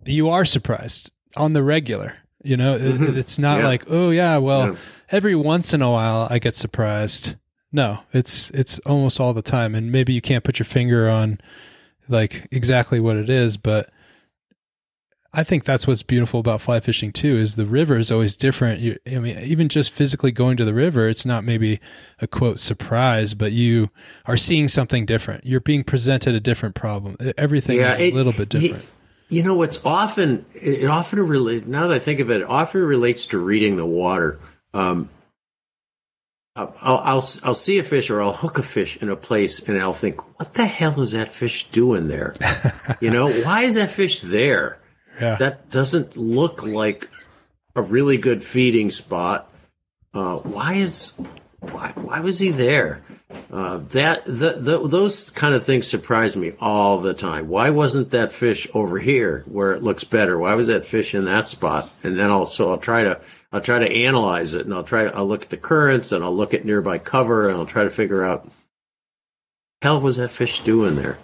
[0.06, 2.16] you are surprised on the regular.
[2.42, 3.04] You know, mm-hmm.
[3.04, 3.66] it, it's not yeah.
[3.66, 4.76] like, oh yeah, well, yeah.
[5.10, 7.36] every once in a while I get surprised.
[7.70, 11.38] No, it's it's almost all the time, and maybe you can't put your finger on
[12.08, 13.90] like exactly what it is, but
[15.32, 17.36] I think that's what's beautiful about fly fishing too.
[17.36, 18.80] Is the river is always different.
[18.80, 21.80] You, I mean, even just physically going to the river, it's not maybe
[22.20, 23.90] a quote surprise, but you
[24.24, 25.44] are seeing something different.
[25.44, 27.16] You're being presented a different problem.
[27.36, 28.84] Everything yeah, is a little bit different.
[28.84, 28.90] It,
[29.28, 31.66] you know, what's often it often relates.
[31.66, 34.40] Now that I think of it, it often relates to reading the water.
[34.72, 35.10] Um,
[36.58, 39.80] I'll, I'll I'll see a fish or I'll hook a fish in a place and
[39.80, 42.34] I'll think, what the hell is that fish doing there?
[43.00, 44.80] you know, why is that fish there?
[45.20, 45.36] Yeah.
[45.36, 47.08] That doesn't look like
[47.76, 49.50] a really good feeding spot.
[50.12, 51.12] Uh, why is
[51.60, 53.02] why why was he there?
[53.52, 57.48] Uh, that the, the, those kind of things surprise me all the time.
[57.48, 60.38] Why wasn't that fish over here where it looks better?
[60.38, 61.90] Why was that fish in that spot?
[62.02, 63.20] And then also I'll try to
[63.52, 66.22] I'll try to analyze it and I'll try to I'll look at the currents and
[66.22, 68.50] I'll look at nearby cover and I'll try to figure out
[69.82, 71.18] hell was that fish doing there.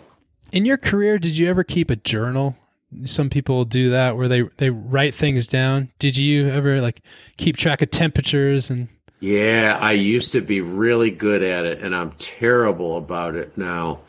[0.52, 2.56] In your career, did you ever keep a journal?
[3.04, 5.90] Some people do that where they they write things down.
[5.98, 7.02] Did you ever like
[7.36, 8.88] keep track of temperatures and
[9.24, 14.00] yeah, I used to be really good at it, and I'm terrible about it now.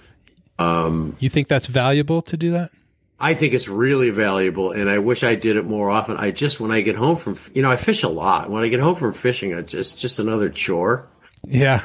[0.59, 2.71] Um, you think that's valuable to do that?
[3.19, 6.17] I think it's really valuable, and I wish I did it more often.
[6.17, 8.49] I just when I get home from you know I fish a lot.
[8.49, 11.07] When I get home from fishing, it's just just another chore.
[11.47, 11.81] Yeah.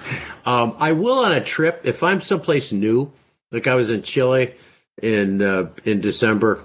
[0.44, 3.12] um, I will on a trip if I'm someplace new,
[3.52, 4.54] like I was in Chile
[5.00, 6.64] in uh, in December,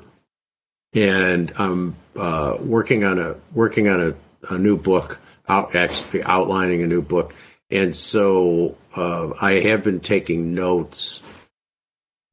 [0.94, 6.82] and I'm uh, working on a working on a, a new book out actually outlining
[6.82, 7.36] a new book,
[7.70, 11.22] and so uh, I have been taking notes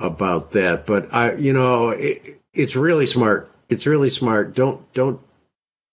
[0.06, 0.86] about that.
[0.86, 3.51] But I, you know, it, it's really smart.
[3.68, 4.55] It's really smart.
[4.55, 5.20] Don't don't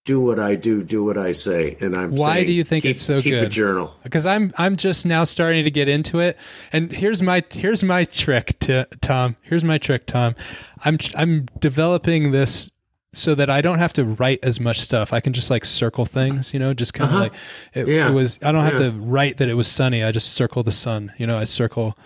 [0.04, 1.76] do what I do, do what I say.
[1.80, 3.44] And I'm why saying, do you think keep, it's so keep good?
[3.44, 6.36] a journal because I'm I'm just now starting to get into it.
[6.72, 9.36] And here's my here's my trick to Tom.
[9.42, 10.34] Here's my trick, Tom.
[10.84, 12.70] I'm I'm developing this
[13.14, 15.12] so that I don't have to write as much stuff.
[15.12, 17.22] I can just like circle things, you know, just kind of uh-huh.
[17.24, 17.32] like
[17.74, 18.08] it, yeah.
[18.08, 18.38] it, was.
[18.42, 18.90] I don't have yeah.
[18.90, 20.02] to write that it was sunny.
[20.02, 21.38] I just circle the sun, you know.
[21.38, 21.96] I circle,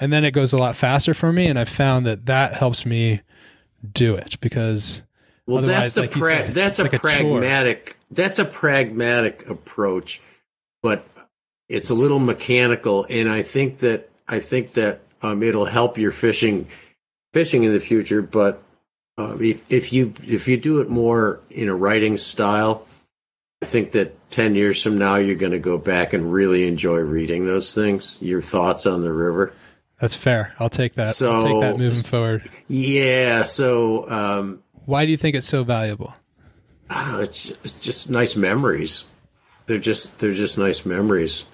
[0.00, 1.46] and then it goes a lot faster for me.
[1.46, 3.20] And I found that that helps me
[3.92, 5.02] do it because.
[5.46, 10.22] Well, that's the like pra- said, that's a like pragmatic a that's a pragmatic approach,
[10.82, 11.06] but
[11.68, 16.12] it's a little mechanical, and I think that I think that um, it'll help your
[16.12, 16.68] fishing
[17.32, 18.22] fishing in the future.
[18.22, 18.62] But
[19.18, 22.86] uh, if, if you if you do it more in a writing style,
[23.62, 26.98] I think that ten years from now you're going to go back and really enjoy
[26.98, 28.22] reading those things.
[28.22, 29.52] Your thoughts on the river.
[30.04, 30.52] That's fair.
[30.58, 31.14] I'll take that.
[31.14, 32.50] So, I'll take that moving forward.
[32.68, 33.40] Yeah.
[33.40, 36.12] So, um, why do you think it's so valuable?
[36.90, 39.06] Oh, it's, it's just nice memories.
[39.64, 41.46] They're just they're just nice memories.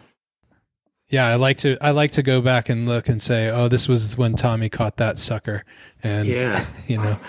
[1.11, 3.87] Yeah, I like to I like to go back and look and say, oh, this
[3.87, 5.65] was when Tommy caught that sucker,
[6.03, 7.21] and yeah, you know,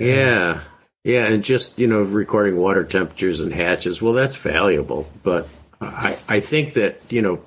[0.00, 0.62] yeah.
[1.04, 5.06] Yeah, and just, you know, recording water temperatures and hatches, well, that's valuable.
[5.22, 5.46] But
[5.78, 7.44] I, I think that, you know,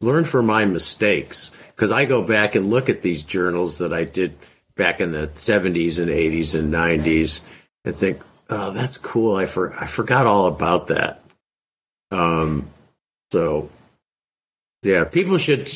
[0.00, 4.04] learn from my mistakes because I go back and look at these journals that I
[4.04, 4.36] did
[4.76, 7.40] back in the 70s and 80s and 90s
[7.84, 8.20] and think,
[8.50, 9.36] oh, that's cool.
[9.36, 11.22] I, for, I forgot all about that.
[12.10, 12.70] Um,
[13.32, 13.70] so
[14.84, 15.66] yeah, people should.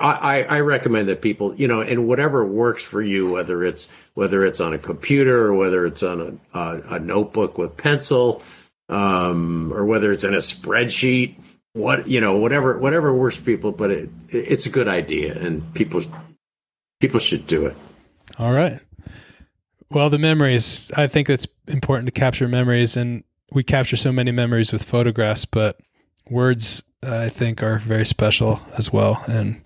[0.00, 4.44] I, I recommend that people, you know, and whatever works for you, whether it's whether
[4.44, 8.42] it's on a computer or whether it's on a, a, a notebook with pencil,
[8.88, 11.34] um, or whether it's in a spreadsheet,
[11.74, 13.72] what you know, whatever whatever works people.
[13.72, 16.02] But it, it's a good idea, and people
[17.00, 17.76] people should do it.
[18.38, 18.80] All right.
[19.90, 20.90] Well, the memories.
[20.96, 23.22] I think it's important to capture memories, and
[23.52, 25.78] we capture so many memories with photographs, but
[26.30, 29.22] words I think are very special as well.
[29.28, 29.60] And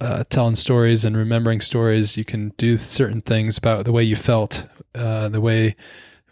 [0.00, 4.16] uh, telling stories and remembering stories, you can do certain things about the way you
[4.16, 5.76] felt, uh, the way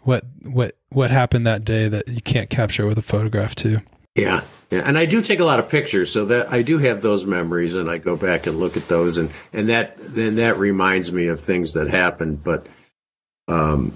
[0.01, 3.79] what what what happened that day that you can't capture with a photograph too.
[4.15, 7.01] Yeah, yeah, and I do take a lot of pictures, so that I do have
[7.01, 10.57] those memories, and I go back and look at those, and and that then that
[10.57, 12.43] reminds me of things that happened.
[12.43, 12.67] But,
[13.47, 13.93] um,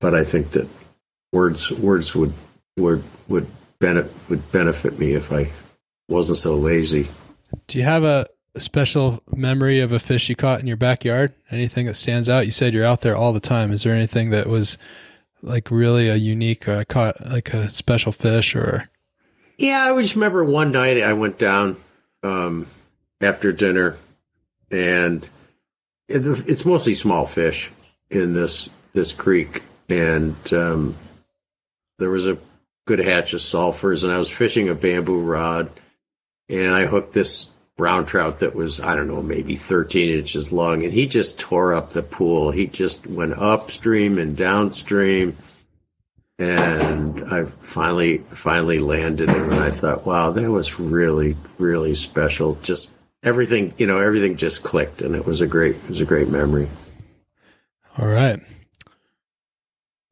[0.00, 0.68] but I think that
[1.32, 2.32] words words would
[2.76, 3.48] would would
[3.78, 5.50] benefit would benefit me if I
[6.08, 7.08] wasn't so lazy.
[7.66, 8.26] Do you have a,
[8.58, 11.34] special memory of a fish you caught in your backyard?
[11.50, 12.46] Anything that stands out?
[12.46, 13.70] You said you're out there all the time.
[13.70, 14.78] Is there anything that was
[15.42, 18.88] like really a unique, uh, caught like a special fish or?
[19.56, 21.76] Yeah, I just remember one night I went down
[22.22, 22.66] um,
[23.20, 23.96] after dinner,
[24.70, 25.26] and
[26.08, 27.70] it's mostly small fish
[28.10, 30.94] in this this creek, and um,
[31.98, 32.38] there was a
[32.86, 35.70] good hatch of sulfurs, and I was fishing a bamboo rod,
[36.48, 37.46] and I hooked this
[37.76, 41.72] brown trout that was I don't know maybe 13 inches long, and he just tore
[41.72, 42.50] up the pool.
[42.50, 45.36] He just went upstream and downstream
[46.38, 52.54] and I finally finally landed it, and I thought, wow, that was really really special.
[52.56, 56.04] Just everything, you know, everything just clicked, and it was a great it was a
[56.04, 56.68] great memory.
[57.98, 58.40] All right,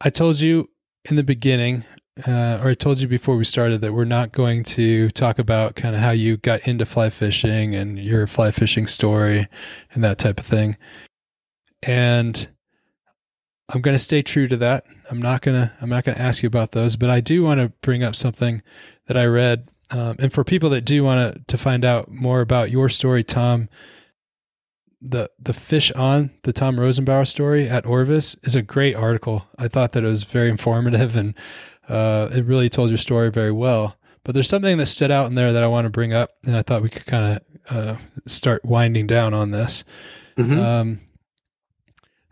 [0.01, 0.71] I told you
[1.11, 1.85] in the beginning,
[2.27, 5.77] uh, or I told you before we started that we're not going to talk about
[5.77, 9.47] kind of how you got into fly fishing and your fly fishing story
[9.93, 10.79] and that type of thing,
[11.83, 12.49] and
[13.69, 14.85] I'm going to stay true to that.
[15.11, 17.61] I'm not going to I'm not to ask you about those, but I do want
[17.61, 18.63] to bring up something
[19.07, 19.69] that I read.
[19.91, 23.23] Um, and for people that do want to to find out more about your story,
[23.23, 23.69] Tom,
[25.01, 29.47] the the fish on the Tom Rosenbauer story at Orvis is a great article.
[29.59, 31.35] I thought that it was very informative and
[31.89, 33.97] uh, it really told your story very well.
[34.25, 36.57] But there's something that stood out in there that I want to bring up, and
[36.57, 39.85] I thought we could kind of uh, start winding down on this.
[40.39, 40.59] Mm-hmm.
[40.59, 41.01] Um,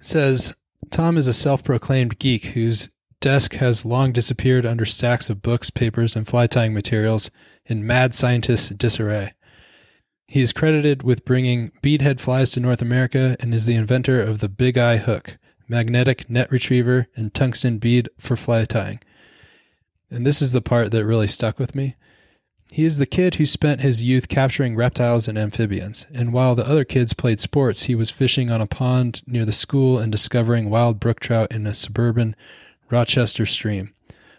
[0.01, 0.55] it says
[0.93, 2.91] Tom is a self proclaimed geek whose
[3.23, 7.31] desk has long disappeared under stacks of books, papers, and fly tying materials
[7.65, 9.33] in mad scientist disarray.
[10.27, 14.41] He is credited with bringing beadhead flies to North America and is the inventor of
[14.41, 19.01] the Big Eye hook, magnetic net retriever, and tungsten bead for fly tying.
[20.11, 21.97] And this is the part that really stuck with me.
[22.73, 26.67] He is the kid who spent his youth capturing reptiles and amphibians, and while the
[26.67, 30.71] other kids played sports, he was fishing on a pond near the school and discovering
[30.71, 32.35] wild brook trout in a suburban
[32.89, 33.93] Rochester stream.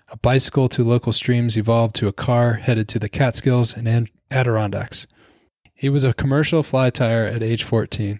[0.07, 5.05] A bicycle to local streams evolved to a car headed to the Catskills and Adirondacks.
[5.75, 8.19] He was a commercial fly tyer at age 14.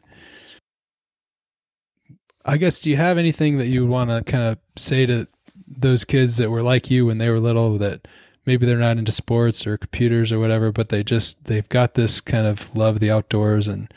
[2.45, 5.27] I guess, do you have anything that you would want to kind of say to
[5.67, 8.07] those kids that were like you when they were little that
[8.45, 12.21] maybe they're not into sports or computers or whatever, but they just they've got this
[12.21, 13.67] kind of love of the outdoors.
[13.67, 13.93] And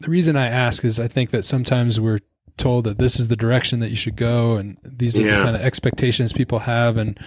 [0.00, 2.20] the reason I ask is I think that sometimes we're
[2.56, 5.38] told that this is the direction that you should go, and these are yeah.
[5.38, 6.96] the kind of expectations people have.
[6.96, 7.18] And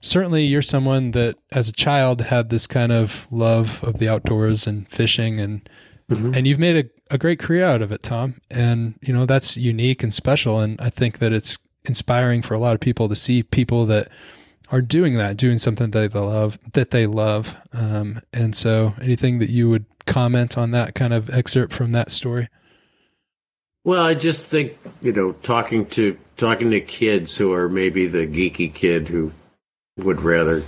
[0.00, 4.66] certainly, you're someone that as a child had this kind of love of the outdoors
[4.66, 5.68] and fishing, and
[6.10, 6.34] mm-hmm.
[6.34, 8.34] and you've made a, a great career out of it, Tom.
[8.50, 12.58] And you know that's unique and special, and I think that it's inspiring for a
[12.58, 14.08] lot of people to see people that
[14.72, 17.54] are doing that, doing something that they love, that they love.
[17.72, 22.10] Um, and so, anything that you would comment on that kind of excerpt from that
[22.10, 22.48] story?
[23.84, 28.26] Well, I just think you know, talking to talking to kids who are maybe the
[28.26, 29.32] geeky kid who
[29.98, 30.64] would rather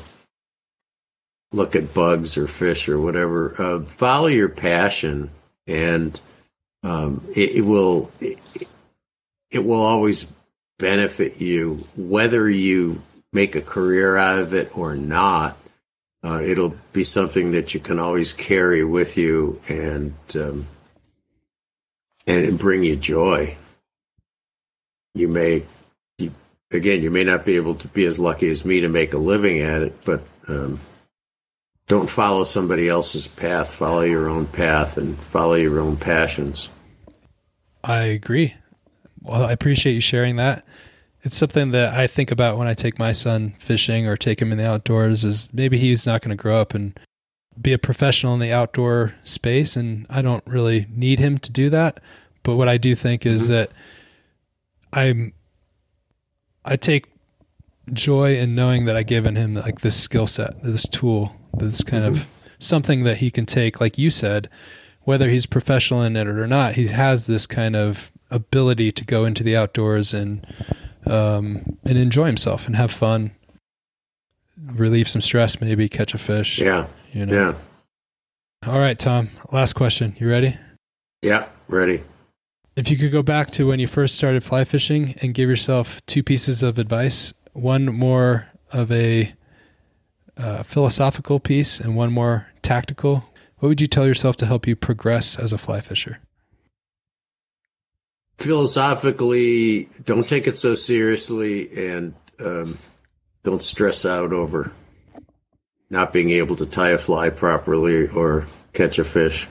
[1.53, 3.55] look at bugs or fish or whatever.
[3.59, 5.31] Uh, follow your passion,
[5.67, 6.21] and
[6.83, 8.39] um, it, it, will it,
[9.51, 10.31] it will always
[10.79, 13.01] benefit you, whether you
[13.35, 15.59] make a career out of it or not.
[16.25, 20.67] Uh, it'll be something that you can always carry with you and um,
[22.27, 23.59] and bring you joy.
[25.15, 25.67] You may,
[26.17, 26.33] you,
[26.73, 29.19] again, you may not be able to be as lucky as me to make a
[29.19, 30.81] living at it, but um,
[31.87, 33.75] don't follow somebody else's path.
[33.75, 36.71] Follow your own path and follow your own passions.
[37.83, 38.55] I agree.
[39.21, 40.65] Well, I appreciate you sharing that
[41.25, 44.53] it's something that I think about when I take my son fishing or take him
[44.53, 46.99] in the outdoors is maybe he's not going to grow up and
[47.61, 51.71] be a professional in the outdoor space and I don't really need him to do
[51.71, 52.01] that.
[52.43, 53.53] But what I do think is mm-hmm.
[53.53, 53.71] that
[54.93, 55.33] I'm
[56.63, 57.07] I take
[57.93, 62.05] joy in knowing that I've given him like this skill set, this tool, this kind
[62.05, 62.21] mm-hmm.
[62.21, 62.29] of
[62.59, 64.51] something that he can take like you said,
[65.05, 69.25] whether he's professional in it or not, he has this kind of ability to go
[69.25, 70.47] into the outdoors and
[71.07, 73.33] um, and enjoy himself and have fun,
[74.57, 76.59] relieve some stress, maybe catch a fish.
[76.59, 76.87] Yeah.
[77.13, 77.35] You know?
[77.35, 78.71] Yeah.
[78.71, 79.31] All right, Tom.
[79.53, 80.17] Last question.
[80.19, 80.57] You ready?
[81.23, 82.03] Yeah, ready.
[82.77, 86.05] If you could go back to when you first started fly fishing and give yourself
[86.07, 89.33] two pieces of advice, one more of a
[90.37, 93.25] uh, philosophical piece and one more tactical,
[93.59, 96.19] what would you tell yourself to help you progress as a fly fisher?
[98.39, 102.79] Philosophically, don't take it so seriously and um,
[103.43, 104.73] don't stress out over
[105.91, 109.47] not being able to tie a fly properly or catch a fish.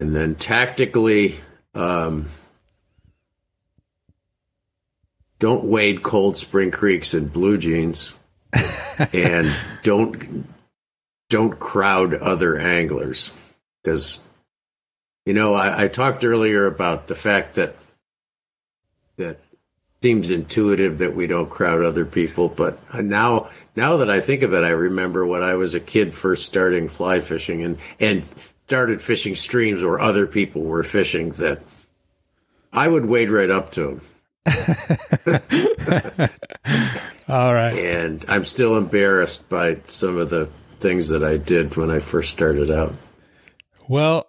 [0.00, 1.38] And then tactically,
[1.74, 2.30] um,
[5.38, 8.14] don't wade cold spring creeks in blue jeans,
[9.12, 9.50] and
[9.82, 10.46] don't
[11.28, 13.32] don't crowd other anglers
[13.82, 14.20] because
[15.30, 17.76] you know I, I talked earlier about the fact that
[19.16, 19.38] that
[20.02, 24.52] seems intuitive that we don't crowd other people, but now now that I think of
[24.54, 28.24] it, I remember when I was a kid first starting fly fishing and and
[28.66, 31.62] started fishing streams where other people were fishing that
[32.72, 34.00] I would wade right up to them.
[37.28, 37.78] All right.
[37.78, 40.48] And I'm still embarrassed by some of the
[40.80, 42.96] things that I did when I first started out.
[43.86, 44.26] Well,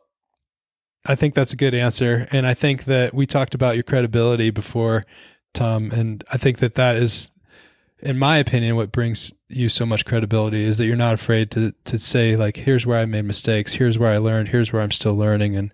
[1.06, 2.28] I think that's a good answer.
[2.32, 5.06] And I think that we talked about your credibility before,
[5.53, 5.91] Tom.
[5.91, 7.32] And I think that that is,
[7.99, 11.73] in my opinion, what brings you so much credibility is that you're not afraid to,
[11.86, 14.91] to say, like, here's where I made mistakes, here's where I learned, here's where I'm
[14.91, 15.56] still learning.
[15.56, 15.72] And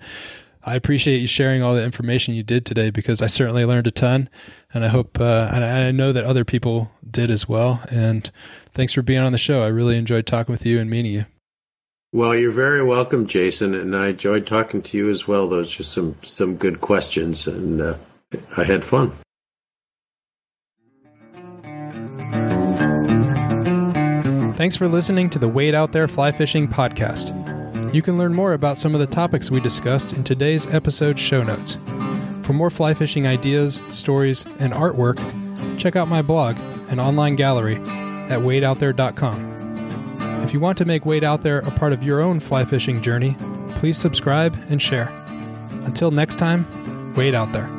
[0.63, 3.91] I appreciate you sharing all the information you did today because I certainly learned a
[3.91, 4.29] ton.
[4.73, 7.81] And I hope, uh, and I know that other people did as well.
[7.89, 8.29] And
[8.73, 9.63] thanks for being on the show.
[9.63, 11.25] I really enjoyed talking with you and meeting you.
[12.17, 15.47] Well, you're very welcome, Jason, and I enjoyed talking to you as well.
[15.47, 17.93] Those are some some good questions, and uh,
[18.57, 19.13] I had fun.
[24.55, 27.93] Thanks for listening to the Wade Out There Fly Fishing podcast.
[27.93, 31.43] You can learn more about some of the topics we discussed in today's episode show
[31.43, 31.77] notes.
[32.41, 35.19] For more fly fishing ideas, stories, and artwork,
[35.77, 36.57] check out my blog
[36.89, 39.56] and online gallery at wadeoutthere.com.
[40.47, 43.01] If you want to make Wade Out There a part of your own fly fishing
[43.01, 43.35] journey,
[43.71, 45.09] please subscribe and share.
[45.83, 46.65] Until next time,
[47.15, 47.76] wade out there.